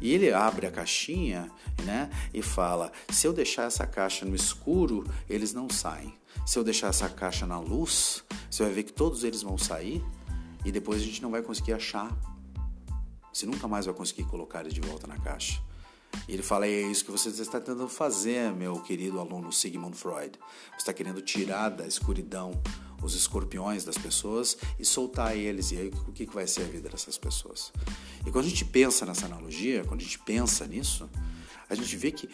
E 0.00 0.12
ele 0.12 0.32
abre 0.32 0.66
a 0.66 0.70
caixinha, 0.70 1.50
né? 1.84 2.10
E 2.32 2.42
fala: 2.42 2.92
se 3.10 3.26
eu 3.26 3.32
deixar 3.32 3.64
essa 3.64 3.86
caixa 3.86 4.24
no 4.24 4.34
escuro, 4.34 5.04
eles 5.28 5.52
não 5.52 5.68
saem. 5.68 6.14
Se 6.46 6.58
eu 6.58 6.64
deixar 6.64 6.88
essa 6.88 7.08
caixa 7.08 7.46
na 7.46 7.58
luz, 7.58 8.24
você 8.50 8.62
vai 8.64 8.72
ver 8.72 8.82
que 8.84 8.92
todos 8.92 9.22
eles 9.22 9.42
vão 9.42 9.58
sair 9.58 10.04
e 10.64 10.72
depois 10.72 11.00
a 11.00 11.04
gente 11.04 11.22
não 11.22 11.30
vai 11.30 11.42
conseguir 11.42 11.72
achar. 11.72 12.10
Você 13.32 13.46
nunca 13.46 13.66
mais 13.66 13.86
vai 13.86 13.94
conseguir 13.94 14.24
colocar 14.24 14.60
eles 14.60 14.74
de 14.74 14.80
volta 14.80 15.06
na 15.06 15.18
caixa. 15.18 15.60
E 16.28 16.34
ele 16.34 16.42
fala: 16.42 16.66
é 16.66 16.82
isso 16.82 17.04
que 17.04 17.10
você 17.10 17.30
está 17.30 17.58
tentando 17.58 17.88
fazer, 17.88 18.52
meu 18.52 18.80
querido 18.80 19.18
aluno 19.18 19.52
Sigmund 19.52 19.96
Freud. 19.96 20.38
Você 20.72 20.78
está 20.78 20.92
querendo 20.92 21.20
tirar 21.22 21.70
da 21.70 21.86
escuridão 21.86 22.52
os 23.02 23.14
escorpiões 23.14 23.84
das 23.84 23.98
pessoas 23.98 24.56
e 24.78 24.84
soltar 24.84 25.36
eles. 25.36 25.72
E 25.72 25.78
aí, 25.78 25.90
o 26.06 26.12
que 26.12 26.26
vai 26.26 26.46
ser 26.46 26.62
a 26.62 26.66
vida 26.66 26.88
dessas 26.88 27.18
pessoas? 27.18 27.72
E 28.24 28.30
quando 28.30 28.44
a 28.44 28.48
gente 28.48 28.64
pensa 28.64 29.04
nessa 29.04 29.26
analogia, 29.26 29.84
quando 29.84 30.00
a 30.00 30.04
gente 30.04 30.18
pensa 30.20 30.66
nisso, 30.66 31.08
a 31.68 31.74
gente 31.74 31.96
vê 31.96 32.12
que 32.12 32.28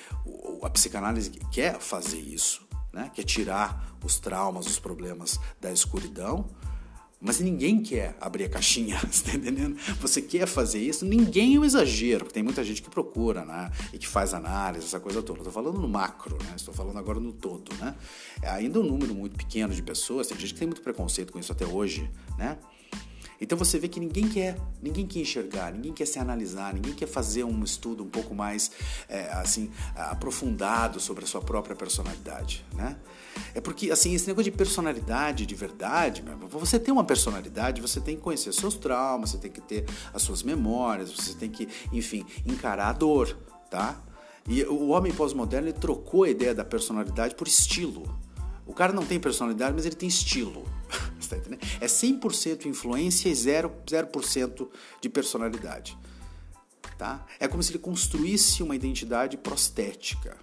a 0.63 0.71
psicanálise 0.71 1.31
quer 1.51 1.81
fazer 1.81 2.19
isso, 2.19 2.67
né? 2.93 3.11
quer 3.15 3.25
tirar 3.25 3.97
os 4.05 4.19
traumas, 4.19 4.67
os 4.67 4.79
problemas 4.79 5.41
da 5.61 5.73
escuridão 5.73 6.51
mas 7.21 7.41
ninguém 7.41 7.83
quer 7.83 8.17
abrir 8.21 8.45
a 8.45 8.49
caixinha, 8.49 8.99
você 9.11 9.33
tá 9.33 9.37
entendendo? 9.37 9.77
Você 10.01 10.23
quer 10.23 10.47
fazer 10.47 10.79
isso, 10.79 11.05
ninguém 11.05 11.57
é 11.57 11.59
um 11.59 11.65
exagero, 11.65 12.21
porque 12.21 12.35
tem 12.35 12.43
muita 12.43 12.63
gente 12.63 12.81
que 12.81 12.89
procura, 12.89 13.45
né? 13.45 13.71
E 13.93 13.99
que 13.99 14.07
faz 14.07 14.35
análise, 14.35 14.87
essa 14.87 15.01
coisa 15.01 15.23
toda. 15.23 15.41
Estou 15.41 15.53
falando 15.53 15.81
no 15.81 15.89
macro, 15.89 16.39
né? 16.45 16.53
Estou 16.57 16.73
falando 16.73 16.99
agora 16.99 17.19
no 17.19 17.33
todo, 17.33 17.75
né? 17.77 17.95
É 18.41 18.49
ainda 18.51 18.79
um 18.79 18.85
número 18.85 19.15
muito 19.15 19.37
pequeno 19.37 19.75
de 19.75 19.83
pessoas, 19.83 20.29
tem 20.29 20.39
gente 20.39 20.55
que 20.55 20.59
tem 20.61 20.69
muito 20.69 20.83
preconceito 20.83 21.33
com 21.33 21.39
isso 21.39 21.51
até 21.51 21.67
hoje, 21.67 22.09
né? 22.39 22.57
Então 23.41 23.57
você 23.57 23.79
vê 23.79 23.89
que 23.89 24.01
ninguém 24.01 24.29
quer, 24.29 24.59
ninguém 24.83 25.07
quer 25.07 25.21
enxergar, 25.21 25.73
ninguém 25.73 25.93
quer 25.93 26.07
se 26.07 26.19
analisar, 26.19 26.75
ninguém 26.75 26.93
quer 26.93 27.07
fazer 27.07 27.45
um 27.45 27.63
estudo 27.63 28.03
um 28.03 28.09
pouco 28.09 28.35
mais 28.35 28.71
é, 29.09 29.31
assim 29.33 29.71
aprofundado 29.95 30.99
sobre 30.99 31.25
a 31.25 31.27
sua 31.27 31.41
própria 31.41 31.77
personalidade, 31.77 32.65
né? 32.75 32.97
É 33.55 33.61
porque 33.61 33.91
assim 33.91 34.15
esse 34.15 34.27
negócio 34.27 34.51
de 34.51 34.57
personalidade 34.57 35.47
de 35.47 35.55
verdade, 35.55 36.25
você 36.51 36.79
tem 36.79 36.93
uma 36.93 37.05
personalidade, 37.05 37.81
você 37.81 38.01
tem 38.01 38.17
que 38.17 38.23
conhecer 38.23 38.53
seus 38.53 38.75
traumas, 38.75 39.31
você 39.31 39.39
tem 39.39 39.51
que 39.51 39.61
ter 39.61 39.85
as 40.13 40.23
suas 40.23 40.43
memórias, 40.43 41.13
você 41.13 41.35
tem 41.35 41.51
que, 41.51 41.69
enfim, 41.93 42.27
encarar 42.45 42.89
a 42.89 42.93
dor, 42.93 43.37
tá? 43.71 44.01
E 44.49 44.63
o 44.65 44.89
homem 44.89 45.13
pós-moderno 45.13 45.71
trocou 45.73 46.25
a 46.25 46.31
ideia 46.31 46.55
da 46.55 46.65
personalidade 46.65 47.35
por 47.35 47.47
estilo. 47.47 48.19
O 48.67 48.73
cara 48.73 48.93
não 48.93 49.05
tem 49.05 49.21
personalidade, 49.21 49.75
mas 49.75 49.85
ele 49.85 49.95
tem 49.95 50.09
estilo. 50.09 50.65
tá 51.29 51.37
É 51.81 51.87
100% 51.87 52.67
influência 52.67 53.29
e 53.29 53.33
0%, 53.33 53.41
0 54.29 54.71
de 55.01 55.09
personalidade. 55.09 55.99
Tá? 56.97 57.25
É 57.39 57.47
como 57.47 57.63
se 57.63 57.71
ele 57.71 57.79
construísse 57.79 58.63
uma 58.63 58.75
identidade 58.75 59.37
prostética. 59.37 60.37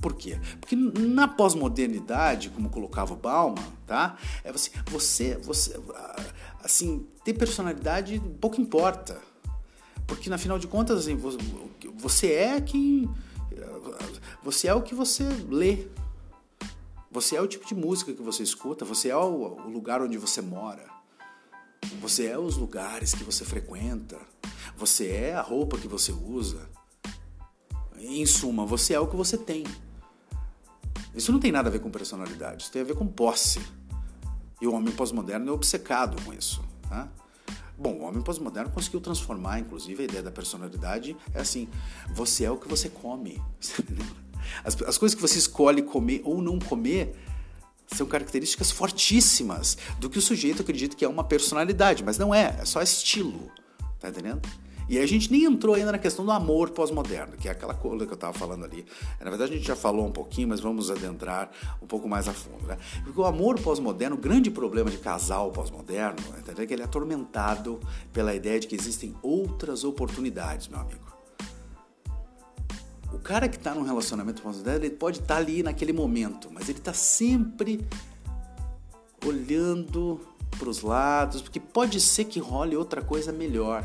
Por 0.00 0.14
quê? 0.14 0.38
Porque 0.60 0.76
na 0.76 1.26
pós-modernidade, 1.26 2.50
como 2.50 2.70
colocava 2.70 3.14
o 3.14 3.16
Bauman, 3.16 3.62
tá? 3.86 4.16
É 4.44 4.52
você, 4.52 4.70
você, 4.86 5.36
você, 5.38 5.80
assim, 6.62 7.06
ter 7.24 7.34
personalidade 7.34 8.22
pouco 8.40 8.60
importa. 8.60 9.20
Porque, 10.06 10.30
na 10.30 10.38
final 10.38 10.58
de 10.58 10.66
contas, 10.66 11.00
assim, 11.00 11.16
você 11.96 12.32
é 12.32 12.60
quem... 12.60 13.08
Você 14.42 14.68
é 14.68 14.74
o 14.74 14.82
que 14.82 14.94
você 14.94 15.24
lê. 15.48 15.88
Você 17.18 17.34
é 17.34 17.42
o 17.42 17.48
tipo 17.48 17.66
de 17.66 17.74
música 17.74 18.14
que 18.14 18.22
você 18.22 18.44
escuta, 18.44 18.84
você 18.84 19.08
é 19.08 19.16
o, 19.16 19.68
lugar 19.68 20.00
onde 20.00 20.16
você 20.16 20.40
mora. 20.40 20.88
Você 22.00 22.26
é 22.26 22.38
os 22.38 22.56
lugares 22.56 23.12
que 23.12 23.24
você 23.24 23.44
frequenta. 23.44 24.16
Você 24.76 25.08
é 25.08 25.34
a 25.34 25.42
roupa 25.42 25.76
que 25.78 25.88
você 25.88 26.12
usa. 26.12 26.70
Em 27.98 28.24
suma, 28.24 28.64
você 28.64 28.94
é 28.94 29.00
o 29.00 29.08
que 29.08 29.16
você 29.16 29.36
tem. 29.36 29.64
Isso 31.12 31.32
não 31.32 31.40
tem 31.40 31.50
nada 31.50 31.68
a 31.68 31.72
ver 31.72 31.80
com 31.80 31.90
personalidade, 31.90 32.62
isso 32.62 32.70
tem 32.70 32.82
a 32.82 32.84
ver 32.84 32.94
com 32.94 33.08
posse. 33.08 33.60
E 34.60 34.68
o 34.68 34.72
homem 34.72 34.94
pós-moderno 34.94 35.48
é 35.48 35.52
obcecado 35.52 36.22
com 36.22 36.32
isso. 36.32 36.62
Tá? 36.88 37.08
Bom, 37.76 37.94
o 37.94 38.02
homem 38.02 38.22
pós-moderno 38.22 38.70
conseguiu 38.70 39.00
transformar, 39.00 39.58
inclusive, 39.58 40.02
a 40.02 40.04
ideia 40.04 40.22
da 40.22 40.30
personalidade 40.30 41.16
é 41.34 41.40
assim: 41.40 41.68
você 42.14 42.44
é 42.44 42.50
o 42.52 42.56
que 42.56 42.68
você 42.68 42.88
come. 42.88 43.42
As, 44.64 44.80
as 44.82 44.98
coisas 44.98 45.14
que 45.14 45.22
você 45.22 45.38
escolhe 45.38 45.82
comer 45.82 46.22
ou 46.24 46.40
não 46.40 46.58
comer 46.58 47.14
são 47.86 48.06
características 48.06 48.70
fortíssimas 48.70 49.78
do 49.98 50.10
que 50.10 50.18
o 50.18 50.22
sujeito 50.22 50.62
acredita 50.62 50.94
que 50.94 51.04
é 51.04 51.08
uma 51.08 51.24
personalidade, 51.24 52.04
mas 52.04 52.18
não 52.18 52.34
é, 52.34 52.56
é 52.60 52.64
só 52.64 52.82
estilo. 52.82 53.50
Tá 53.98 54.10
entendendo? 54.10 54.42
E 54.88 54.98
a 54.98 55.06
gente 55.06 55.30
nem 55.30 55.44
entrou 55.44 55.74
ainda 55.74 55.92
na 55.92 55.98
questão 55.98 56.24
do 56.24 56.32
amor 56.32 56.70
pós-moderno, 56.70 57.36
que 57.36 57.46
é 57.46 57.50
aquela 57.50 57.74
coisa 57.74 58.06
que 58.06 58.12
eu 58.12 58.14
estava 58.14 58.32
falando 58.32 58.64
ali. 58.64 58.86
Na 59.20 59.28
verdade, 59.28 59.52
a 59.52 59.56
gente 59.56 59.66
já 59.66 59.76
falou 59.76 60.06
um 60.06 60.10
pouquinho, 60.10 60.48
mas 60.48 60.60
vamos 60.60 60.90
adentrar 60.90 61.50
um 61.82 61.86
pouco 61.86 62.08
mais 62.08 62.26
a 62.26 62.32
fundo. 62.32 62.66
Né? 62.66 62.78
Porque 63.04 63.20
o 63.20 63.24
amor 63.24 63.60
pós-moderno, 63.60 64.16
o 64.16 64.18
grande 64.18 64.50
problema 64.50 64.90
de 64.90 64.96
casal 64.96 65.50
pós-moderno, 65.50 66.16
é 66.46 66.66
que 66.66 66.72
ele 66.72 66.80
é 66.80 66.86
atormentado 66.86 67.78
pela 68.14 68.34
ideia 68.34 68.58
de 68.58 68.66
que 68.66 68.74
existem 68.74 69.14
outras 69.22 69.84
oportunidades, 69.84 70.68
meu 70.68 70.80
amigo. 70.80 71.17
O 73.12 73.18
cara 73.18 73.48
que 73.48 73.56
está 73.56 73.74
num 73.74 73.82
relacionamento 73.82 74.42
pós-moderno, 74.42 74.84
ele 74.84 74.94
pode 74.94 75.20
estar 75.20 75.34
tá 75.34 75.40
ali 75.40 75.62
naquele 75.62 75.92
momento, 75.92 76.48
mas 76.52 76.68
ele 76.68 76.78
está 76.78 76.92
sempre 76.92 77.86
olhando 79.26 80.20
para 80.58 80.68
os 80.68 80.82
lados, 80.82 81.42
porque 81.42 81.60
pode 81.60 82.00
ser 82.00 82.24
que 82.24 82.38
role 82.38 82.76
outra 82.76 83.02
coisa 83.02 83.32
melhor. 83.32 83.84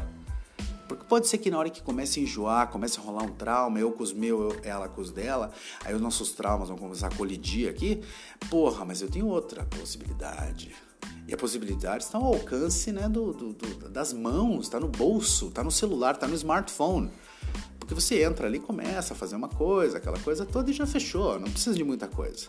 Porque 0.87 1.05
pode 1.05 1.27
ser 1.27 1.37
que 1.37 1.49
na 1.49 1.57
hora 1.57 1.69
que 1.69 1.81
comece 1.81 2.19
a 2.19 2.23
enjoar, 2.23 2.67
comece 2.67 2.99
a 2.99 3.03
rolar 3.03 3.23
um 3.23 3.31
trauma, 3.31 3.79
eu 3.79 3.91
com 3.91 4.03
os 4.03 4.13
meus, 4.13 4.55
ela 4.63 4.87
com 4.87 5.01
os 5.01 5.11
dela, 5.11 5.51
aí 5.83 5.95
os 5.95 6.01
nossos 6.01 6.33
traumas 6.33 6.69
vão 6.69 6.77
começar 6.77 7.07
a 7.07 7.15
colidir 7.15 7.69
aqui. 7.69 8.01
Porra, 8.49 8.83
mas 8.85 9.01
eu 9.01 9.09
tenho 9.09 9.27
outra 9.27 9.63
possibilidade. 9.65 10.75
E 11.27 11.33
a 11.33 11.37
possibilidade 11.37 12.03
está 12.03 12.17
ao 12.17 12.25
alcance 12.25 12.91
né, 12.91 13.07
do, 13.07 13.33
do, 13.33 13.53
do 13.53 13.89
das 13.89 14.11
mãos, 14.11 14.65
está 14.65 14.79
no 14.79 14.89
bolso, 14.89 15.47
está 15.47 15.63
no 15.63 15.71
celular, 15.71 16.15
está 16.15 16.27
no 16.27 16.35
smartphone. 16.35 17.09
Porque 17.93 18.01
você 18.01 18.23
entra 18.23 18.47
ali 18.47 18.59
começa 18.59 19.13
a 19.13 19.15
fazer 19.15 19.35
uma 19.35 19.47
coisa, 19.47 19.97
aquela 19.97 20.19
coisa 20.19 20.45
toda 20.45 20.71
e 20.71 20.73
já 20.73 20.85
fechou, 20.87 21.39
não 21.39 21.49
precisa 21.49 21.75
de 21.75 21.83
muita 21.83 22.07
coisa. 22.07 22.47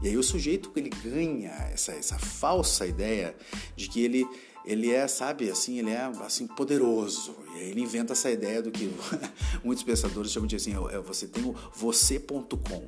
E 0.00 0.06
aí 0.06 0.16
o 0.16 0.22
sujeito 0.22 0.70
ele 0.76 0.88
ganha 0.88 1.50
essa, 1.72 1.92
essa 1.92 2.16
falsa 2.16 2.86
ideia 2.86 3.34
de 3.74 3.88
que 3.88 4.00
ele 4.00 4.26
ele 4.64 4.90
é, 4.92 5.08
sabe, 5.08 5.50
assim, 5.50 5.78
ele 5.78 5.90
é 5.90 6.02
assim 6.24 6.46
poderoso. 6.46 7.34
E 7.54 7.60
aí 7.60 7.70
ele 7.70 7.80
inventa 7.80 8.12
essa 8.12 8.30
ideia 8.30 8.60
do 8.62 8.70
que 8.70 8.92
muitos 9.64 9.82
pensadores 9.82 10.30
chamam 10.30 10.46
de 10.46 10.56
assim, 10.56 10.72
é, 10.72 10.94
é 10.94 10.98
você 11.00 11.26
tem 11.26 11.42
o 11.44 11.54
você.com, 11.74 12.86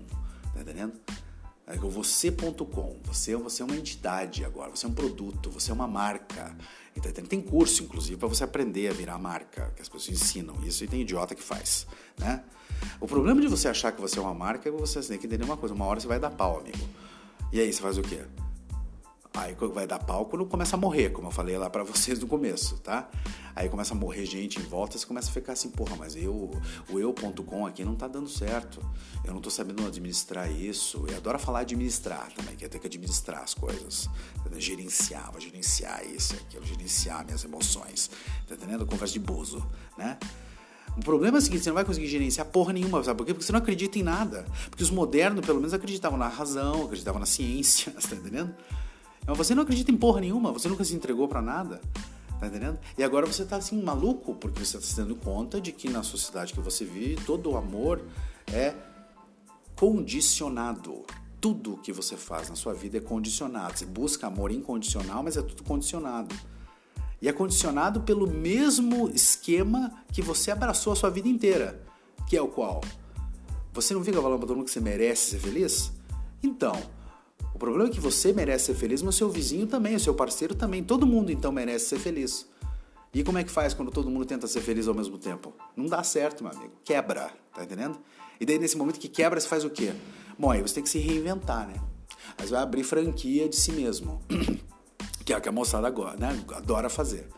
tá 0.55 0.61
entendendo? 0.61 0.93
É 1.67 1.75
o 1.77 1.89
você.com, 1.89 3.01
você, 3.05 3.35
você 3.35 3.63
é 3.63 3.65
uma 3.65 3.77
entidade 3.77 4.45
agora, 4.45 4.71
você 4.71 4.87
é 4.87 4.89
um 4.89 4.95
produto, 4.95 5.51
você 5.51 5.71
é 5.71 5.75
uma 5.75 5.89
marca. 5.89 6.55
Então, 6.97 7.11
tem 7.13 7.41
curso, 7.41 7.85
inclusive, 7.85 8.17
para 8.17 8.29
você 8.29 8.45
aprender 8.45 8.89
a 8.89 8.93
virar 8.93 9.19
marca, 9.19 9.73
que 9.77 9.83
as 9.83 9.89
pessoas 9.89 10.21
ensinam 10.21 10.57
isso 10.65 10.85
e 10.85 10.89
tem 10.89 11.03
idiota 11.03 11.35
que 11.35 11.43
faz, 11.43 11.87
né? 12.19 12.43
O 13.01 13.07
problema 13.07 13.41
de 13.41 13.47
você 13.47 13.69
achar 13.69 13.93
que 13.93 14.01
você 14.01 14.19
é 14.19 14.23
uma 14.23 14.35
marca 14.35 14.69
é 14.69 14.73
que 14.73 14.79
você 14.79 15.01
tem 15.03 15.19
que 15.19 15.27
entender 15.27 15.45
uma 15.45 15.57
coisa, 15.57 15.75
uma 15.75 15.85
hora 15.85 16.01
você 16.01 16.07
vai 16.07 16.19
dar 16.19 16.31
pau, 16.31 16.59
amigo. 16.59 16.79
E 17.53 17.61
aí 17.61 17.73
você 17.73 17.81
faz 17.81 17.97
o 17.99 18.03
quê? 18.03 18.21
Aí 19.33 19.55
vai 19.55 19.87
dar 19.87 20.01
pau 20.01 20.27
quando 20.27 20.45
começa 20.45 20.75
a 20.75 20.79
morrer, 20.79 21.11
como 21.11 21.29
eu 21.29 21.31
falei 21.31 21.57
lá 21.57 21.71
para 21.71 21.85
vocês 21.85 22.19
no 22.19 22.27
começo, 22.27 22.79
tá? 22.79 23.09
Aí 23.55 23.69
começa 23.69 23.95
a 23.95 23.97
morrer 23.97 24.25
gente 24.27 24.59
em 24.59 24.63
volta, 24.63 24.99
você 24.99 25.07
começa 25.07 25.31
a 25.31 25.33
ficar 25.33 25.53
assim, 25.53 25.71
porra, 25.71 25.95
mas 25.97 26.17
eu, 26.17 26.51
o 26.89 26.99
eu.com 26.99 27.65
aqui 27.65 27.85
não 27.85 27.95
tá 27.95 28.09
dando 28.09 28.29
certo. 28.29 28.85
Eu 29.25 29.33
não 29.33 29.41
tô 29.41 29.49
sabendo 29.49 29.87
administrar 29.87 30.51
isso. 30.51 31.05
Eu 31.09 31.17
adoro 31.17 31.39
falar 31.39 31.61
administrar 31.61 32.33
também, 32.33 32.57
que 32.57 32.65
é 32.65 32.69
ter 32.69 32.81
que 32.81 32.87
administrar 32.89 33.43
as 33.43 33.55
coisas. 33.55 34.09
Gerenciar, 34.57 35.31
vou 35.31 35.41
gerenciar 35.41 36.05
isso, 36.05 36.35
aquilo, 36.35 36.67
gerenciar 36.67 37.25
minhas 37.25 37.45
emoções. 37.45 38.11
Tá 38.49 38.55
entendendo? 38.55 38.85
Conversa 38.85 39.13
de 39.13 39.21
bozo, 39.21 39.65
né? 39.97 40.19
O 40.97 41.01
problema 41.01 41.39
é 41.39 41.41
o 41.41 41.43
seguinte, 41.43 41.63
você 41.63 41.71
não 41.71 41.75
vai 41.75 41.85
conseguir 41.85 42.09
gerenciar 42.09 42.47
porra 42.49 42.73
nenhuma, 42.73 43.03
sabe 43.05 43.17
por 43.17 43.25
quê? 43.25 43.33
Porque 43.33 43.47
você 43.47 43.53
não 43.53 43.61
acredita 43.61 43.99
em 43.99 44.03
nada. 44.03 44.45
Porque 44.69 44.83
os 44.83 44.91
modernos, 44.91 45.47
pelo 45.47 45.59
menos, 45.59 45.73
acreditavam 45.73 46.19
na 46.19 46.27
razão, 46.27 46.85
acreditavam 46.85 47.21
na 47.21 47.27
ciência, 47.27 47.93
tá 48.09 48.17
entendendo? 48.17 48.55
Mas 49.31 49.39
você 49.39 49.55
não 49.55 49.63
acredita 49.63 49.93
em 49.93 49.97
porra 49.97 50.21
nenhuma, 50.21 50.53
você 50.53 50.69
nunca 50.69 50.85
se 50.85 50.95
entregou 50.95 51.29
para 51.29 51.41
nada. 51.41 51.81
Tá 52.41 52.47
entendendo? 52.47 52.79
E 52.97 53.05
agora 53.05 53.27
você 53.27 53.45
tá 53.45 53.57
assim 53.57 53.81
maluco, 53.83 54.35
porque 54.35 54.65
você 54.65 54.77
tá 54.79 54.85
se 54.85 54.97
dando 54.97 55.15
conta 55.15 55.61
de 55.61 55.73
que 55.73 55.89
na 55.89 56.03
sociedade 56.03 56.53
que 56.53 56.61
você 56.61 56.85
vive, 56.85 57.23
todo 57.25 57.51
o 57.51 57.57
amor 57.57 58.03
é 58.53 58.75
condicionado. 59.77 61.05
Tudo 61.41 61.77
que 61.77 61.93
você 61.93 62.17
faz 62.17 62.49
na 62.49 62.57
sua 62.57 62.75
vida 62.75 62.99
é 62.99 63.01
condicionado. 63.01 63.79
Você 63.79 63.87
busca 63.87 64.27
amor 64.27 64.51
incondicional, 64.51 65.23
mas 65.23 65.37
é 65.37 65.43
tudo 65.43 65.63
condicionado. 65.63 66.35
E 67.23 67.29
é 67.29 67.33
condicionado 67.33 68.01
pelo 68.01 68.27
mesmo 68.27 69.11
esquema 69.11 69.93
que 70.11 70.23
você 70.23 70.51
abraçou 70.51 70.93
a 70.93 70.97
sua 70.97 71.11
vida 71.11 71.29
inteira, 71.29 71.81
que 72.27 72.37
é 72.37 72.43
o 72.43 72.49
qual? 72.49 72.81
Você 73.73 73.95
não 73.95 74.03
fica 74.03 74.21
falando 74.21 74.39
para 74.39 74.49
todo 74.49 74.57
mundo 74.57 74.67
que 74.67 74.73
você 74.73 74.81
merece 74.81 75.33
ser 75.33 75.39
feliz? 75.39 75.93
Então, 76.43 76.73
problema 77.61 77.89
é 77.89 77.93
que 77.93 78.01
você 78.01 78.33
merece 78.33 78.67
ser 78.67 78.75
feliz, 78.75 79.03
mas 79.03 79.15
o 79.15 79.19
seu 79.19 79.29
vizinho 79.29 79.67
também, 79.67 79.95
o 79.95 80.01
seu 80.01 80.15
parceiro 80.15 80.55
também. 80.55 80.83
Todo 80.83 81.07
mundo 81.07 81.31
então 81.31 81.53
merece 81.53 81.85
ser 81.87 81.99
feliz. 81.99 82.49
E 83.13 83.23
como 83.23 83.39
é 83.39 83.45
que 83.45 83.51
faz 83.51 83.75
quando 83.75 83.91
todo 83.91 84.09
mundo 84.09 84.25
tenta 84.25 84.47
ser 84.47 84.63
feliz 84.63 84.89
ao 84.89 84.95
mesmo 84.95 85.19
tempo? 85.19 85.53
Não 85.77 85.87
dá 85.87 86.03
certo, 86.03 86.43
meu 86.43 86.53
amigo. 86.53 86.73
Quebra, 86.83 87.31
tá 87.55 87.63
entendendo? 87.63 87.99
E 88.41 88.47
daí 88.47 88.59
nesse 88.59 88.77
momento 88.77 88.99
que 88.99 89.09
quebra, 89.09 89.39
você 89.39 89.47
faz 89.47 89.65
o 89.65 89.71
quê? 89.71 89.93
Bom, 90.39 90.51
aí 90.51 90.63
você 90.63 90.77
tem 90.77 90.83
que 90.83 90.89
se 90.89 90.99
reinventar, 90.99 91.69
né? 91.69 91.75
Aí 92.39 92.47
você 92.47 92.53
vai 92.53 92.63
abrir 92.63 92.83
franquia 92.83 93.49
de 93.49 93.57
si 93.57 93.73
mesmo. 93.73 94.23
que 95.25 95.33
é 95.33 95.37
o 95.37 95.41
que 95.41 95.49
a 95.49 95.53
moçada 95.53 95.87
agora, 95.87 96.17
né? 96.17 96.43
adora 96.55 96.89
fazer. 96.89 97.29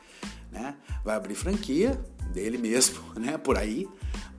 Né? 0.52 0.76
Vai 1.02 1.16
abrir 1.16 1.34
franquia 1.34 1.98
dele 2.32 2.58
mesmo, 2.58 3.02
né? 3.18 3.36
Por 3.36 3.58
aí 3.58 3.88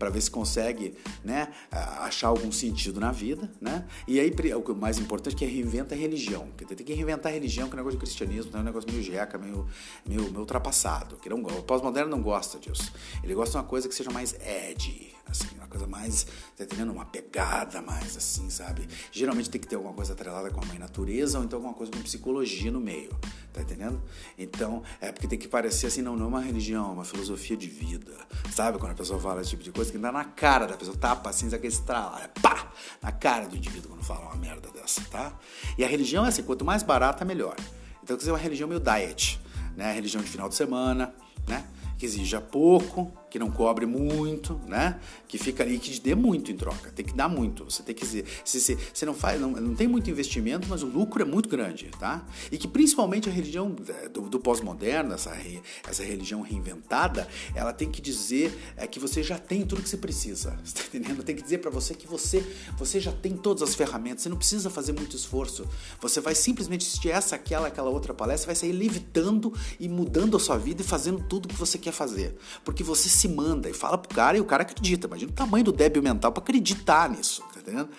para 0.04 0.10
ver 0.10 0.22
se 0.22 0.30
consegue 0.30 0.96
né, 1.24 1.48
achar 1.72 2.28
algum 2.28 2.52
sentido 2.52 3.00
na 3.00 3.12
vida. 3.12 3.50
Né? 3.62 3.86
E 4.06 4.20
aí, 4.20 4.34
o 4.54 4.76
mais 4.76 4.98
importante 5.00 5.36
é 5.36 5.40
que 5.40 5.46
reinventa 5.46 5.96
a 5.96 5.98
religião. 5.98 6.50
Tem 6.58 6.68
que 6.68 6.94
reinventar 6.94 7.32
a 7.32 7.34
religião, 7.34 7.70
que 7.70 7.74
é 7.74 7.76
um 7.76 7.78
negócio 7.78 7.98
de 7.98 8.04
cristianismo, 8.06 8.52
é 8.54 8.60
um 8.60 8.64
negócio 8.64 8.92
meio 8.92 9.02
jeca, 9.02 9.38
meio, 9.38 9.66
meio, 10.06 10.24
meio 10.24 10.40
ultrapassado. 10.40 11.16
Que 11.18 11.30
não, 11.30 11.42
o 11.42 11.64
pós-moderno 11.64 12.12
não 12.12 12.22
gosta 12.22 12.60
disso. 12.60 12.92
Ele 13.24 13.34
gosta 13.34 13.52
de 13.52 13.58
uma 13.58 13.64
coisa 13.64 13.88
que 13.88 13.96
seja 13.96 14.12
mais 14.12 14.36
edgy, 14.42 15.14
assim, 15.26 15.48
uma 15.56 15.68
coisa 15.68 15.88
mais, 15.88 16.26
tá 16.58 16.66
entendendo? 16.66 16.92
Uma 16.92 17.06
pegada 17.06 17.82
mais 17.82 18.18
assim, 18.18 18.50
sabe? 18.50 18.88
Geralmente 19.12 19.50
tem 19.50 19.62
que 19.62 19.68
ter 19.68 19.76
alguma 19.76 19.94
coisa 19.94 20.14
atrelada 20.14 20.52
com 20.52 20.62
a 20.62 20.66
mãe 20.66 20.78
natureza 20.78 21.40
ou 21.40 21.46
então 21.46 21.58
alguma 21.58 21.74
coisa 21.74 21.92
com 21.92 22.02
psicologia 22.02 22.72
no 22.72 22.82
meio, 22.82 23.18
tá 23.54 23.62
entendendo? 23.62 24.02
Então, 24.38 24.82
é 25.00 25.12
porque 25.12 25.28
tem 25.28 25.38
que 25.38 25.48
parecer 25.48 25.88
assim, 25.88 26.02
não, 26.02 26.16
não 26.16 26.26
é 26.26 26.28
uma 26.28 26.42
religião, 26.42 26.90
é 26.90 26.94
uma 26.94 27.06
filosofia 27.06 27.56
de 27.56 27.68
vida, 27.70 28.12
sabe? 28.52 28.80
Quando 28.80 28.92
a 28.92 28.96
pessoa 28.96 29.20
fala 29.20 29.42
esse 29.42 29.52
tipo 29.52 29.64
de 29.64 29.72
coisa, 29.72 29.92
que 29.92 29.98
dá 29.98 30.12
na 30.12 30.26
cara 30.26 30.66
da 30.66 30.76
pessoa, 30.76 30.98
tapa 30.98 31.30
assim, 31.30 31.48
aquele 31.48 31.68
estrala, 31.68 32.22
é 32.24 32.28
pá, 32.28 32.72
na 33.02 33.12
cara 33.12 33.48
do 33.48 33.56
indivíduo 33.56 33.92
quando 33.92 34.04
fala 34.04 34.26
uma 34.26 34.36
merda 34.36 34.70
dessa, 34.72 35.02
tá? 35.12 35.38
E 35.78 35.84
a 35.84 35.88
religião 35.88 36.26
é 36.26 36.30
assim, 36.30 36.44
quanto 36.44 36.66
mais 36.66 36.82
barata, 36.82 37.24
melhor. 37.24 37.56
Então, 38.02 38.18
quer 38.18 38.22
dizer, 38.22 38.32
uma 38.32 38.38
religião 38.38 38.68
meio 38.68 38.82
diet, 38.82 39.40
né? 39.78 39.94
Religião 39.94 40.22
de 40.22 40.30
final 40.30 40.50
de 40.50 40.56
semana, 40.56 41.14
né? 41.48 41.64
Que 41.98 42.06
exija 42.06 42.42
pouco, 42.42 43.14
que 43.34 43.40
não 43.40 43.50
cobre 43.50 43.88
muito, 43.88 44.62
né? 44.68 45.00
Que 45.28 45.40
fica 45.40 45.64
ali, 45.64 45.80
que 45.80 45.90
te 45.90 46.00
dê 46.00 46.14
muito 46.14 46.52
em 46.52 46.56
troca. 46.56 46.92
Tem 46.92 47.04
que 47.04 47.16
dar 47.16 47.28
muito. 47.28 47.64
Você 47.64 47.82
tem 47.82 47.96
que 47.96 48.06
dizer, 48.06 48.28
se, 48.46 48.62
se, 48.62 48.78
você 48.94 49.08
não 49.08 49.16
faz, 49.16 49.42
não, 49.42 49.50
não 49.50 49.74
tem 49.74 49.88
muito 49.88 50.08
investimento, 50.08 50.68
mas 50.70 50.84
o 50.84 50.86
lucro 50.86 51.20
é 51.20 51.26
muito 51.26 51.50
grande, 51.50 51.90
tá? 52.00 52.24
E 52.52 52.60
que 52.60 52.68
principalmente 52.68 53.28
a 53.28 53.32
religião 53.32 53.76
é, 53.90 54.08
do, 54.08 54.30
do 54.30 54.40
pós-moderno, 54.40 55.16
essa, 55.16 55.34
re, 55.34 55.64
essa 55.90 56.04
religião 56.04 56.42
reinventada, 56.42 57.28
ela 57.56 57.74
tem 57.74 57.90
que 57.90 58.04
dizer 58.04 58.56
é, 58.78 58.86
que 58.86 59.00
você 59.00 59.24
já 59.24 59.40
tem 59.40 59.66
tudo 59.66 59.82
que 59.82 59.90
você 59.90 59.98
precisa. 59.98 60.56
Você 60.64 60.76
tá 60.76 60.84
entendendo? 60.86 61.24
Tem 61.24 61.36
que 61.36 61.42
dizer 61.42 61.58
para 61.58 61.72
você 61.72 61.96
que 61.96 62.08
você, 62.08 62.46
você 62.78 63.00
já 63.00 63.12
tem 63.12 63.36
todas 63.36 63.64
as 63.64 63.74
ferramentas. 63.74 64.22
Você 64.22 64.30
não 64.30 64.38
precisa 64.38 64.70
fazer 64.70 64.94
muito 64.94 65.16
esforço. 65.16 65.68
Você 66.00 66.22
vai 66.22 66.36
simplesmente 66.36 66.86
assistir 66.86 67.10
essa, 67.10 67.36
aquela, 67.36 67.68
aquela 67.68 67.90
outra 67.90 68.14
palestra, 68.14 68.48
vai 68.48 68.56
sair 68.56 68.72
levitando 68.72 69.52
e 69.80 69.90
mudando 69.90 70.38
a 70.38 70.40
sua 70.40 70.58
vida 70.58 70.84
e 70.84 70.86
fazendo 70.86 71.24
tudo 71.28 71.48
que 71.48 71.56
você 71.56 71.78
quer 71.80 71.92
fazer, 71.92 72.36
porque 72.64 72.84
você 72.84 73.10
se 73.10 73.23
se 73.24 73.28
manda 73.30 73.70
e 73.70 73.74
fala 73.74 73.98
pro 73.98 74.14
cara 74.14 74.38
e 74.38 74.42
o 74.42 74.46
cara 74.46 74.64
acredita. 74.64 75.08
Imagina 75.08 75.32
o 75.32 75.36
tamanho 75.36 75.64
do 75.64 75.72
débil 75.72 76.04
mental 76.04 76.32
para 76.32 76.44
acreditar 76.44 77.10
nisso, 77.10 77.42
tá 77.54 77.62
entendendo? 77.62 77.90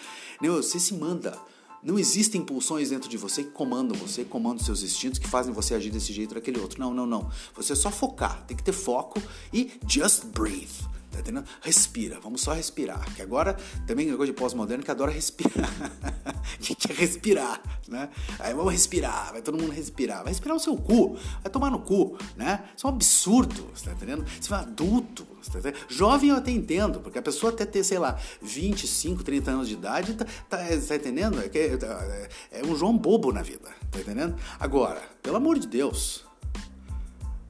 Você 0.41 0.79
se 0.79 0.95
manda. 0.95 1.39
Não 1.83 1.99
existem 1.99 2.41
impulsões 2.41 2.91
dentro 2.91 3.09
de 3.09 3.17
você 3.17 3.43
que 3.43 3.51
comandam 3.51 3.97
você, 3.97 4.25
comandam 4.25 4.65
seus 4.65 4.83
instintos, 4.83 5.19
que 5.19 5.29
fazem 5.29 5.53
você 5.53 5.75
agir 5.75 5.91
desse 5.91 6.13
jeito 6.13 6.31
ou 6.31 6.35
daquele 6.37 6.59
outro. 6.59 6.81
Não, 6.81 6.93
não, 6.93 7.07
não. 7.07 7.31
Você 7.57 7.73
é 7.73 7.77
só 7.77 7.91
focar, 7.91 8.45
tem 8.47 8.57
que 8.57 8.63
ter 8.63 8.73
foco 8.73 9.21
e 9.53 9.73
just 9.87 10.25
breathe. 10.27 10.85
Tá 11.15 11.21
entendendo? 11.21 11.47
Respira, 11.61 12.19
vamos 12.21 12.41
só 12.41 12.53
respirar. 12.53 13.01
Que 13.15 13.23
agora 13.23 13.57
também 13.87 14.11
é 14.11 14.17
coisa 14.17 14.33
de 14.33 14.39
pós-moderno 14.39 14.83
que 14.83 14.91
adora 14.91 15.13
respirar. 15.13 15.71
que 16.59 16.75
quer 16.75 16.97
respirar, 16.97 17.63
né? 17.87 18.09
Aí 18.41 18.53
vamos 18.53 18.73
respirar, 18.73 19.31
vai 19.31 19.41
todo 19.41 19.57
mundo 19.57 19.71
respirar. 19.71 20.25
Vai 20.25 20.33
respirar 20.33 20.57
o 20.57 20.61
seu 20.61 20.77
cu, 20.77 21.17
vai 21.41 21.53
tomar 21.53 21.71
no 21.71 21.79
cu, 21.79 22.19
né? 22.37 22.65
Isso 22.77 22.85
é 22.85 22.91
um 22.91 22.93
absurdo, 22.93 23.71
você 23.73 23.85
tá 23.85 23.93
entendendo? 23.93 24.25
Você 24.41 24.53
é 24.53 24.57
um 24.57 24.59
adulto, 24.59 25.25
tá 25.25 25.61
entendendo? 25.61 25.85
Jovem 25.89 26.31
eu 26.31 26.37
até 26.37 26.51
entendo, 26.51 26.99
porque 26.99 27.19
a 27.19 27.23
pessoa 27.23 27.53
até 27.53 27.65
ter, 27.65 27.85
sei 27.85 28.01
lá, 28.01 28.19
25, 28.43 29.23
30 29.23 29.51
anos 29.53 29.69
de 29.69 29.75
idade, 29.75 30.15
tá, 30.15 30.25
tá, 30.49 30.59
tá 30.59 30.97
entendendo? 30.97 31.41
É, 31.41 31.47
é, 31.47 32.59
é 32.61 32.65
um 32.65 32.75
João 32.75 32.99
bobo 32.99 33.33
na 33.33 33.43
vida, 33.43 33.71
tá 33.89 34.01
entendendo? 34.01 34.35
Agora, 34.59 35.01
pelo 35.23 35.37
amor 35.37 35.61
de 35.61 35.69
Deus, 35.69 36.24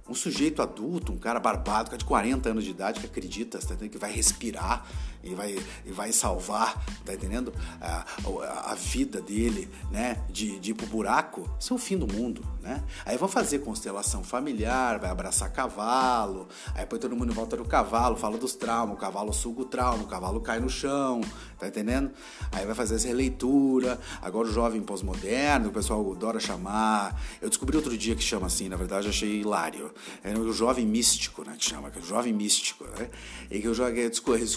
um 0.09 0.15
sujeito 0.15 0.61
adulto, 0.61 1.13
um 1.13 1.19
cara 1.19 1.41
barbado, 1.41 1.91
cara 1.91 1.99
de 1.99 2.05
40 2.05 2.51
anos 2.51 2.65
de 2.65 2.71
idade 2.71 3.01
que 3.01 3.07
acredita, 3.07 3.59
tá 3.59 3.77
que 3.89 3.99
vai 3.99 4.13
respirar 4.13 4.87
e 5.25 5.35
vai, 5.35 5.59
e 5.85 5.93
vai 5.93 6.13
salvar, 6.13 6.85
tá 7.05 7.15
entendendo? 7.15 7.53
A, 7.81 8.05
a, 8.25 8.73
a, 8.73 8.75
vida 8.75 9.21
dele, 9.21 9.69
né? 9.91 10.23
De, 10.29 10.59
de 10.59 10.71
ir 10.71 10.75
pro 10.75 10.87
buraco, 10.87 11.49
isso 11.59 11.73
é 11.73 11.77
o 11.77 11.79
fim 11.79 11.97
do 11.97 12.07
mundo, 12.07 12.43
né? 12.61 12.83
Aí 13.05 13.17
vão 13.17 13.29
fazer 13.29 13.61
constelação 13.61 14.23
familiar, 14.23 14.99
vai 14.99 15.11
abraçar 15.11 15.53
cavalo, 15.53 16.49
aí 16.75 16.87
põe 16.87 16.99
todo 16.99 17.17
mundo 17.17 17.33
volta 17.33 17.57
do 17.57 17.65
cavalo, 17.65 18.17
fala 18.17 18.37
dos 18.39 18.55
traumas, 18.55 18.97
o 18.97 18.99
cavalo 18.99 19.33
suga 19.33 19.63
o 19.63 19.65
trauma, 19.65 20.05
o 20.05 20.07
cavalo 20.07 20.41
cai 20.41 20.61
no 20.61 20.69
chão, 20.69 21.21
tá 21.59 21.69
entendendo? 21.69 22.11
Aí 22.53 22.67
vai 22.67 22.75
fazer 22.75 22.97
essa 22.97 23.09
releitura, 23.09 23.99
agora 24.21 24.47
o 24.47 24.53
jovem 24.53 24.83
pós-moderno, 24.83 25.69
o 25.69 25.73
pessoal 25.73 26.13
adora 26.13 26.39
chamar. 26.41 27.21
Eu 27.41 27.49
descobri 27.49 27.77
outro 27.77 27.97
dia 27.97 28.15
que 28.15 28.23
chama 28.23 28.47
assim, 28.47 28.69
na 28.69 28.77
verdade 28.77 29.07
eu 29.07 29.11
achei 29.11 29.41
hilário. 29.41 29.93
É 30.23 30.33
o 30.37 30.53
jovem 30.53 30.87
místico, 30.87 31.45
né? 31.45 31.55
Que 31.59 31.65
chama, 31.65 31.91
que 31.91 31.99
é 31.99 32.03
o 32.03 32.05
jovem 32.05 32.33
místico, 32.33 32.85
né? 32.85 33.09
E 33.51 33.61
que 33.61 33.67
eu, 33.67 33.75
joguei, 33.75 34.11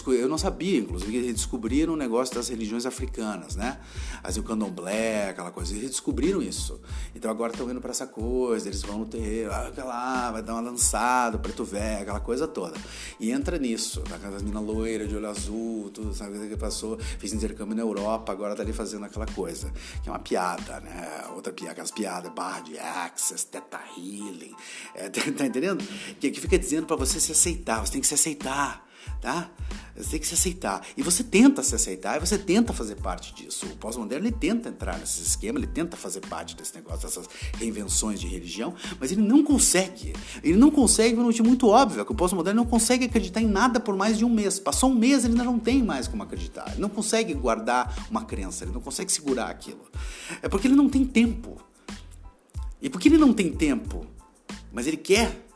eu 0.08 0.28
não 0.28 0.38
sabia 0.38 0.57
sabia, 0.58 0.80
inclusive, 0.80 1.12
que 1.12 1.18
eles 1.18 1.34
descobriram 1.34 1.92
o 1.92 1.96
negócio 1.96 2.34
das 2.34 2.48
religiões 2.48 2.84
africanas, 2.84 3.54
né? 3.54 3.78
Assim, 4.24 4.40
o 4.40 4.42
candomblé, 4.42 5.28
aquela 5.30 5.52
coisa. 5.52 5.72
Eles 5.72 5.90
descobriram 5.90 6.42
isso. 6.42 6.80
Então 7.14 7.30
agora 7.30 7.52
estão 7.52 7.70
indo 7.70 7.80
para 7.80 7.92
essa 7.92 8.08
coisa, 8.08 8.68
eles 8.68 8.82
vão 8.82 8.98
no 8.98 9.06
terreiro, 9.06 9.52
ah, 9.52 9.72
lá, 9.84 10.32
vai 10.32 10.42
dar 10.42 10.54
uma 10.54 10.60
lançada, 10.60 11.38
preto 11.38 11.64
velho, 11.64 12.02
aquela 12.02 12.18
coisa 12.18 12.48
toda. 12.48 12.76
E 13.20 13.30
entra 13.30 13.56
nisso, 13.56 14.02
na 14.10 14.18
casa 14.18 14.32
das 14.34 14.42
minas 14.42 14.64
loiras, 14.64 15.08
de 15.08 15.14
olho 15.14 15.28
azul, 15.28 15.90
tudo, 15.94 16.12
sabe 16.12 16.48
que 16.48 16.56
passou? 16.56 16.98
Fiz 16.98 17.32
intercâmbio 17.32 17.76
na 17.76 17.82
Europa, 17.82 18.32
agora 18.32 18.56
tá 18.56 18.62
ali 18.62 18.72
fazendo 18.72 19.04
aquela 19.04 19.26
coisa. 19.26 19.72
Que 20.02 20.08
é 20.08 20.12
uma 20.12 20.18
piada, 20.18 20.80
né? 20.80 21.24
Outra 21.36 21.52
piada, 21.52 21.72
aquelas 21.72 21.92
piadas, 21.92 22.32
barra 22.32 22.60
de 22.60 22.76
access, 22.78 23.46
teta 23.46 23.80
healing. 23.96 24.54
É, 24.96 25.08
tá 25.30 25.46
entendendo? 25.46 25.84
Que, 26.18 26.32
que 26.32 26.40
fica 26.40 26.58
dizendo 26.58 26.86
para 26.86 26.96
você 26.96 27.20
se 27.20 27.30
aceitar, 27.30 27.86
você 27.86 27.92
tem 27.92 28.00
que 28.00 28.06
se 28.08 28.14
aceitar 28.14 28.87
tá? 29.20 29.50
Você 29.96 30.10
tem 30.10 30.20
que 30.20 30.26
se 30.26 30.34
aceitar. 30.34 30.86
E 30.96 31.02
você 31.02 31.24
tenta 31.24 31.62
se 31.62 31.74
aceitar 31.74 32.16
e 32.16 32.20
você 32.20 32.38
tenta 32.38 32.72
fazer 32.72 32.94
parte 32.96 33.34
disso. 33.34 33.66
O 33.66 33.76
pós-moderno 33.76 34.26
ele 34.26 34.34
tenta 34.34 34.68
entrar 34.68 34.96
nesse 34.98 35.22
esquema, 35.22 35.58
ele 35.58 35.66
tenta 35.66 35.96
fazer 35.96 36.20
parte 36.20 36.54
desse 36.54 36.74
negócio, 36.76 37.02
dessas 37.02 37.28
reinvenções 37.56 38.20
de 38.20 38.26
religião, 38.28 38.74
mas 39.00 39.10
ele 39.10 39.22
não 39.22 39.42
consegue. 39.42 40.12
Ele 40.42 40.56
não 40.56 40.70
consegue 40.70 41.16
por 41.16 41.22
um 41.22 41.26
motivo 41.26 41.48
muito 41.48 41.66
óbvio, 41.66 42.00
é 42.00 42.04
que 42.04 42.12
o 42.12 42.14
pós-moderno 42.14 42.62
não 42.62 42.70
consegue 42.70 43.06
acreditar 43.06 43.40
em 43.40 43.48
nada 43.48 43.80
por 43.80 43.96
mais 43.96 44.16
de 44.16 44.24
um 44.24 44.30
mês. 44.30 44.60
Passou 44.60 44.90
um 44.90 44.94
mês, 44.94 45.24
ele 45.24 45.32
ainda 45.32 45.44
não 45.44 45.58
tem 45.58 45.82
mais 45.82 46.06
como 46.06 46.22
acreditar. 46.22 46.70
Ele 46.72 46.80
não 46.80 46.88
consegue 46.88 47.34
guardar 47.34 48.06
uma 48.08 48.24
crença, 48.24 48.64
ele 48.64 48.72
não 48.72 48.80
consegue 48.80 49.10
segurar 49.10 49.50
aquilo. 49.50 49.82
É 50.42 50.48
porque 50.48 50.68
ele 50.68 50.76
não 50.76 50.88
tem 50.88 51.04
tempo. 51.04 51.60
E 52.80 52.88
porque 52.88 53.08
ele 53.08 53.18
não 53.18 53.32
tem 53.32 53.50
tempo, 53.52 54.06
mas 54.72 54.86
ele 54.86 54.96
quer 54.96 55.47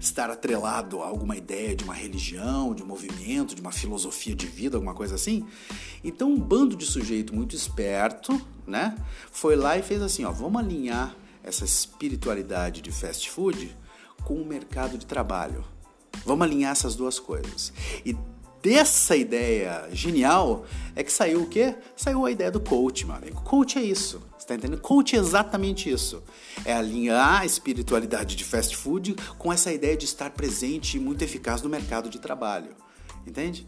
estar 0.00 0.30
atrelado 0.30 1.02
a 1.02 1.06
alguma 1.06 1.36
ideia 1.36 1.74
de 1.74 1.84
uma 1.84 1.94
religião, 1.94 2.74
de 2.74 2.82
um 2.82 2.86
movimento, 2.86 3.54
de 3.54 3.60
uma 3.60 3.72
filosofia 3.72 4.34
de 4.34 4.46
vida, 4.46 4.76
alguma 4.76 4.94
coisa 4.94 5.14
assim. 5.14 5.46
Então, 6.04 6.30
um 6.30 6.38
bando 6.38 6.76
de 6.76 6.84
sujeito 6.84 7.34
muito 7.34 7.54
esperto, 7.54 8.40
né, 8.66 8.96
foi 9.30 9.56
lá 9.56 9.78
e 9.78 9.82
fez 9.82 10.02
assim, 10.02 10.24
ó, 10.24 10.32
vamos 10.32 10.60
alinhar 10.60 11.14
essa 11.42 11.64
espiritualidade 11.64 12.80
de 12.82 12.90
fast 12.90 13.30
food 13.30 13.76
com 14.24 14.34
o 14.34 14.44
mercado 14.44 14.98
de 14.98 15.06
trabalho. 15.06 15.64
Vamos 16.24 16.44
alinhar 16.44 16.72
essas 16.72 16.96
duas 16.96 17.20
coisas. 17.20 17.72
E 18.04 18.16
dessa 18.60 19.16
ideia 19.16 19.88
genial 19.92 20.64
é 20.96 21.04
que 21.04 21.12
saiu 21.12 21.42
o 21.42 21.46
quê? 21.46 21.76
Saiu 21.96 22.26
a 22.26 22.30
ideia 22.30 22.50
do 22.50 22.58
coach, 22.58 23.06
meu 23.06 23.14
amigo. 23.14 23.40
Coach 23.42 23.78
é 23.78 23.82
isso. 23.82 24.20
Você 24.46 24.50
tá 24.50 24.54
entendendo? 24.54 24.80
Coach 24.80 25.16
é 25.16 25.18
exatamente 25.18 25.90
isso. 25.90 26.22
É 26.64 26.72
alinhar 26.72 27.40
a 27.40 27.44
espiritualidade 27.44 28.36
de 28.36 28.44
fast 28.44 28.76
food 28.76 29.16
com 29.36 29.52
essa 29.52 29.72
ideia 29.72 29.96
de 29.96 30.04
estar 30.04 30.30
presente 30.30 30.96
e 30.96 31.00
muito 31.00 31.22
eficaz 31.22 31.62
no 31.62 31.68
mercado 31.68 32.08
de 32.08 32.20
trabalho. 32.20 32.70
Entende? 33.26 33.66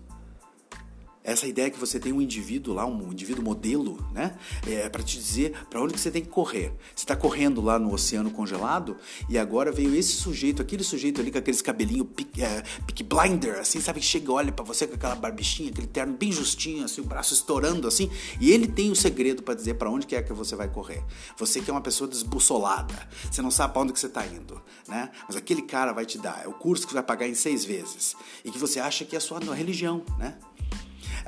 Essa 1.32 1.46
ideia 1.46 1.70
que 1.70 1.78
você 1.78 2.00
tem 2.00 2.12
um 2.12 2.20
indivíduo 2.22 2.74
lá, 2.74 2.86
um 2.86 3.12
indivíduo 3.12 3.44
modelo, 3.44 4.04
né? 4.12 4.36
É 4.66 4.88
para 4.88 5.02
te 5.02 5.18
dizer 5.18 5.52
para 5.68 5.80
onde 5.80 5.94
que 5.94 6.00
você 6.00 6.10
tem 6.10 6.22
que 6.22 6.28
correr. 6.28 6.72
Você 6.94 7.04
está 7.04 7.14
correndo 7.14 7.60
lá 7.60 7.78
no 7.78 7.92
oceano 7.92 8.30
congelado 8.30 8.96
e 9.28 9.38
agora 9.38 9.70
veio 9.70 9.94
esse 9.94 10.12
sujeito, 10.12 10.62
aquele 10.62 10.82
sujeito 10.82 11.20
ali 11.20 11.30
com 11.30 11.38
aqueles 11.38 11.60
cabelinho 11.60 12.04
pick, 12.04 12.38
é, 12.38 12.62
blinder, 13.04 13.58
assim, 13.58 13.80
sabe? 13.80 14.00
Que 14.00 14.06
chega, 14.06 14.32
olha 14.32 14.52
para 14.52 14.64
você 14.64 14.86
com 14.86 14.94
aquela 14.94 15.14
barbichinha, 15.14 15.70
aquele 15.70 15.86
terno 15.86 16.16
bem 16.16 16.32
justinho, 16.32 16.84
assim, 16.84 17.00
o 17.00 17.04
braço 17.04 17.34
estourando, 17.34 17.86
assim, 17.86 18.10
e 18.40 18.50
ele 18.50 18.66
tem 18.66 18.88
o 18.88 18.92
um 18.92 18.94
segredo 18.94 19.42
para 19.42 19.54
dizer 19.54 19.74
para 19.74 19.90
onde 19.90 20.06
que 20.06 20.16
é 20.16 20.22
que 20.22 20.32
você 20.32 20.56
vai 20.56 20.68
correr. 20.68 21.02
Você 21.36 21.60
que 21.60 21.70
é 21.70 21.72
uma 21.72 21.80
pessoa 21.80 22.08
desbussolada, 22.08 23.08
você 23.30 23.42
não 23.42 23.50
sabe 23.50 23.72
para 23.72 23.82
onde 23.82 23.92
que 23.92 24.00
você 24.00 24.06
está 24.06 24.26
indo, 24.26 24.60
né? 24.86 25.10
Mas 25.26 25.36
aquele 25.36 25.62
cara 25.62 25.92
vai 25.92 26.06
te 26.06 26.18
dar, 26.18 26.42
é 26.44 26.48
o 26.48 26.52
curso 26.52 26.86
que 26.86 26.92
você 26.92 26.94
vai 26.94 27.04
pagar 27.04 27.28
em 27.28 27.34
seis 27.34 27.64
vezes 27.64 28.16
e 28.44 28.50
que 28.50 28.58
você 28.58 28.80
acha 28.80 29.04
que 29.04 29.14
é 29.14 29.18
a 29.18 29.20
sua 29.20 29.38
religião, 29.54 30.02
né? 30.18 30.36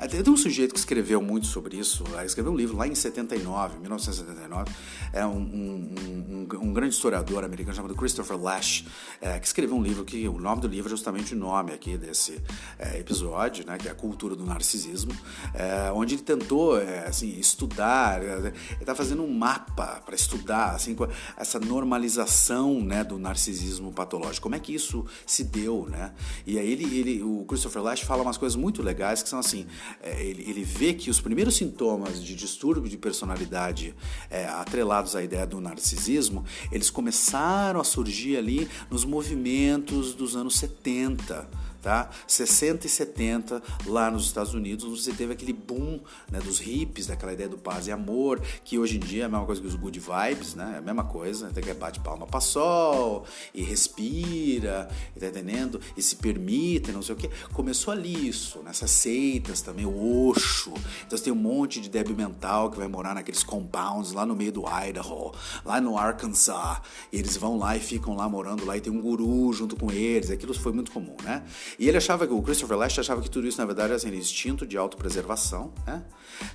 Tem 0.09 0.33
um 0.33 0.37
sujeito 0.37 0.73
que 0.73 0.79
escreveu 0.79 1.21
muito 1.21 1.45
sobre 1.45 1.77
isso, 1.77 2.03
escreveu 2.25 2.51
um 2.51 2.55
livro 2.55 2.75
lá 2.75 2.87
em 2.87 2.95
79, 2.95 3.77
1979, 3.79 4.71
é 5.13 5.23
um, 5.25 5.37
um, 5.37 5.95
um, 5.99 6.47
um 6.69 6.73
grande 6.73 6.95
historiador 6.95 7.43
americano 7.43 7.75
chamado 7.75 7.93
Christopher 7.93 8.35
Lash, 8.35 8.85
é, 9.21 9.39
que 9.39 9.45
escreveu 9.45 9.75
um 9.75 9.83
livro 9.83 10.03
que 10.03 10.27
o 10.27 10.39
nome 10.39 10.61
do 10.61 10.67
livro 10.67 10.89
é 10.89 10.89
justamente 10.89 11.35
o 11.35 11.37
nome 11.37 11.71
aqui 11.71 11.97
desse 11.97 12.41
é, 12.79 12.97
episódio, 12.97 13.65
né, 13.65 13.77
que 13.77 13.87
é 13.87 13.91
a 13.91 13.95
cultura 13.95 14.35
do 14.35 14.43
narcisismo, 14.43 15.15
é, 15.53 15.91
onde 15.91 16.15
ele 16.15 16.23
tentou 16.23 16.79
é, 16.79 17.07
assim, 17.07 17.37
estudar, 17.39 18.23
é, 18.23 18.37
ele 18.37 18.53
está 18.79 18.95
fazendo 18.95 19.21
um 19.21 19.31
mapa 19.31 20.01
para 20.03 20.15
estudar 20.15 20.71
assim, 20.71 20.95
essa 21.37 21.59
normalização 21.59 22.81
né, 22.81 23.03
do 23.03 23.19
narcisismo 23.19 23.91
patológico, 23.91 24.43
como 24.43 24.55
é 24.55 24.59
que 24.59 24.73
isso 24.73 25.05
se 25.27 25.43
deu, 25.43 25.87
né? 25.89 26.13
E 26.45 26.57
aí 26.57 26.71
ele, 26.71 26.97
ele, 26.97 27.23
o 27.23 27.45
Christopher 27.45 27.83
Lash 27.83 28.01
fala 28.01 28.23
umas 28.23 28.37
coisas 28.37 28.55
muito 28.55 28.81
legais 28.81 29.21
que 29.21 29.29
são 29.29 29.39
assim, 29.39 29.67
é, 30.01 30.23
ele, 30.23 30.43
ele 30.49 30.63
vê 30.63 30.93
que 30.93 31.09
os 31.09 31.19
primeiros 31.19 31.55
sintomas 31.55 32.23
de 32.23 32.35
distúrbio 32.35 32.89
de 32.89 32.97
personalidade 32.97 33.95
é, 34.29 34.45
atrelados 34.45 35.15
à 35.15 35.23
ideia 35.23 35.45
do 35.45 35.59
narcisismo, 35.59 36.45
eles 36.71 36.89
começaram 36.89 37.79
a 37.79 37.83
surgir 37.83 38.37
ali 38.37 38.67
nos 38.89 39.05
movimentos 39.05 40.13
dos 40.13 40.35
anos 40.35 40.55
70 40.57 41.47
tá? 41.81 42.09
60 42.27 42.85
e 42.85 42.89
70 42.89 43.61
lá 43.85 44.11
nos 44.11 44.25
Estados 44.25 44.53
Unidos, 44.53 45.03
você 45.03 45.11
teve 45.11 45.33
aquele 45.33 45.53
boom 45.53 45.99
né, 46.29 46.39
dos 46.39 46.59
hippies, 46.59 47.07
daquela 47.07 47.33
ideia 47.33 47.49
do 47.49 47.57
paz 47.57 47.87
e 47.87 47.91
amor, 47.91 48.41
que 48.63 48.77
hoje 48.77 48.97
em 48.97 48.99
dia 48.99 49.23
é 49.23 49.25
a 49.25 49.29
mesma 49.29 49.45
coisa 49.45 49.61
que 49.61 49.67
os 49.67 49.75
good 49.75 49.99
vibes, 49.99 50.55
né? 50.55 50.73
É 50.75 50.77
a 50.77 50.81
mesma 50.81 51.03
coisa, 51.03 51.47
até 51.47 51.61
que 51.61 51.73
bate 51.73 51.99
palma 51.99 52.27
para 52.27 52.39
sol 52.39 53.25
e 53.53 53.63
respira, 53.63 54.89
tá 55.19 55.27
entendendo? 55.27 55.79
E 55.97 56.01
se 56.01 56.15
permite, 56.15 56.91
não 56.91 57.01
sei 57.01 57.15
o 57.15 57.17
que. 57.17 57.29
Começou 57.53 57.91
ali 57.91 58.27
isso, 58.27 58.61
nessas 58.63 58.91
seitas 58.91 59.61
também, 59.61 59.85
o 59.85 60.27
Osho. 60.29 60.73
Então 61.05 61.17
você 61.17 61.23
tem 61.23 61.33
um 61.33 61.35
monte 61.35 61.79
de 61.81 61.89
débil 61.89 62.15
mental 62.15 62.69
que 62.69 62.77
vai 62.77 62.87
morar 62.87 63.15
naqueles 63.15 63.43
compounds 63.43 64.11
lá 64.11 64.25
no 64.25 64.35
meio 64.35 64.51
do 64.51 64.63
Idaho, 64.67 65.31
lá 65.65 65.81
no 65.81 65.97
Arkansas. 65.97 66.81
E 67.11 67.17
eles 67.17 67.37
vão 67.37 67.57
lá 67.57 67.75
e 67.75 67.79
ficam 67.79 68.15
lá 68.15 68.27
morando 68.29 68.65
lá 68.65 68.77
e 68.77 68.81
tem 68.81 68.91
um 68.91 69.01
guru 69.01 69.51
junto 69.53 69.75
com 69.75 69.91
eles. 69.91 70.29
Aquilo 70.29 70.53
foi 70.53 70.71
muito 70.71 70.91
comum, 70.91 71.15
né? 71.23 71.43
E 71.77 71.87
ele 71.87 71.97
achava 71.97 72.27
que, 72.27 72.33
o 72.33 72.41
Christopher 72.41 72.77
Lash 72.77 72.99
achava 72.99 73.21
que 73.21 73.29
tudo 73.29 73.47
isso, 73.47 73.57
na 73.57 73.65
verdade, 73.65 73.87
era 73.89 73.95
assim, 73.95 74.13
instinto 74.15 74.65
de 74.65 74.77
autopreservação, 74.77 75.73
né? 75.85 76.03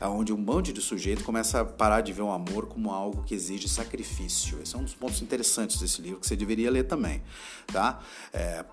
É 0.01 0.07
onde 0.07 0.33
um 0.33 0.37
monte 0.37 0.73
de 0.73 0.81
sujeito 0.81 1.25
começa 1.25 1.61
a 1.61 1.65
parar 1.65 2.01
de 2.01 2.13
ver 2.13 2.23
o 2.23 2.31
amor 2.31 2.67
como 2.67 2.91
algo 2.91 3.23
que 3.23 3.35
exige 3.35 3.69
sacrifício. 3.69 4.61
Esse 4.63 4.75
é 4.75 4.79
um 4.79 4.83
dos 4.83 4.95
pontos 4.95 5.23
interessantes 5.23 5.79
desse 5.79 6.03
livro 6.03 6.21
que 6.21 6.27
você 6.27 6.37
deveria 6.37 6.71
ler 6.71 6.85
também, 6.85 7.23
tá? 7.67 8.01
É, 8.33 8.65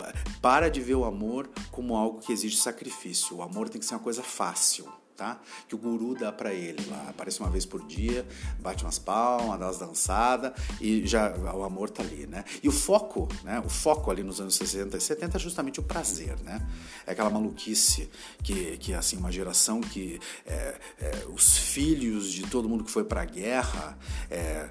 para 0.41 0.70
de 0.70 0.82
ver 0.82 0.96
o 0.96 1.06
amor 1.06 1.50
como 1.72 1.96
algo 1.96 2.20
que 2.20 2.32
exige 2.32 2.58
sacrifício. 2.58 3.38
O 3.38 3.41
amor 3.41 3.70
tem 3.70 3.80
que 3.80 3.86
ser 3.86 3.96
uma 3.96 4.02
coisa 4.02 4.24
fácil. 4.24 5.03
Tá? 5.16 5.39
Que 5.68 5.76
o 5.76 5.78
guru 5.78 6.16
dá 6.16 6.32
para 6.32 6.53
ele 6.53 6.86
lá. 6.89 7.07
Aparece 7.09 7.39
uma 7.39 7.49
vez 7.49 7.66
por 7.66 7.86
dia, 7.86 8.26
bate 8.59 8.84
umas 8.84 8.99
palmas, 8.99 9.59
dá 9.59 9.66
umas 9.66 9.78
dançadas 9.78 10.53
e 10.82 11.05
já 11.05 11.34
o 11.36 11.64
amor 11.64 11.89
tá 11.89 12.03
ali, 12.03 12.28
né? 12.28 12.43
E 12.61 12.68
o 12.68 12.72
foco, 12.72 13.28
né? 13.43 13.61
O 13.66 13.70
foco 13.70 14.11
ali 14.11 14.24
nos 14.24 14.39
anos 14.39 14.55
60 14.55 14.97
e 14.97 15.01
70 15.01 15.38
é 15.38 15.39
justamente 15.39 15.80
o 15.80 15.84
prazer, 15.84 16.38
né? 16.41 16.68
É 17.05 17.11
aquela 17.11 17.30
maluquice 17.30 18.09
que, 18.41 18.78
que 18.78 18.93
assim, 18.93 19.18
uma 19.18 19.32
geração 19.32 19.82
que 19.82 20.20
é, 20.45 20.80
é, 20.99 21.26
os 21.34 21.57
filhos 21.57 22.32
de 22.32 22.43
todo 22.43 22.68
mundo 22.68 22.84
que 22.84 22.91
foi 22.91 23.03
para 23.03 23.22
a 23.22 23.26
guerra, 23.26 23.97
é, 24.30 24.70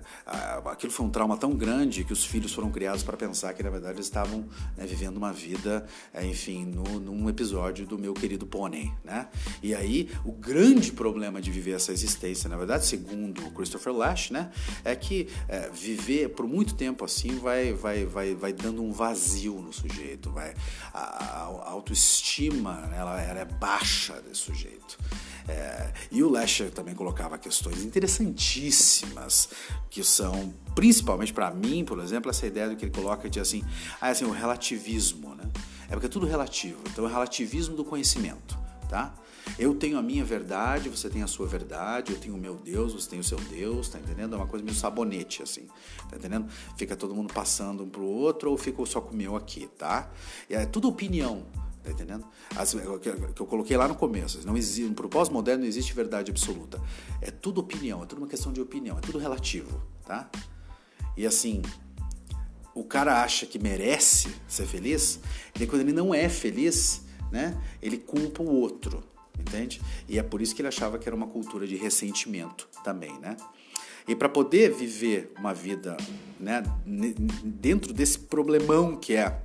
aquilo 0.67 0.93
foi 0.93 1.07
um 1.07 1.11
trauma 1.11 1.37
tão 1.37 1.55
grande 1.55 2.05
que 2.05 2.13
os 2.13 2.25
filhos 2.25 2.53
foram 2.53 2.71
criados 2.71 3.03
para 3.03 3.17
pensar 3.17 3.53
que 3.55 3.63
na 3.63 3.71
verdade 3.71 3.95
eles 3.95 4.07
estavam 4.07 4.49
né, 4.77 4.87
vivendo 4.87 5.17
uma 5.17 5.33
vida, 5.33 5.87
é, 6.13 6.25
enfim, 6.25 6.65
no, 6.65 7.01
num 7.01 7.29
episódio 7.29 7.87
do 7.87 7.99
meu 7.99 8.15
querido 8.15 8.47
Pônei, 8.47 8.93
né? 9.05 9.29
E 9.63 9.75
aí 9.75 10.11
o 10.25 10.32
o 10.33 10.35
grande 10.35 10.93
problema 10.93 11.41
de 11.43 11.51
viver 11.51 11.73
essa 11.73 11.93
existência, 11.93 12.49
na 12.49 12.57
verdade, 12.57 12.87
segundo 12.87 13.43
Christopher 13.51 13.93
Lash, 13.93 14.31
né, 14.31 14.51
é 14.83 14.97
que 14.97 15.29
é, 15.47 15.69
viver 15.71 16.31
por 16.31 16.47
muito 16.47 16.75
tempo 16.75 17.05
assim 17.05 17.39
vai, 17.39 17.75
vai, 17.75 18.07
vai, 18.07 18.35
vai 18.35 18.53
dando 18.53 18.83
um 18.83 18.93
vazio 18.93 19.61
no 19.61 19.73
sujeito, 19.73 20.31
vai, 20.31 20.55
a, 20.93 21.01
a 21.01 21.71
autoestima 21.71 22.87
né, 22.87 22.97
ela, 22.99 23.21
ela 23.21 23.41
é 23.41 23.45
baixa 23.45 24.21
desse 24.23 24.41
sujeito. 24.41 24.99
É, 25.49 25.93
e 26.11 26.23
o 26.23 26.31
Lasher 26.31 26.71
também 26.71 26.95
colocava 26.95 27.37
questões 27.37 27.85
interessantíssimas, 27.85 29.51
que 29.91 30.03
são, 30.03 30.55
principalmente 30.75 31.33
para 31.33 31.51
mim, 31.51 31.85
por 31.85 31.99
exemplo, 31.99 32.31
essa 32.31 32.47
ideia 32.47 32.69
do 32.69 32.77
que 32.77 32.85
ele 32.85 32.93
coloca 32.93 33.29
de 33.29 33.41
assim, 33.41 33.63
ah, 34.01 34.09
assim, 34.09 34.25
o 34.25 34.31
relativismo, 34.31 35.35
né? 35.35 35.45
É 35.89 35.93
porque 35.93 36.07
é 36.07 36.09
tudo 36.09 36.27
relativo. 36.27 36.79
Então, 36.91 37.05
é 37.05 37.09
o 37.09 37.11
relativismo 37.11 37.77
do 37.77 37.85
conhecimento, 37.85 38.57
tá? 38.89 39.13
Eu 39.59 39.75
tenho 39.75 39.99
a 39.99 40.03
minha 40.03 40.25
verdade, 40.25 40.89
você 40.89 41.11
tem 41.11 41.23
a 41.23 41.27
sua 41.27 41.47
verdade, 41.47 42.13
eu 42.13 42.19
tenho 42.19 42.35
o 42.35 42.39
meu 42.39 42.55
Deus, 42.55 42.95
você 42.95 43.11
tem 43.11 43.21
o 43.21 43.25
seu 43.25 43.39
Deus, 43.39 43.89
tá 43.89 43.99
entendendo? 43.99 44.35
É 44.35 44.37
uma 44.37 44.47
coisa 44.47 44.65
meio 44.65 44.77
sabonete, 44.77 45.43
assim, 45.43 45.69
tá 46.09 46.17
entendendo? 46.17 46.51
Fica 46.77 46.97
todo 46.97 47.15
mundo 47.15 47.33
passando 47.33 47.85
um 47.85 47.89
pro 47.89 48.05
outro 48.05 48.51
ou 48.51 48.57
fica 48.57 48.85
só 48.87 49.01
com 49.01 49.13
o 49.13 49.17
meu 49.17 49.37
aqui, 49.37 49.69
tá? 49.79 50.11
É 50.49 50.65
tudo 50.65 50.89
opinião, 50.89 51.45
tá 51.85 51.91
entendendo? 51.91 52.25
As, 52.57 52.73
que, 52.73 53.13
que 53.35 53.43
eu 53.43 53.47
coloquei 53.47 53.77
lá 53.77 53.87
no 53.87 53.95
começo, 53.95 54.45
não 54.47 54.57
existe, 54.57 54.83
no 54.83 54.95
pós-moderno 54.95 55.61
não 55.63 55.69
existe 55.69 55.93
verdade 55.93 56.31
absoluta. 56.31 56.81
É 57.21 57.31
tudo 57.31 57.61
opinião, 57.61 58.03
é 58.03 58.07
tudo 58.07 58.19
uma 58.19 58.29
questão 58.29 58.53
de 58.53 58.61
opinião, 58.61 58.97
é 58.99 59.01
tudo 59.03 59.19
relativo, 59.19 59.83
tá? 60.07 60.31
E 61.15 61.27
assim, 61.27 61.61
o 62.75 62.85
cara 62.85 63.23
acha 63.23 63.45
que 63.45 63.59
merece 63.59 64.35
ser 64.49 64.67
feliz, 64.67 65.21
e 65.61 65.67
quando 65.67 65.83
ele 65.83 65.93
não 65.93 66.15
é 66.15 66.27
feliz, 66.29 67.03
né, 67.31 67.61
ele 67.83 67.99
culpa 67.99 68.43
o 68.43 68.49
outro 68.49 69.12
entende? 69.39 69.81
E 70.09 70.19
é 70.19 70.23
por 70.23 70.41
isso 70.41 70.55
que 70.55 70.63
ele 70.63 70.69
achava 70.69 70.99
que 70.99 71.09
era 71.09 71.17
uma 71.17 71.27
cultura 71.27 71.67
de 71.67 71.77
ressentimento 71.77 72.69
também, 72.83 73.19
né? 73.19 73.37
E 74.07 74.15
para 74.17 74.29
poder 74.29 74.73
viver 74.73 75.33
uma 75.39 75.55
vida 75.55 75.97
né, 76.41 76.63
dentro 77.45 77.93
desse 77.93 78.19
problemão 78.19 78.97
que 78.97 79.15
é 79.15 79.41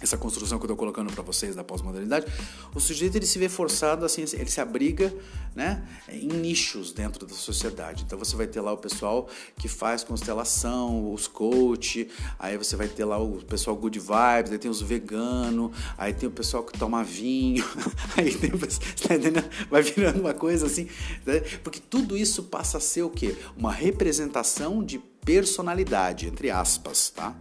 essa 0.00 0.16
construção 0.16 0.58
que 0.58 0.62
eu 0.62 0.66
estou 0.66 0.76
colocando 0.76 1.12
para 1.12 1.22
vocês 1.22 1.54
da 1.54 1.64
pós-modernidade, 1.64 2.26
o 2.74 2.80
sujeito 2.80 3.16
ele 3.16 3.26
se 3.26 3.38
vê 3.38 3.48
forçado 3.48 4.04
assim, 4.04 4.24
ele 4.32 4.50
se 4.50 4.60
abriga, 4.60 5.12
né, 5.54 5.82
em 6.08 6.28
nichos 6.28 6.92
dentro 6.92 7.26
da 7.26 7.34
sociedade. 7.34 8.04
Então 8.04 8.18
você 8.18 8.36
vai 8.36 8.46
ter 8.46 8.60
lá 8.60 8.72
o 8.72 8.78
pessoal 8.78 9.28
que 9.56 9.68
faz 9.68 10.04
constelação, 10.04 11.12
os 11.12 11.26
coach, 11.26 12.08
aí 12.38 12.56
você 12.56 12.76
vai 12.76 12.88
ter 12.88 13.04
lá 13.04 13.18
o 13.18 13.42
pessoal 13.44 13.76
good 13.76 13.98
vibes, 13.98 14.52
aí 14.52 14.58
tem 14.58 14.70
os 14.70 14.80
veganos, 14.80 15.76
aí 15.98 16.12
tem 16.12 16.28
o 16.28 16.32
pessoal 16.32 16.62
que 16.62 16.78
toma 16.78 17.02
vinho, 17.02 17.64
aí 18.16 18.34
tem 18.34 18.50
tá 18.50 19.44
vai 19.70 19.82
virando 19.82 20.20
uma 20.20 20.34
coisa 20.34 20.66
assim, 20.66 20.88
né? 21.26 21.40
porque 21.62 21.80
tudo 21.80 22.16
isso 22.16 22.44
passa 22.44 22.78
a 22.78 22.80
ser 22.80 23.02
o 23.02 23.10
quê? 23.10 23.36
Uma 23.56 23.72
representação 23.72 24.84
de 24.84 24.98
personalidade, 25.24 26.26
entre 26.26 26.50
aspas, 26.50 27.10
tá? 27.10 27.34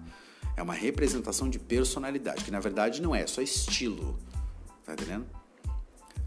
É 0.60 0.62
uma 0.62 0.74
representação 0.74 1.50
de 1.50 1.58
personalidade, 1.58 2.44
que 2.44 2.52
na 2.52 2.60
verdade 2.60 3.02
não 3.02 3.16
é, 3.16 3.22
é 3.22 3.28
só 3.28 3.42
estilo. 3.42 4.20
Tá 4.86 4.92
entendendo? 4.92 5.26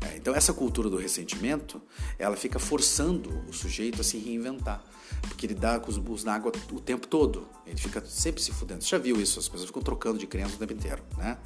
É, 0.01 0.17
então 0.17 0.35
essa 0.35 0.55
cultura 0.55 0.89
do 0.89 0.97
ressentimento, 0.97 1.83
ela 2.19 2.35
fica 2.35 2.59
forçando 2.59 3.45
o 3.47 3.53
sujeito 3.53 4.01
a 4.01 4.05
se 4.05 4.17
reinventar. 4.17 4.83
Porque 5.21 5.45
ele 5.45 5.55
dá 5.55 5.79
com 5.79 5.91
os 5.91 5.99
burros 5.99 6.25
na 6.25 6.35
água 6.35 6.51
o 6.73 6.81
tempo 6.81 7.07
todo. 7.07 7.47
Ele 7.67 7.77
fica 7.77 8.03
sempre 8.07 8.41
se 8.41 8.53
fudendo. 8.53 8.83
Você 8.83 8.89
já 8.89 8.99
viu 8.99 9.21
isso? 9.21 9.39
As 9.39 9.47
pessoas 9.51 9.67
ficam 9.67 9.83
trocando 9.83 10.19
de 10.19 10.27
criança 10.27 10.55
o 10.55 10.59
tempo 10.59 10.73
inteiro. 10.73 11.03
Né? 11.19 11.37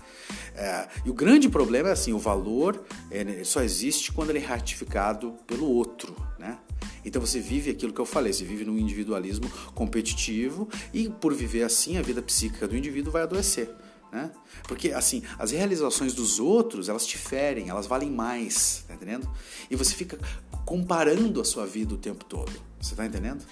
É, 0.54 0.88
e 1.04 1.10
o 1.10 1.12
grande 1.12 1.48
problema 1.48 1.88
é 1.88 1.92
assim, 1.92 2.12
o 2.12 2.20
valor 2.20 2.86
é, 3.10 3.42
só 3.42 3.62
existe 3.62 4.12
quando 4.12 4.30
ele 4.30 4.38
é 4.38 4.46
ratificado 4.46 5.32
pelo 5.44 5.68
outro. 5.68 6.14
Né? 6.38 6.56
Então 7.06 7.20
você 7.24 7.38
vive 7.40 7.70
aquilo 7.70 7.92
que 7.92 8.00
eu 8.00 8.04
falei, 8.04 8.32
você 8.32 8.44
vive 8.44 8.64
num 8.64 8.76
individualismo 8.76 9.48
competitivo 9.74 10.68
e 10.92 11.08
por 11.08 11.32
viver 11.32 11.62
assim 11.62 11.96
a 11.96 12.02
vida 12.02 12.20
psíquica 12.20 12.66
do 12.66 12.76
indivíduo 12.76 13.12
vai 13.12 13.22
adoecer. 13.22 13.70
Né? 14.12 14.30
Porque 14.66 14.90
assim, 14.90 15.22
as 15.38 15.52
realizações 15.52 16.12
dos 16.12 16.40
outros, 16.40 16.88
elas 16.88 17.06
te 17.06 17.16
ferem, 17.16 17.68
elas 17.68 17.86
valem 17.86 18.10
mais, 18.10 18.84
tá 18.88 18.94
entendendo? 18.94 19.28
E 19.70 19.76
você 19.76 19.94
fica 19.94 20.18
comparando 20.64 21.40
a 21.40 21.44
sua 21.44 21.64
vida 21.64 21.94
o 21.94 21.96
tempo 21.96 22.24
todo. 22.24 22.52
Você 22.80 22.94
tá 22.96 23.06
entendendo? 23.06 23.44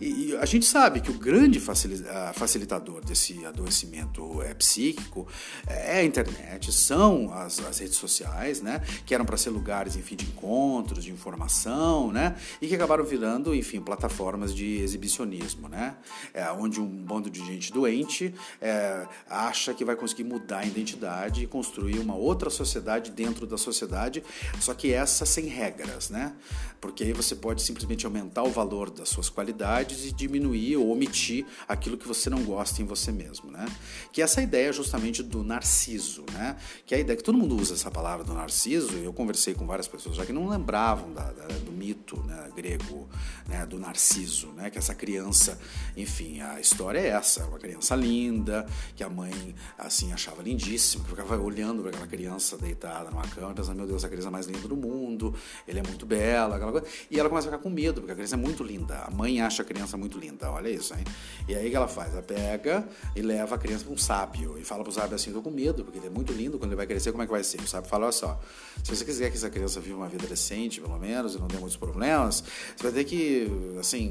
E, 0.00 0.30
e, 0.30 0.36
a 0.36 0.44
gente 0.44 0.66
sabe 0.66 1.00
que 1.00 1.10
o 1.10 1.14
grande 1.14 1.60
facilitador 1.60 3.04
desse 3.04 3.44
adoecimento 3.44 4.42
é, 4.42 4.54
psíquico 4.54 5.26
é 5.66 5.98
a 5.98 6.04
internet, 6.04 6.72
são 6.72 7.32
as, 7.32 7.58
as 7.60 7.78
redes 7.78 7.96
sociais, 7.96 8.60
né? 8.60 8.80
Que 9.06 9.14
eram 9.14 9.24
para 9.24 9.36
ser 9.36 9.50
lugares, 9.50 9.96
enfim, 9.96 10.16
de 10.16 10.24
encontros, 10.26 11.04
de 11.04 11.12
informação, 11.12 12.12
né? 12.12 12.36
E 12.60 12.68
que 12.68 12.74
acabaram 12.74 13.04
virando, 13.04 13.54
enfim, 13.54 13.80
plataformas 13.80 14.54
de 14.54 14.78
exibicionismo, 14.78 15.68
né? 15.68 15.96
É, 16.32 16.50
onde 16.52 16.80
um 16.80 16.86
bando 16.86 17.30
de 17.30 17.44
gente 17.44 17.72
doente 17.72 18.34
é, 18.60 19.06
acha 19.28 19.72
que 19.72 19.84
vai 19.84 19.96
conseguir 19.96 20.24
mudar 20.24 20.58
a 20.58 20.66
identidade 20.66 21.42
e 21.42 21.46
construir 21.46 21.98
uma 21.98 22.14
outra 22.14 22.50
sociedade 22.50 23.10
dentro 23.10 23.46
da 23.46 23.56
sociedade, 23.56 24.22
só 24.60 24.74
que 24.74 24.92
essa 24.92 25.24
sem 25.24 25.46
regras, 25.46 26.10
né? 26.10 26.34
Porque 26.80 27.04
aí 27.04 27.12
você 27.12 27.34
pode 27.34 27.62
simplesmente 27.62 28.04
aumentar 28.04 28.42
o 28.42 28.50
valor 28.50 28.90
das 28.90 29.08
suas 29.08 29.28
qualidades 29.28 29.63
e 30.04 30.12
diminuir 30.12 30.76
ou 30.76 30.90
omitir 30.90 31.46
aquilo 31.66 31.96
que 31.96 32.06
você 32.06 32.28
não 32.28 32.42
gosta 32.42 32.82
em 32.82 32.84
você 32.84 33.10
mesmo, 33.10 33.50
né? 33.50 33.66
Que 34.12 34.22
essa 34.22 34.42
ideia 34.42 34.72
justamente 34.72 35.22
do 35.22 35.42
narciso, 35.42 36.24
né? 36.32 36.56
Que 36.86 36.94
é 36.94 36.98
a 36.98 37.00
ideia 37.00 37.16
que 37.16 37.22
todo 37.22 37.38
mundo 37.38 37.56
usa 37.56 37.74
essa 37.74 37.90
palavra 37.90 38.24
do 38.24 38.34
narciso, 38.34 38.92
eu 38.96 39.12
conversei 39.12 39.54
com 39.54 39.66
várias 39.66 39.88
pessoas 39.88 40.16
já 40.16 40.26
que 40.26 40.32
não 40.32 40.48
lembravam 40.48 41.12
da, 41.12 41.30
da, 41.32 41.46
do 41.46 41.72
mito 41.72 42.22
né, 42.24 42.50
grego, 42.54 43.08
né, 43.48 43.64
do 43.66 43.78
narciso, 43.78 44.48
né? 44.48 44.70
Que 44.70 44.78
essa 44.78 44.94
criança, 44.94 45.58
enfim, 45.96 46.40
a 46.40 46.60
história 46.60 46.98
é 46.98 47.08
essa, 47.08 47.44
uma 47.46 47.58
criança 47.58 47.94
linda, 47.94 48.66
que 48.96 49.02
a 49.02 49.08
mãe, 49.08 49.54
assim, 49.78 50.12
achava 50.12 50.42
lindíssima, 50.42 51.04
ficava 51.04 51.36
olhando 51.38 51.82
para 51.82 51.90
aquela 51.90 52.06
criança 52.06 52.56
deitada 52.56 53.10
numa 53.10 53.26
cama, 53.28 53.54
pensando, 53.54 53.76
meu 53.76 53.86
Deus, 53.86 54.04
a 54.04 54.08
criança 54.08 54.30
mais 54.30 54.46
linda 54.46 54.66
do 54.66 54.76
mundo, 54.76 55.34
ele 55.66 55.78
é 55.78 55.82
muito 55.82 56.06
bela, 56.06 56.56
aquela 56.56 56.72
coisa, 56.72 56.86
e 57.10 57.18
ela 57.18 57.28
começa 57.28 57.48
a 57.48 57.50
ficar 57.50 57.62
com 57.62 57.70
medo, 57.70 58.00
porque 58.00 58.12
a 58.12 58.14
criança 58.14 58.34
é 58.34 58.38
muito 58.38 58.62
linda, 58.62 58.98
a 58.98 59.10
mãe 59.10 59.40
acha 59.40 59.53
a 59.62 59.64
criança 59.64 59.96
muito 59.96 60.18
linda, 60.18 60.50
olha 60.50 60.68
isso, 60.68 60.94
hein? 60.94 61.04
E 61.48 61.54
aí 61.54 61.66
o 61.66 61.70
que 61.70 61.76
ela 61.76 61.88
faz? 61.88 62.12
Ela 62.12 62.22
pega 62.22 62.86
e 63.14 63.22
leva 63.22 63.54
a 63.54 63.58
criança 63.58 63.84
para 63.84 63.92
um 63.92 63.98
sábio 63.98 64.58
e 64.58 64.64
fala 64.64 64.82
para 64.82 64.90
o 64.90 64.92
sábio 64.92 65.14
assim: 65.14 65.32
tô 65.32 65.42
com 65.42 65.50
medo, 65.50 65.84
porque 65.84 65.98
ele 65.98 66.06
é 66.06 66.10
muito 66.10 66.32
lindo, 66.32 66.58
quando 66.58 66.70
ele 66.70 66.76
vai 66.76 66.86
crescer, 66.86 67.10
como 67.10 67.22
é 67.22 67.26
que 67.26 67.32
vai 67.32 67.44
ser? 67.44 67.60
O 67.60 67.66
sábio 67.66 67.88
fala: 67.88 68.04
olha 68.04 68.12
só, 68.12 68.40
se 68.82 68.94
você 68.94 69.04
quiser 69.04 69.30
que 69.30 69.36
essa 69.36 69.50
criança 69.50 69.80
viva 69.80 69.96
uma 69.96 70.08
vida 70.08 70.26
decente, 70.26 70.80
pelo 70.80 70.98
menos, 70.98 71.34
e 71.34 71.38
não 71.38 71.48
tenha 71.48 71.60
muitos 71.60 71.76
problemas, 71.76 72.44
você 72.76 72.82
vai 72.82 72.92
ter 72.92 73.04
que, 73.04 73.48
assim, 73.78 74.08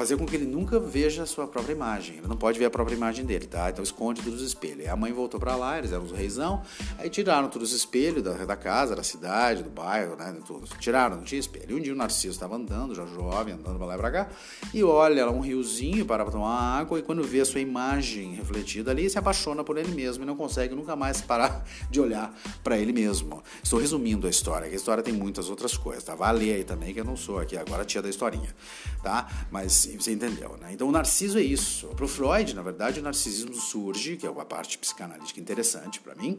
fazer 0.00 0.16
com 0.16 0.24
que 0.24 0.34
ele 0.34 0.46
nunca 0.46 0.80
veja 0.80 1.24
a 1.24 1.26
sua 1.26 1.46
própria 1.46 1.74
imagem. 1.74 2.16
Ele 2.16 2.26
não 2.26 2.34
pode 2.34 2.58
ver 2.58 2.64
a 2.64 2.70
própria 2.70 2.94
imagem 2.94 3.22
dele, 3.22 3.44
tá? 3.46 3.68
Então 3.68 3.84
esconde 3.84 4.22
todos 4.22 4.40
os 4.40 4.48
espelhos. 4.48 4.80
Aí 4.80 4.88
a 4.88 4.96
mãe 4.96 5.12
voltou 5.12 5.38
para 5.38 5.54
lá, 5.54 5.76
eles 5.76 5.92
eram 5.92 6.04
os 6.04 6.10
reizão, 6.10 6.62
aí 6.98 7.10
tiraram 7.10 7.50
todos 7.50 7.70
os 7.70 7.76
espelhos 7.76 8.22
da, 8.22 8.32
da 8.32 8.56
casa, 8.56 8.96
da 8.96 9.02
cidade, 9.02 9.62
do 9.62 9.68
bairro, 9.68 10.16
né? 10.16 10.34
Tudo. 10.46 10.66
Tiraram, 10.78 11.16
não 11.16 11.22
tinha 11.22 11.38
espelho. 11.38 11.72
E 11.72 11.74
um 11.74 11.82
dia 11.82 11.92
o 11.92 11.96
Narciso 11.96 12.32
estava 12.32 12.56
andando, 12.56 12.94
já 12.94 13.04
jovem, 13.04 13.52
andando 13.52 13.76
para 13.76 13.88
lá 13.88 13.94
e 13.94 13.98
pra 13.98 14.10
cá, 14.10 14.28
e 14.72 14.82
olha 14.82 15.26
lá 15.26 15.32
um 15.32 15.40
riozinho, 15.40 16.06
para 16.06 16.24
pra 16.24 16.32
tomar 16.32 16.78
água, 16.78 16.98
e 16.98 17.02
quando 17.02 17.22
vê 17.22 17.42
a 17.42 17.44
sua 17.44 17.60
imagem 17.60 18.36
refletida 18.36 18.90
ali, 18.90 19.10
se 19.10 19.18
apaixona 19.18 19.62
por 19.62 19.76
ele 19.76 19.94
mesmo 19.94 20.24
e 20.24 20.26
não 20.26 20.34
consegue 20.34 20.74
nunca 20.74 20.96
mais 20.96 21.20
parar 21.20 21.62
de 21.90 22.00
olhar 22.00 22.34
para 22.64 22.78
ele 22.78 22.94
mesmo. 22.94 23.42
Estou 23.62 23.78
resumindo 23.78 24.26
a 24.26 24.30
história, 24.30 24.66
que 24.66 24.72
a 24.72 24.78
história 24.78 25.02
tem 25.02 25.12
muitas 25.12 25.50
outras 25.50 25.76
coisas, 25.76 26.02
tá? 26.02 26.14
Vale 26.14 26.50
aí 26.50 26.64
também, 26.64 26.94
que 26.94 27.00
eu 27.00 27.04
não 27.04 27.18
sou 27.18 27.38
aqui 27.38 27.54
agora 27.54 27.84
tia 27.84 28.00
da 28.00 28.08
historinha, 28.08 28.56
tá? 29.02 29.28
Mas 29.50 29.89
você 29.96 30.12
entendeu, 30.12 30.56
né? 30.60 30.72
Então 30.72 30.88
o 30.88 30.92
narciso 30.92 31.38
é 31.38 31.42
isso. 31.42 31.88
Para 31.88 32.04
o 32.04 32.08
Freud, 32.08 32.54
na 32.54 32.62
verdade, 32.62 33.00
o 33.00 33.02
narcisismo 33.02 33.54
surge, 33.54 34.16
que 34.16 34.26
é 34.26 34.30
uma 34.30 34.44
parte 34.44 34.78
psicanalítica 34.78 35.40
interessante 35.40 36.00
para 36.00 36.14
mim. 36.14 36.38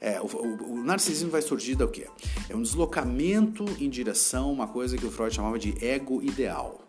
É, 0.00 0.20
o, 0.20 0.26
o, 0.26 0.72
o, 0.72 0.84
narcisismo 0.84 1.30
vai 1.30 1.40
surgir 1.42 1.74
da 1.74 1.84
o 1.84 1.88
quê? 1.88 2.06
É 2.48 2.54
um 2.54 2.62
deslocamento 2.62 3.64
em 3.80 3.88
direção 3.88 4.48
a 4.50 4.52
uma 4.52 4.68
coisa 4.68 4.96
que 4.96 5.06
o 5.06 5.10
Freud 5.10 5.34
chamava 5.34 5.58
de 5.58 5.74
ego 5.84 6.22
ideal, 6.22 6.82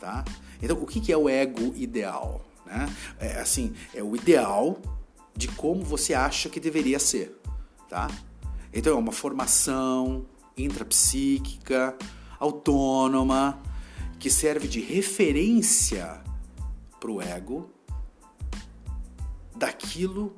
tá? 0.00 0.24
Então 0.62 0.76
o 0.80 0.86
que, 0.86 1.00
que 1.00 1.12
é 1.12 1.16
o 1.16 1.28
ego 1.28 1.74
ideal? 1.76 2.42
Né? 2.64 2.88
É 3.20 3.40
assim, 3.40 3.74
é 3.92 4.02
o 4.02 4.16
ideal 4.16 4.80
de 5.36 5.48
como 5.48 5.82
você 5.82 6.14
acha 6.14 6.48
que 6.48 6.58
deveria 6.58 6.98
ser, 6.98 7.38
tá? 7.88 8.08
Então 8.72 8.94
é 8.94 8.96
uma 8.96 9.12
formação 9.12 10.24
intrapsíquica, 10.56 11.96
autônoma, 12.38 13.60
que 14.18 14.30
serve 14.30 14.66
de 14.68 14.80
referência 14.80 16.22
para 16.98 17.10
o 17.10 17.20
ego 17.20 17.70
daquilo 19.54 20.34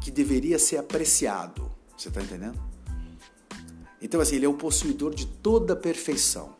que 0.00 0.10
deveria 0.10 0.58
ser 0.58 0.78
apreciado. 0.78 1.70
Você 1.96 2.08
está 2.08 2.22
entendendo? 2.22 2.58
Então, 4.00 4.20
assim, 4.20 4.36
ele 4.36 4.46
é 4.46 4.48
o 4.48 4.54
possuidor 4.54 5.14
de 5.14 5.26
toda 5.26 5.74
a 5.74 5.76
perfeição, 5.76 6.56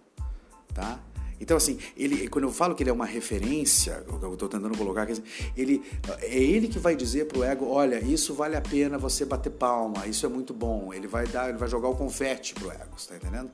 tá? 0.74 1.01
Então, 1.40 1.57
assim, 1.57 1.78
ele, 1.96 2.28
quando 2.28 2.44
eu 2.44 2.53
falo 2.53 2.74
que 2.74 2.82
ele 2.82 2.90
é 2.90 2.92
uma 2.92 3.07
referência, 3.07 4.05
eu 4.07 4.34
estou 4.34 4.46
tentando 4.46 4.76
colocar 4.76 5.05
aqui, 5.05 5.22
ele, 5.57 5.82
é 6.20 6.36
ele 6.36 6.68
que 6.68 6.78
vai 6.78 6.94
dizer 6.94 7.28
para 7.28 7.38
o 7.38 7.44
ego, 7.44 7.66
olha, 7.66 7.98
isso 8.05 8.34
vale 8.34 8.57
a 8.57 8.61
pena 8.61 8.98
você 8.98 9.24
bater 9.24 9.51
palma, 9.51 10.07
isso 10.07 10.26
é 10.26 10.28
muito 10.28 10.53
bom. 10.53 10.92
Ele 10.92 11.07
vai 11.07 11.26
dar, 11.26 11.48
ele 11.48 11.57
vai 11.57 11.66
jogar 11.66 11.88
o 11.88 11.96
confete 11.96 12.55
o 12.62 12.70
ego, 12.70 12.94
está 12.94 13.16
entendendo? 13.16 13.51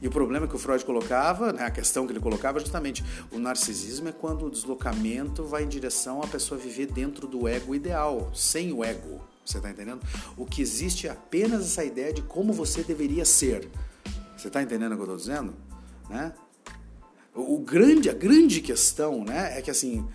E 0.00 0.08
o 0.08 0.10
problema 0.10 0.46
que 0.46 0.54
o 0.54 0.58
Freud 0.58 0.84
colocava, 0.84 1.52
né, 1.52 1.64
a 1.64 1.70
questão 1.70 2.06
que 2.06 2.12
ele 2.12 2.20
colocava, 2.20 2.60
justamente 2.60 3.04
o 3.30 3.38
narcisismo 3.38 4.08
é 4.08 4.12
quando 4.12 4.46
o 4.46 4.50
deslocamento 4.50 5.44
vai 5.44 5.64
em 5.64 5.68
direção 5.68 6.22
à 6.22 6.26
pessoa 6.26 6.58
viver 6.58 6.86
dentro 6.86 7.26
do 7.26 7.48
ego 7.48 7.74
ideal, 7.74 8.30
sem 8.34 8.72
o 8.72 8.84
ego. 8.84 9.20
Você 9.44 9.58
está 9.58 9.70
entendendo? 9.70 10.00
O 10.36 10.46
que 10.46 10.62
existe 10.62 11.06
é 11.06 11.10
apenas 11.10 11.66
essa 11.66 11.84
ideia 11.84 12.12
de 12.12 12.22
como 12.22 12.52
você 12.52 12.82
deveria 12.82 13.24
ser. 13.24 13.68
Você 14.36 14.48
está 14.48 14.62
entendendo 14.62 14.92
o 14.92 14.96
que 14.96 15.02
eu 15.02 15.14
estou 15.14 15.16
dizendo? 15.16 15.54
Né? 16.08 16.32
O 17.34 17.58
grande, 17.58 18.08
a 18.08 18.14
grande 18.14 18.60
questão 18.60 19.24
né, 19.24 19.58
é 19.58 19.62
que 19.62 19.70
assim 19.70 20.06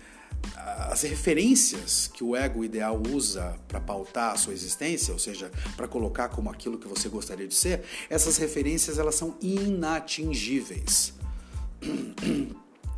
as 0.90 1.02
referências 1.02 2.10
que 2.12 2.24
o 2.24 2.34
ego 2.34 2.64
ideal 2.64 3.00
usa 3.12 3.56
para 3.68 3.80
pautar 3.80 4.34
a 4.34 4.36
sua 4.36 4.52
existência, 4.52 5.12
ou 5.12 5.18
seja, 5.18 5.50
para 5.76 5.86
colocar 5.86 6.28
como 6.28 6.50
aquilo 6.50 6.78
que 6.78 6.88
você 6.88 7.08
gostaria 7.08 7.46
de 7.46 7.54
ser, 7.54 7.82
essas 8.08 8.36
referências 8.36 8.98
elas 8.98 9.14
são 9.14 9.36
inatingíveis. 9.40 11.14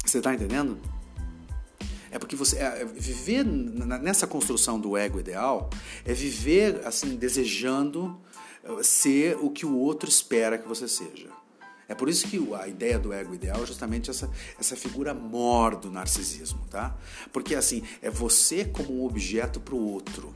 Você 0.04 0.18
está 0.18 0.34
entendendo? 0.34 0.80
É 2.10 2.18
porque 2.18 2.36
você 2.36 2.58
é, 2.58 2.84
viver 2.84 3.44
nessa 3.44 4.26
construção 4.26 4.78
do 4.78 4.96
ego 4.96 5.18
ideal 5.18 5.70
é 6.04 6.12
viver 6.12 6.82
assim 6.84 7.16
desejando 7.16 8.20
eh, 8.64 8.82
ser 8.82 9.38
o 9.40 9.48
que 9.48 9.64
o 9.64 9.74
outro 9.78 10.08
espera 10.10 10.58
que 10.58 10.68
você 10.68 10.86
seja. 10.86 11.30
É 11.92 11.94
por 11.94 12.08
isso 12.08 12.26
que 12.26 12.40
a 12.54 12.66
ideia 12.66 12.98
do 12.98 13.12
ego 13.12 13.34
ideal 13.34 13.62
é 13.62 13.66
justamente 13.66 14.08
essa, 14.08 14.30
essa 14.58 14.74
figura 14.74 15.12
mor 15.12 15.76
do 15.76 15.90
narcisismo, 15.90 16.60
tá? 16.70 16.96
Porque 17.30 17.54
assim, 17.54 17.82
é 18.00 18.08
você 18.08 18.64
como 18.64 19.02
um 19.02 19.04
objeto 19.04 19.60
para 19.60 19.74
o 19.74 19.90
outro. 19.92 20.34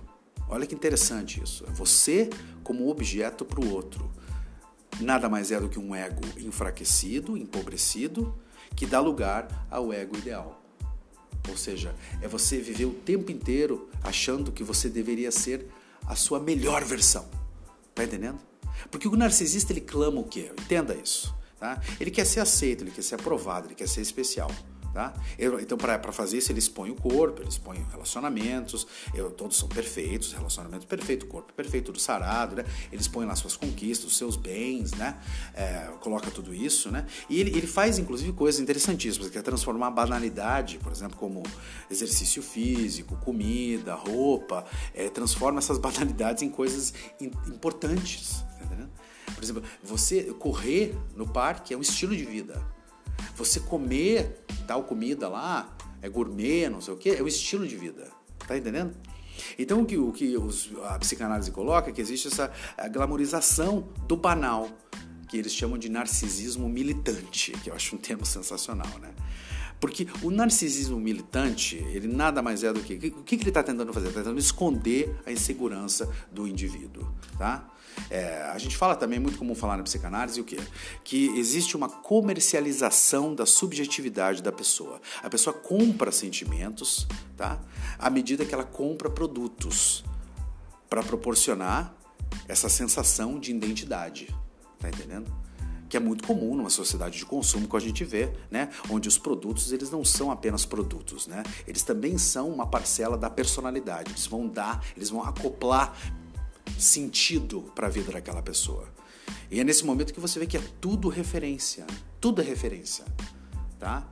Olha 0.51 0.67
que 0.67 0.75
interessante 0.75 1.43
isso. 1.43 1.65
É 1.67 1.71
você 1.73 2.29
como 2.63 2.91
objeto 2.91 3.43
para 3.43 3.59
o 3.59 3.73
outro. 3.73 4.13
Nada 5.01 5.31
mais 5.31 5.51
é 5.51 5.59
do 5.59 5.67
que 5.67 5.79
um 5.79 5.95
ego 5.95 6.21
enfraquecido, 6.37 7.39
empobrecido, 7.39 8.39
que 8.75 8.85
dá 8.85 9.01
lugar 9.01 9.67
ao 9.71 9.91
ego 9.95 10.15
ideal. 10.19 10.63
Ou 11.49 11.57
seja, 11.57 11.95
é 12.21 12.29
você 12.29 12.59
viver 12.59 12.85
o 12.85 12.93
tempo 12.93 13.33
inteiro 13.33 13.89
achando 14.05 14.53
que 14.53 14.63
você 14.63 14.91
deveria 14.91 15.31
ser 15.31 15.67
a 16.07 16.15
sua 16.15 16.39
melhor 16.39 16.85
versão. 16.85 17.25
Tá 17.95 18.05
entendendo? 18.05 18.41
Porque 18.91 19.09
o 19.09 19.17
narcisista 19.17 19.73
ele 19.73 19.81
clama 19.81 20.21
o 20.21 20.25
quê? 20.25 20.53
Entenda 20.61 20.95
isso. 20.95 21.35
Tá? 21.67 21.81
Ele 21.99 22.13
quer 22.13 22.25
ser 22.25 22.39
aceito, 22.39 22.85
ele 22.85 22.93
quer 22.93 23.03
ser 23.03 23.17
aprovado, 23.17 23.67
ele 23.67 23.75
quer 23.75 23.89
ser 23.89 24.01
especial. 24.01 24.51
Tá? 24.95 25.13
Então, 25.61 25.77
para 25.77 26.11
fazer 26.11 26.39
isso, 26.39 26.51
ele 26.51 26.59
expõe 26.59 26.91
o 26.91 26.95
corpo, 26.95 27.43
ele 27.43 27.51
expõe 27.51 27.85
relacionamentos, 27.91 28.87
eu, 29.13 29.31
todos 29.31 29.59
são 29.59 29.69
perfeitos, 29.69 30.33
relacionamento 30.33 30.87
perfeito, 30.87 31.27
corpo 31.27 31.53
perfeito, 31.53 31.87
tudo 31.87 32.01
sarado, 32.01 32.57
né? 32.57 32.65
Ele 32.91 33.03
expõe 33.03 33.27
lá 33.27 33.37
suas 33.37 33.59
conquistas, 33.59 34.07
os 34.07 34.17
seus 34.17 34.37
bens, 34.37 34.93
né? 34.93 35.19
É, 35.53 35.91
coloca 36.01 36.31
tudo 36.31 36.55
isso, 36.55 36.91
né? 36.91 37.05
E 37.29 37.39
ele, 37.39 37.51
ele 37.51 37.67
faz, 37.67 37.99
inclusive, 37.99 38.33
coisas 38.33 38.59
interessantíssimas, 38.59 39.29
que 39.29 39.37
é 39.37 39.43
transformar 39.43 39.89
a 39.89 39.91
banalidade, 39.91 40.79
por 40.79 40.91
exemplo, 40.91 41.19
como 41.19 41.43
exercício 41.91 42.43
físico, 42.43 43.19
comida, 43.19 43.95
roupa, 43.95 44.65
é, 44.95 45.11
transforma 45.11 45.59
essas 45.59 45.77
banalidades 45.77 46.43
em 46.43 46.49
coisas 46.49 46.95
importantes? 47.21 48.47
Por 49.35 49.43
exemplo, 49.43 49.63
você 49.83 50.25
correr 50.35 50.95
no 51.15 51.27
parque 51.27 51.75
é 51.75 51.77
um 51.77 51.81
estilo 51.81 52.17
de 52.17 52.25
vida. 52.25 52.63
Você 53.37 53.61
comer 53.61 54.45
tal 54.67 54.85
comida 54.85 55.29
lá, 55.29 55.77
é 56.03 56.09
gourmet, 56.09 56.69
não 56.69 56.81
sei 56.81 56.95
o 56.95 56.97
que, 56.97 57.11
é 57.11 57.23
um 57.23 57.27
estilo 57.27 57.67
de 57.67 57.77
vida. 57.77 58.09
Tá 58.47 58.57
entendendo? 58.57 58.95
Então 59.59 59.83
o 59.83 59.87
que, 59.87 59.97
o 59.97 60.13
que 60.13 60.37
os, 60.37 60.71
a 60.85 60.99
psicanálise 60.99 61.51
coloca 61.51 61.91
é 61.91 61.93
que 61.93 62.01
existe 62.01 62.29
essa 62.29 62.51
glamorização 62.91 63.89
do 64.07 64.17
banal, 64.17 64.71
que 65.29 65.37
eles 65.37 65.53
chamam 65.53 65.77
de 65.77 65.89
narcisismo 65.89 66.69
militante, 66.69 67.53
que 67.53 67.71
eu 67.71 67.75
acho 67.75 67.97
um 67.97 67.99
termo 67.99 68.25
sensacional, 68.25 68.99
né? 69.01 69.13
Porque 69.79 70.07
o 70.23 70.31
narcisismo 70.31 70.99
militante, 70.99 71.77
ele 71.77 72.09
nada 72.09 72.41
mais 72.41 72.65
é 72.65 72.73
do 72.73 72.81
que. 72.81 72.95
O 72.95 73.23
que, 73.23 73.37
que 73.37 73.43
ele 73.43 73.51
está 73.51 73.63
tentando 73.63 73.93
fazer? 73.93 74.09
Está 74.09 74.21
tentando 74.21 74.39
esconder 74.39 75.15
a 75.27 75.31
insegurança 75.31 76.11
do 76.33 76.49
indivíduo. 76.49 77.07
Tá? 77.37 77.69
É, 78.11 78.43
a 78.53 78.59
gente 78.59 78.77
fala 78.77 78.95
também, 78.95 79.19
muito 79.19 79.39
comum 79.39 79.55
falar 79.55 79.77
na 79.77 79.83
psicanálise, 79.83 80.41
o 80.41 80.45
quê? 80.45 80.59
Que 81.03 81.27
existe 81.39 81.77
uma 81.77 81.89
comercialização 81.89 83.35
da 83.35 83.47
subjetividade 83.47 84.43
da 84.43 84.53
pessoa. 84.53 85.01
A 85.23 85.31
pessoa 85.31 85.55
compra 85.55 86.13
sentimentos 86.13 87.07
tá? 87.37 87.61
à 87.99 88.09
medida 88.09 88.45
que 88.45 88.55
ela 88.55 88.65
compra 88.65 89.11
produtos 89.11 90.05
para 90.89 91.03
proporcionar 91.03 91.95
essa 92.49 92.69
sensação 92.69 93.39
de 93.39 93.51
identidade. 93.51 94.35
Tá 94.79 94.89
entendendo? 94.89 95.47
que 95.89 95.97
é 95.97 96.01
muito 96.01 96.27
comum 96.27 96.57
numa 96.57 96.71
sociedade 96.71 97.17
de 97.17 97.25
consumo 97.25 97.69
que 97.69 97.77
a 97.77 97.81
gente 97.81 98.05
vê, 98.05 98.33
né? 98.51 98.71
onde 98.91 99.09
os 99.09 99.19
produtos 99.19 99.73
eles 99.73 99.91
não 99.91 100.05
são 100.05 100.31
apenas 100.31 100.65
produtos, 100.65 101.27
né? 101.27 101.43
eles 101.67 101.83
também 101.83 102.19
são 102.19 102.49
uma 102.49 102.67
parcela 102.67 103.17
da 103.17 103.31
personalidade, 103.31 104.11
eles 104.11 104.27
vão 104.27 104.49
dar, 104.49 104.85
eles 104.97 105.11
vão 105.11 105.23
acoplar 105.23 105.97
sentido 106.79 107.71
para 107.75 107.87
a 107.87 107.91
vida 107.91 108.13
daquela 108.13 108.43
pessoa. 108.43 108.89
E 109.51 109.61
é 109.61 109.65
nesse 109.65 109.85
momento 109.85 110.13
que 110.13 110.21
você 110.21 110.39
vê 110.39 110.47
que 110.47 110.57
é 110.57 110.63
tudo 110.81 111.09
referência, 111.09 111.87
tudo 112.21 112.41
é 112.41 112.45
referência, 112.45 113.05
tá? 113.79 114.07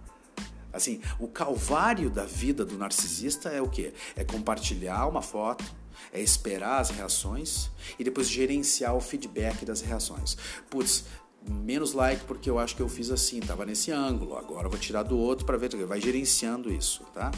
Assim, 0.72 1.00
o 1.20 1.28
calvário 1.28 2.10
da 2.10 2.24
vida 2.24 2.64
do 2.64 2.76
narcisista 2.76 3.48
é 3.48 3.62
o 3.62 3.68
quê? 3.68 3.92
É 4.16 4.24
compartilhar 4.24 5.06
uma 5.06 5.22
foto, 5.22 5.64
é 6.12 6.20
esperar 6.20 6.80
as 6.80 6.90
reações 6.90 7.70
e 7.98 8.02
depois 8.02 8.28
gerenciar 8.28 8.94
o 8.96 9.00
feedback 9.00 9.64
das 9.64 9.80
reações. 9.80 10.36
Putz, 10.68 11.04
menos 11.48 11.92
like 11.92 12.24
porque 12.24 12.50
eu 12.50 12.58
acho 12.58 12.74
que 12.74 12.82
eu 12.82 12.88
fiz 12.88 13.10
assim, 13.10 13.38
tava 13.38 13.64
nesse 13.64 13.92
ângulo, 13.92 14.36
agora 14.36 14.68
vou 14.68 14.78
tirar 14.78 15.02
do 15.02 15.16
outro 15.16 15.44
para 15.44 15.56
ver, 15.56 15.70
vai 15.86 16.00
gerenciando 16.00 16.72
isso, 16.72 17.04
tá? 17.12 17.30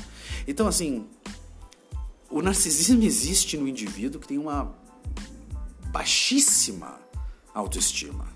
Então 0.47 0.67
assim, 0.67 1.07
o 2.31 2.41
narcisismo 2.41 3.03
existe 3.03 3.57
no 3.57 3.69
indivíduo 3.69 4.21
que 4.21 4.29
tem 4.29 4.39
uma 4.39 4.75
baixíssima 5.97 6.99
autoestima, 7.55 8.27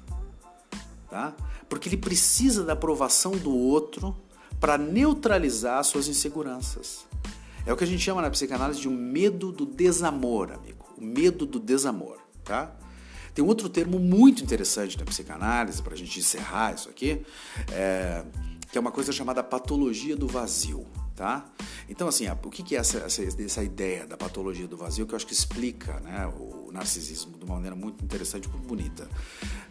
tá? 1.10 1.34
Porque 1.68 1.90
ele 1.90 1.98
precisa 1.98 2.64
da 2.64 2.72
aprovação 2.72 3.32
do 3.32 3.54
outro 3.54 4.16
para 4.58 4.78
neutralizar 4.78 5.84
suas 5.84 6.08
inseguranças. 6.08 7.06
É 7.66 7.72
o 7.72 7.76
que 7.76 7.84
a 7.84 7.86
gente 7.86 8.02
chama 8.02 8.22
na 8.22 8.30
psicanálise 8.30 8.80
de 8.80 8.88
um 8.88 8.96
medo 8.96 9.52
do 9.52 9.66
desamor, 9.66 10.50
amigo. 10.52 10.86
O 10.96 11.04
medo 11.04 11.44
do 11.44 11.60
desamor, 11.60 12.16
tá? 12.42 12.74
Tem 13.34 13.44
outro 13.44 13.68
termo 13.68 13.98
muito 13.98 14.42
interessante 14.42 14.98
na 14.98 15.04
psicanálise, 15.04 15.82
para 15.82 15.92
a 15.92 15.96
gente 15.98 16.18
encerrar 16.18 16.74
isso 16.74 16.88
aqui, 16.88 17.20
é, 17.70 18.24
que 18.72 18.78
é 18.78 18.80
uma 18.80 18.90
coisa 18.90 19.12
chamada 19.12 19.42
patologia 19.42 20.16
do 20.16 20.26
vazio. 20.26 20.86
Tá? 21.20 21.44
Então, 21.86 22.08
assim, 22.08 22.26
o 22.30 22.48
que 22.48 22.74
é 22.74 22.78
essa, 22.78 22.96
essa, 23.00 23.22
essa, 23.22 23.62
ideia 23.62 24.06
da 24.06 24.16
patologia 24.16 24.66
do 24.66 24.74
vazio 24.74 25.06
que 25.06 25.12
eu 25.12 25.16
acho 25.16 25.26
que 25.26 25.34
explica 25.34 26.00
né, 26.00 26.26
o 26.34 26.72
narcisismo 26.72 27.36
de 27.36 27.44
uma 27.44 27.56
maneira 27.56 27.76
muito 27.76 28.02
interessante 28.02 28.46
e 28.46 28.48
muito 28.48 28.66
bonita? 28.66 29.06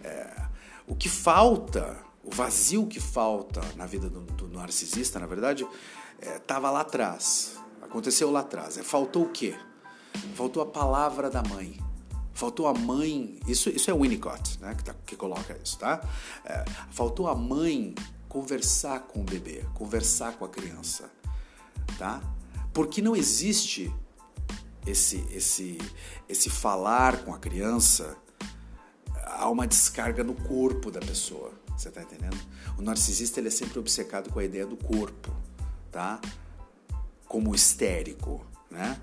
É, 0.04 0.46
o 0.86 0.96
que 0.96 1.10
falta, 1.10 1.98
o 2.24 2.30
vazio 2.30 2.86
que 2.86 3.00
falta 3.00 3.62
na 3.76 3.88
vida 3.88 4.08
do, 4.12 4.22
do 4.22 4.48
narcisista, 4.48 5.18
na 5.18 5.26
verdade, 5.26 5.68
estava 6.22 6.68
é, 6.68 6.72
lá 6.72 6.82
atrás, 6.82 7.58
aconteceu 7.82 8.30
lá 8.30 8.42
atrás. 8.42 8.78
É, 8.78 8.84
faltou 8.84 9.24
o 9.24 9.30
quê? 9.30 9.56
Faltou 10.36 10.62
a 10.62 10.68
palavra 10.68 11.32
da 11.32 11.42
mãe. 11.42 11.80
Faltou 12.32 12.68
a 12.68 12.76
mãe, 12.76 13.40
isso, 13.48 13.72
isso 13.72 13.90
é 13.90 13.94
Winnicott 13.96 14.60
né, 14.62 14.76
que, 14.76 14.84
tá, 14.84 14.94
que 15.04 15.16
coloca 15.16 15.60
isso, 15.64 15.80
tá? 15.80 16.00
É, 16.46 16.64
faltou 16.92 17.28
a 17.28 17.34
mãe 17.34 17.96
conversar 18.28 19.00
com 19.00 19.22
o 19.22 19.24
bebê, 19.24 19.66
conversar 19.74 20.34
com 20.34 20.46
a 20.46 20.48
criança, 20.48 21.10
tá? 21.98 22.22
Porque 22.74 23.02
não 23.02 23.16
existe 23.16 23.94
esse, 24.86 25.26
esse, 25.32 25.78
esse 26.28 26.50
falar 26.50 27.24
com 27.24 27.34
a 27.34 27.40
criança, 27.40 28.18
há 29.26 29.50
uma 29.50 29.68
descarga 29.68 30.24
no 30.24 30.34
corpo 30.34 30.92
da 30.92 31.00
pessoa, 31.00 31.54
você 31.78 31.90
tá 31.90 32.02
entendendo? 32.02 32.38
O 32.78 32.82
narcisista 32.82 33.40
ele 33.40 33.48
é 33.48 33.52
sempre 33.52 33.80
obcecado 33.80 34.32
com 34.32 34.40
a 34.40 34.44
ideia 34.44 34.66
do 34.66 34.78
corpo, 34.78 35.34
tá? 35.92 36.20
Como 37.28 37.54
histérico, 37.54 38.46
né? 38.70 39.00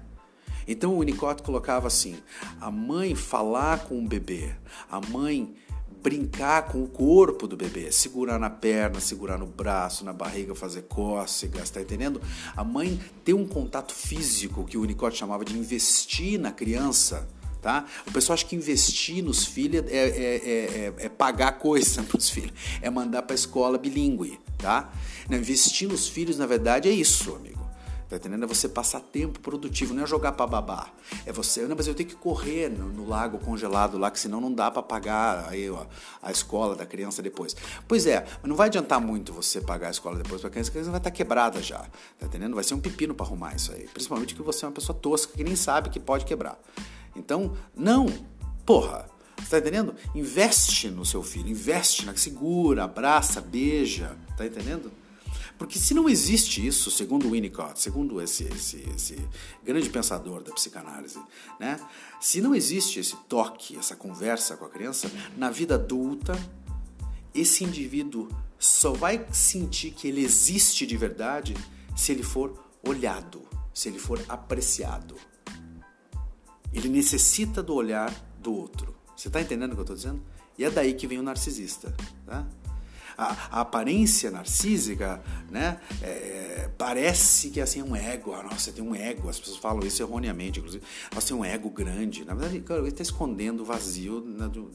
Então 0.66 0.94
o 0.94 0.98
Winnicott 1.00 1.42
colocava 1.42 1.86
assim: 1.86 2.18
a 2.60 2.70
mãe 2.70 3.14
falar 3.14 3.84
com 3.84 4.04
o 4.04 4.08
bebê, 4.08 4.54
a 4.90 5.00
mãe 5.00 5.54
brincar 6.02 6.68
com 6.68 6.82
o 6.82 6.88
corpo 6.88 7.46
do 7.46 7.56
bebê, 7.56 7.90
segurar 7.90 8.38
na 8.38 8.50
perna, 8.50 9.00
segurar 9.00 9.38
no 9.38 9.46
braço, 9.46 10.04
na 10.04 10.12
barriga, 10.12 10.54
fazer 10.54 10.82
cócegas, 10.82 11.70
tá 11.70 11.80
entendendo? 11.80 12.20
A 12.56 12.62
mãe 12.62 13.00
ter 13.24 13.34
um 13.34 13.46
contato 13.46 13.92
físico 13.92 14.64
que 14.64 14.78
o 14.78 14.82
Winnicott 14.82 15.16
chamava 15.16 15.44
de 15.44 15.56
investir 15.56 16.38
na 16.38 16.52
criança. 16.52 17.28
Tá? 17.60 17.84
O 18.06 18.12
pessoal 18.12 18.34
acha 18.34 18.44
que 18.44 18.54
investir 18.54 19.24
nos 19.24 19.44
filhos 19.44 19.84
é, 19.88 19.96
é, 19.96 20.36
é, 20.46 20.94
é 20.98 21.08
pagar 21.08 21.58
coisa 21.58 22.00
para 22.04 22.16
os 22.16 22.30
filhos, 22.30 22.52
é 22.80 22.88
mandar 22.88 23.22
para 23.22 23.34
a 23.34 23.34
escola 23.34 23.76
bilíngue. 23.76 24.38
Tá? 24.56 24.92
Investir 25.28 25.88
nos 25.88 26.06
filhos, 26.06 26.38
na 26.38 26.46
verdade, 26.46 26.88
é 26.88 26.92
isso, 26.92 27.34
amigo. 27.34 27.55
Tá 28.08 28.16
entendendo? 28.16 28.44
É 28.44 28.46
você 28.46 28.68
passar 28.68 29.00
tempo 29.00 29.40
produtivo, 29.40 29.92
não 29.92 30.04
é 30.04 30.06
jogar 30.06 30.32
para 30.32 30.46
babar. 30.46 30.92
É 31.24 31.32
você, 31.32 31.66
não, 31.66 31.74
mas 31.74 31.88
eu 31.88 31.94
tenho 31.94 32.08
que 32.08 32.14
correr 32.14 32.68
no, 32.68 32.86
no 32.86 33.08
lago 33.08 33.38
congelado 33.38 33.98
lá, 33.98 34.10
que 34.10 34.20
senão 34.20 34.40
não 34.40 34.52
dá 34.52 34.70
para 34.70 34.82
pagar 34.82 35.48
aí, 35.48 35.68
ó, 35.68 35.86
a 36.22 36.30
escola 36.30 36.76
da 36.76 36.86
criança 36.86 37.20
depois. 37.20 37.56
Pois 37.88 38.06
é, 38.06 38.24
mas 38.40 38.48
não 38.48 38.54
vai 38.54 38.68
adiantar 38.68 39.00
muito 39.00 39.32
você 39.32 39.60
pagar 39.60 39.88
a 39.88 39.90
escola 39.90 40.16
depois 40.16 40.40
para 40.40 40.48
a 40.48 40.50
criança, 40.52 40.70
a 40.70 40.72
criança 40.72 40.90
vai 40.90 41.00
estar 41.00 41.10
tá 41.10 41.16
quebrada 41.16 41.60
já. 41.60 41.78
Tá 42.18 42.26
entendendo? 42.26 42.54
Vai 42.54 42.62
ser 42.62 42.74
um 42.74 42.80
pepino 42.80 43.12
para 43.12 43.26
arrumar 43.26 43.56
isso 43.56 43.72
aí. 43.72 43.88
Principalmente 43.88 44.36
que 44.36 44.42
você 44.42 44.64
é 44.64 44.68
uma 44.68 44.74
pessoa 44.74 44.96
tosca 44.96 45.32
que 45.36 45.42
nem 45.42 45.56
sabe 45.56 45.90
que 45.90 45.98
pode 45.98 46.24
quebrar. 46.24 46.58
Então, 47.16 47.56
não, 47.74 48.06
porra. 48.64 49.08
Você 49.38 49.50
tá 49.50 49.58
entendendo? 49.58 49.94
Investe 50.14 50.88
no 50.88 51.04
seu 51.04 51.22
filho, 51.22 51.48
investe 51.48 52.06
na 52.06 52.16
segura, 52.16 52.84
abraça, 52.84 53.40
beija, 53.40 54.16
tá 54.36 54.46
entendendo? 54.46 54.90
Porque 55.58 55.78
se 55.78 55.94
não 55.94 56.08
existe 56.08 56.64
isso, 56.66 56.90
segundo 56.90 57.30
Winnicott, 57.30 57.80
segundo 57.80 58.20
esse, 58.20 58.44
esse, 58.44 58.76
esse 58.94 59.16
grande 59.64 59.88
pensador 59.88 60.42
da 60.42 60.52
psicanálise, 60.52 61.18
né? 61.58 61.80
se 62.20 62.40
não 62.40 62.54
existe 62.54 63.00
esse 63.00 63.16
toque, 63.28 63.76
essa 63.76 63.96
conversa 63.96 64.56
com 64.56 64.66
a 64.66 64.68
criança, 64.68 65.10
na 65.36 65.50
vida 65.50 65.76
adulta, 65.76 66.38
esse 67.34 67.64
indivíduo 67.64 68.28
só 68.58 68.92
vai 68.92 69.26
sentir 69.32 69.92
que 69.92 70.08
ele 70.08 70.22
existe 70.22 70.86
de 70.86 70.96
verdade 70.96 71.54
se 71.96 72.12
ele 72.12 72.22
for 72.22 72.62
olhado, 72.82 73.42
se 73.72 73.88
ele 73.88 73.98
for 73.98 74.22
apreciado. 74.28 75.16
Ele 76.72 76.88
necessita 76.88 77.62
do 77.62 77.74
olhar 77.74 78.12
do 78.38 78.52
outro. 78.52 78.94
Você 79.16 79.28
está 79.28 79.40
entendendo 79.40 79.72
o 79.72 79.74
que 79.74 79.80
eu 79.80 79.84
estou 79.84 79.96
dizendo? 79.96 80.22
E 80.58 80.64
é 80.64 80.70
daí 80.70 80.94
que 80.94 81.06
vem 81.06 81.18
o 81.18 81.22
narcisista. 81.22 81.94
Tá? 82.24 82.46
A, 83.16 83.58
a 83.58 83.60
aparência 83.60 84.30
narcísica, 84.30 85.22
né? 85.50 85.80
É, 86.02 86.70
parece 86.76 87.50
que 87.50 87.60
assim 87.60 87.80
é 87.80 87.84
um 87.84 87.96
ego. 87.96 88.34
Ah, 88.34 88.42
nossa, 88.42 88.72
tem 88.72 88.84
um 88.84 88.94
ego. 88.94 89.28
As 89.28 89.38
pessoas 89.38 89.58
falam 89.58 89.86
isso 89.86 90.02
erroneamente, 90.02 90.58
inclusive. 90.58 90.84
Nossa, 91.14 91.28
tem 91.28 91.36
um 91.36 91.44
ego 91.44 91.70
grande. 91.70 92.24
Na 92.24 92.34
verdade, 92.34 92.60
cara, 92.60 92.80
ele 92.80 92.88
está 92.88 93.02
escondendo 93.02 93.62
o 93.62 93.64
vazio 93.64 94.20
né, 94.20 94.48
do, 94.48 94.70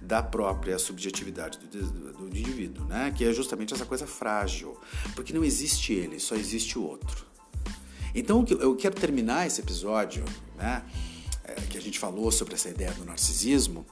da 0.00 0.22
própria 0.22 0.78
subjetividade 0.78 1.58
do, 1.58 1.66
do, 1.66 2.12
do 2.12 2.28
indivíduo, 2.28 2.84
né? 2.86 3.12
Que 3.16 3.24
é 3.24 3.32
justamente 3.32 3.72
essa 3.72 3.86
coisa 3.86 4.06
frágil. 4.06 4.76
Porque 5.14 5.32
não 5.32 5.44
existe 5.44 5.92
ele, 5.92 6.18
só 6.18 6.34
existe 6.34 6.78
o 6.78 6.82
outro. 6.82 7.24
Então, 8.14 8.44
eu 8.48 8.74
quero 8.74 8.94
terminar 8.94 9.46
esse 9.46 9.60
episódio, 9.60 10.24
né? 10.56 10.82
É, 11.46 11.54
que 11.68 11.78
a 11.78 11.80
gente 11.80 11.98
falou 11.98 12.30
sobre 12.32 12.54
essa 12.54 12.68
ideia 12.68 12.92
do 12.92 13.04
narcisismo, 13.04 13.86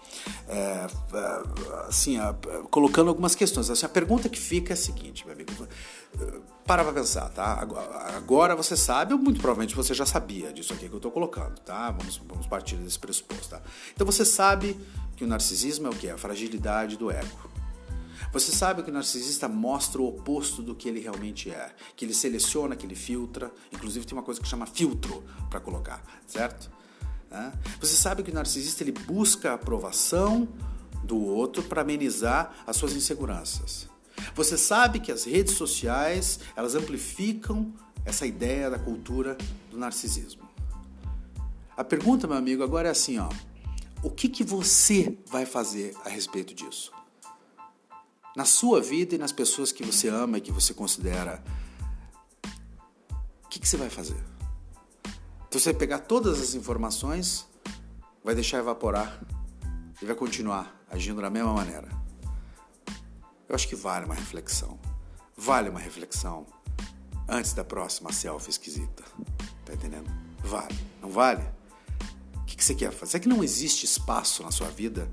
é, 0.49 0.87
assim, 1.89 2.17
colocando 2.71 3.09
algumas 3.09 3.35
questões. 3.35 3.71
Assim, 3.71 3.87
a 3.87 3.89
pergunta 3.89 4.29
que 4.29 4.39
fica 4.39 4.73
é 4.73 4.75
a 4.75 4.77
seguinte, 4.77 5.25
meu 5.25 5.35
amigo, 5.35 5.53
para 6.67 6.83
para 6.83 6.93
pensar, 6.93 7.29
tá? 7.31 7.67
Agora 8.17 8.57
você 8.57 8.77
sabe, 8.77 9.13
ou 9.13 9.19
muito 9.19 9.41
provavelmente 9.41 9.77
você 9.77 9.95
já 9.95 10.07
sabia 10.07 10.53
disso 10.53 10.73
aqui 10.73 10.89
que 10.89 10.95
eu 10.95 10.99
estou 10.99 11.13
colocando, 11.13 11.59
tá? 11.61 11.91
Vamos, 11.91 12.17
vamos 12.27 12.47
partir 12.47 12.77
desse 12.77 12.99
pressuposto, 12.99 13.49
tá? 13.51 13.63
Então 13.93 14.05
você 14.07 14.25
sabe 14.25 14.79
que 15.17 15.25
o 15.25 15.27
narcisismo 15.27 15.87
é 15.87 15.91
o 15.91 15.95
que? 15.95 16.09
A 16.09 16.19
fragilidade 16.19 16.97
do 16.97 17.11
ego. 17.11 17.55
Você 18.33 18.51
sabe 18.51 18.83
que 18.83 18.91
o 18.91 18.93
narcisista 18.93 19.49
mostra 19.49 20.03
o 20.03 20.09
oposto 20.09 20.61
do 20.61 20.75
que 20.75 20.89
ele 20.89 20.99
realmente 20.99 21.51
é, 21.51 21.73
que 21.95 22.05
ele 22.05 22.15
seleciona, 22.15 22.75
que 22.75 22.85
ele 22.85 22.97
filtra, 22.97 23.53
inclusive 23.73 24.05
tem 24.05 24.19
uma 24.19 24.25
coisa 24.25 24.41
que 24.41 24.49
chama 24.49 24.67
filtro 24.67 25.23
para 25.49 25.61
colocar, 25.61 26.03
certo? 26.27 26.69
Né? 27.35 27.53
Você 27.81 27.97
sabe 27.97 28.23
que 28.23 28.31
o 28.31 28.35
narcisista 28.35 28.85
ele 28.85 28.93
busca 28.93 29.51
a 29.51 29.55
aprovação 29.55 30.49
do 31.03 31.21
outro 31.21 31.65
para 31.65 31.83
amenizar 31.83 32.55
as 32.65 32.77
suas 32.77 32.93
inseguranças. 32.93 33.89
Você 34.37 34.57
sabe 34.57 35.01
que 35.01 35.11
as 35.11 35.25
redes 35.25 35.55
sociais 35.55 36.39
elas 36.55 36.77
amplificam 36.77 37.75
essa 38.05 38.25
ideia 38.25 38.71
da 38.71 38.79
cultura 38.79 39.37
do 39.69 39.77
narcisismo. 39.77 40.49
A 41.77 41.83
pergunta, 41.83 42.29
meu 42.29 42.37
amigo, 42.37 42.63
agora 42.63 42.87
é 42.87 42.93
assim, 42.93 43.19
ó. 43.19 43.29
O 44.01 44.11
que, 44.11 44.29
que 44.29 44.45
você 44.45 45.19
vai 45.27 45.45
fazer 45.45 45.97
a 46.05 46.09
respeito 46.09 46.55
disso? 46.55 46.93
Na 48.37 48.45
sua 48.45 48.81
vida 48.81 49.17
e 49.17 49.19
nas 49.19 49.33
pessoas 49.33 49.73
que 49.73 49.83
você 49.83 50.09
ama 50.09 50.39
e 50.39 50.41
que 50.41 50.53
você 50.53 50.73
considera, 50.73 51.43
o 53.45 53.49
que, 53.49 53.59
que 53.59 53.67
você 53.67 53.77
vai 53.77 53.91
fazer? 53.91 54.34
Então 55.55 55.63
você 55.63 55.73
pegar 55.73 56.01
todas 56.01 56.41
as 56.41 56.55
informações, 56.55 57.47
vai 58.25 58.35
deixar 58.35 58.59
evaporar 58.59 59.25
e 60.03 60.05
vai 60.05 60.17
continuar 60.17 60.85
agindo 60.91 61.23
da 61.23 61.31
mesma 61.31 61.53
maneira. 61.55 61.89
Eu 63.49 63.55
acho 63.55 63.69
que 63.69 63.77
vale 63.77 64.05
uma 64.05 64.17
reflexão. 64.17 64.81
Vale 65.37 65.69
uma 65.69 65.79
reflexão 65.79 66.45
antes 67.29 67.53
da 67.53 67.63
próxima 67.63 68.13
selfie 68.13 68.51
esquisita. 68.51 69.05
Tá 69.65 69.75
entendendo? 69.75 70.11
Vale. 70.43 70.77
Não 71.01 71.09
vale? 71.09 71.45
O 72.35 72.45
que, 72.47 72.57
que 72.57 72.65
você 72.65 72.75
quer 72.75 72.91
fazer? 72.91 73.13
Será 73.13 73.23
que 73.23 73.29
não 73.29 73.45
existe 73.45 73.85
espaço 73.85 74.43
na 74.43 74.51
sua 74.51 74.71
vida 74.71 75.09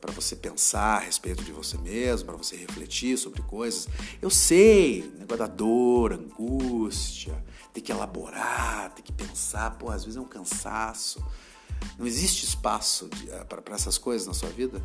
para 0.00 0.10
você 0.10 0.34
pensar 0.34 0.96
a 0.96 0.98
respeito 0.98 1.44
de 1.44 1.52
você 1.52 1.78
mesmo, 1.78 2.26
para 2.26 2.36
você 2.36 2.56
refletir 2.56 3.16
sobre 3.16 3.40
coisas? 3.42 3.86
Eu 4.20 4.30
sei, 4.30 5.14
negócio 5.16 5.38
da 5.38 5.46
dor, 5.46 6.12
angústia, 6.12 7.40
ter 7.72 7.80
que 7.80 7.92
elaborar, 7.92 8.92
ter 8.94 9.02
que 9.02 9.12
pensar, 9.12 9.70
pô, 9.78 9.90
às 9.90 10.04
vezes 10.04 10.16
é 10.16 10.20
um 10.20 10.26
cansaço. 10.26 11.24
Não 11.98 12.06
existe 12.06 12.44
espaço 12.44 13.08
eh, 13.28 13.44
para 13.44 13.74
essas 13.74 13.96
coisas 13.96 14.26
na 14.26 14.34
sua 14.34 14.48
vida. 14.48 14.82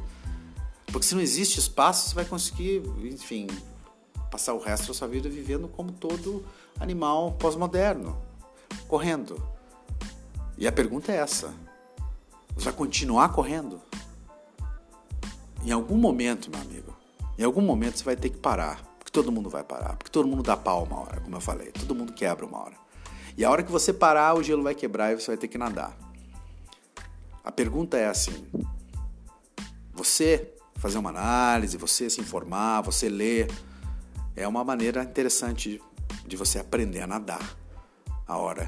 Porque 0.85 1.05
se 1.05 1.15
não 1.15 1.21
existe 1.21 1.59
espaço, 1.59 2.09
você 2.09 2.15
vai 2.15 2.25
conseguir, 2.25 2.83
enfim, 3.03 3.47
passar 4.31 4.53
o 4.53 4.59
resto 4.59 4.87
da 4.87 4.93
sua 4.93 5.07
vida 5.07 5.29
vivendo 5.29 5.67
como 5.67 5.91
todo 5.91 6.45
animal 6.79 7.33
pós-moderno, 7.33 8.17
correndo. 8.87 9.41
E 10.57 10.67
a 10.67 10.71
pergunta 10.71 11.11
é 11.11 11.17
essa: 11.17 11.53
você 12.55 12.65
vai 12.65 12.73
continuar 12.73 13.29
correndo? 13.29 13.81
Em 15.63 15.71
algum 15.71 15.97
momento, 15.97 16.49
meu 16.51 16.61
amigo, 16.61 16.95
em 17.37 17.43
algum 17.43 17.61
momento 17.61 17.97
você 17.97 18.03
vai 18.03 18.15
ter 18.15 18.29
que 18.29 18.37
parar 18.37 18.94
todo 19.15 19.31
mundo 19.31 19.49
vai 19.49 19.63
parar, 19.63 19.95
porque 19.95 20.11
todo 20.11 20.27
mundo 20.27 20.43
dá 20.43 20.57
pau 20.57 20.83
uma 20.83 20.99
hora, 20.99 21.21
como 21.21 21.37
eu 21.37 21.39
falei, 21.39 21.71
todo 21.71 21.95
mundo 21.95 22.11
quebra 22.11 22.45
uma 22.45 22.59
hora. 22.59 22.75
E 23.37 23.45
a 23.45 23.49
hora 23.49 23.63
que 23.63 23.71
você 23.71 23.93
parar, 23.93 24.35
o 24.35 24.43
gelo 24.43 24.61
vai 24.61 24.75
quebrar 24.75 25.13
e 25.13 25.15
você 25.15 25.27
vai 25.27 25.37
ter 25.37 25.47
que 25.47 25.57
nadar. 25.57 25.97
A 27.41 27.49
pergunta 27.49 27.97
é 27.97 28.07
assim: 28.07 28.45
você 29.93 30.53
fazer 30.75 30.97
uma 30.97 31.11
análise, 31.11 31.77
você 31.77 32.09
se 32.09 32.19
informar, 32.19 32.81
você 32.81 33.07
ler, 33.07 33.49
é 34.35 34.45
uma 34.45 34.65
maneira 34.65 35.01
interessante 35.01 35.81
de 36.27 36.35
você 36.35 36.59
aprender 36.59 36.99
a 36.99 37.07
nadar 37.07 37.57
a 38.27 38.37
hora 38.37 38.67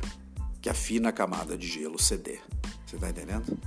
que 0.62 0.70
a 0.70 0.74
fina 0.74 1.12
camada 1.12 1.58
de 1.58 1.68
gelo 1.68 2.02
ceder. 2.02 2.42
Você 2.86 2.96
está 2.96 3.10
entendendo? 3.10 3.58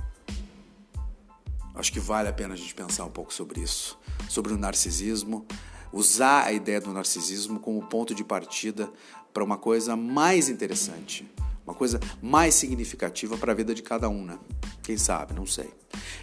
Acho 1.75 1.93
que 1.93 1.99
vale 1.99 2.27
a 2.27 2.33
pena 2.33 2.55
a 2.55 2.57
gente 2.57 2.73
pensar 2.73 3.05
um 3.05 3.11
pouco 3.11 3.31
sobre 3.31 3.61
isso, 3.61 3.99
sobre 4.27 4.51
o 4.51 4.57
narcisismo, 4.57 5.45
usar 5.91 6.45
a 6.45 6.51
ideia 6.51 6.79
do 6.79 6.91
narcisismo 6.91 7.59
como 7.59 7.85
ponto 7.87 8.13
de 8.15 8.23
partida 8.23 8.91
para 9.33 9.43
uma 9.43 9.57
coisa 9.57 9.95
mais 9.95 10.49
interessante, 10.49 11.29
uma 11.65 11.73
coisa 11.73 11.99
mais 12.21 12.55
significativa 12.55 13.37
para 13.37 13.51
a 13.51 13.55
vida 13.55 13.73
de 13.73 13.81
cada 13.81 14.09
um, 14.09 14.25
né? 14.25 14.37
Quem 14.81 14.97
sabe, 14.97 15.33
não 15.33 15.45
sei. 15.45 15.69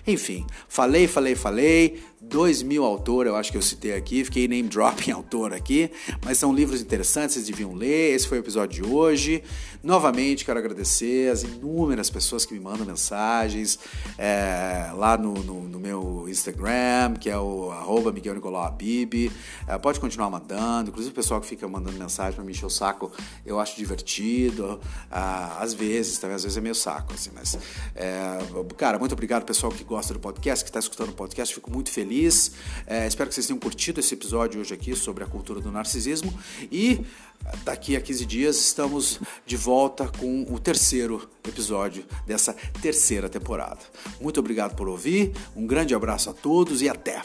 Enfim, 0.06 0.46
falei, 0.68 1.06
falei, 1.06 1.34
falei. 1.34 2.02
Dois 2.20 2.64
mil 2.64 2.84
autores, 2.84 3.30
eu 3.30 3.36
acho 3.36 3.52
que 3.52 3.56
eu 3.56 3.62
citei 3.62 3.94
aqui. 3.94 4.24
Fiquei 4.24 4.48
name 4.48 4.68
dropping 4.68 5.12
autor 5.12 5.52
aqui. 5.54 5.88
Mas 6.24 6.36
são 6.36 6.52
livros 6.52 6.80
interessantes, 6.80 7.34
vocês 7.34 7.46
deviam 7.46 7.72
ler. 7.74 8.12
Esse 8.12 8.26
foi 8.26 8.38
o 8.38 8.40
episódio 8.40 8.82
de 8.82 8.90
hoje. 8.92 9.44
Novamente, 9.84 10.44
quero 10.44 10.58
agradecer 10.58 11.30
as 11.30 11.44
inúmeras 11.44 12.10
pessoas 12.10 12.44
que 12.44 12.52
me 12.52 12.58
mandam 12.58 12.84
mensagens 12.84 13.78
é, 14.18 14.90
lá 14.96 15.16
no, 15.16 15.32
no, 15.32 15.62
no, 15.68 15.78
meu 15.78 16.26
Instagram, 16.28 17.14
que 17.14 17.30
é 17.30 17.38
o 17.38 17.70
arroba 17.70 18.10
Miguel 18.10 18.34
Nicolau 18.34 18.64
Abib. 18.64 19.30
É, 19.68 19.78
pode 19.78 20.00
continuar 20.00 20.28
mandando. 20.28 20.90
Inclusive, 20.90 21.12
o 21.12 21.14
pessoal 21.14 21.40
que 21.40 21.46
fica 21.46 21.68
mandando 21.68 21.96
mensagem 21.96 22.34
para 22.34 22.44
me 22.44 22.50
encher 22.50 22.66
o 22.66 22.70
saco, 22.70 23.12
eu 23.46 23.60
acho 23.60 23.76
divertido. 23.76 24.80
Ah, 25.08 25.58
às 25.60 25.72
vezes, 25.72 26.18
também 26.18 26.34
às 26.34 26.42
vezes 26.42 26.58
é 26.58 26.60
meio 26.60 26.74
saco, 26.74 27.14
assim. 27.14 27.30
Mas, 27.32 27.56
é, 27.94 28.38
cara, 28.76 28.98
muito 28.98 29.12
obrigado, 29.12 29.44
pessoal 29.44 29.70
que 29.70 29.84
gosta 29.84 30.12
do 30.12 30.18
podcast, 30.18 30.64
que 30.64 30.70
está 30.70 30.80
escutando 30.80 31.10
o 31.10 31.14
podcast. 31.14 31.54
Fico 31.54 31.70
muito 31.70 31.92
feliz 31.92 32.07
feliz. 32.08 32.52
É, 32.86 33.06
espero 33.06 33.28
que 33.28 33.34
vocês 33.34 33.46
tenham 33.46 33.60
curtido 33.60 34.00
esse 34.00 34.14
episódio 34.14 34.60
hoje 34.60 34.72
aqui 34.72 34.96
sobre 34.96 35.22
a 35.22 35.26
cultura 35.26 35.60
do 35.60 35.70
narcisismo 35.70 36.32
e 36.72 37.04
daqui 37.64 37.94
a 37.94 38.00
15 38.00 38.24
dias 38.24 38.56
estamos 38.56 39.20
de 39.44 39.56
volta 39.56 40.10
com 40.18 40.46
o 40.50 40.58
terceiro 40.58 41.28
episódio 41.46 42.04
dessa 42.26 42.56
terceira 42.80 43.28
temporada. 43.28 43.80
Muito 44.20 44.40
obrigado 44.40 44.74
por 44.74 44.88
ouvir, 44.88 45.32
um 45.54 45.66
grande 45.66 45.94
abraço 45.94 46.30
a 46.30 46.32
todos 46.32 46.80
e 46.80 46.88
até! 46.88 47.22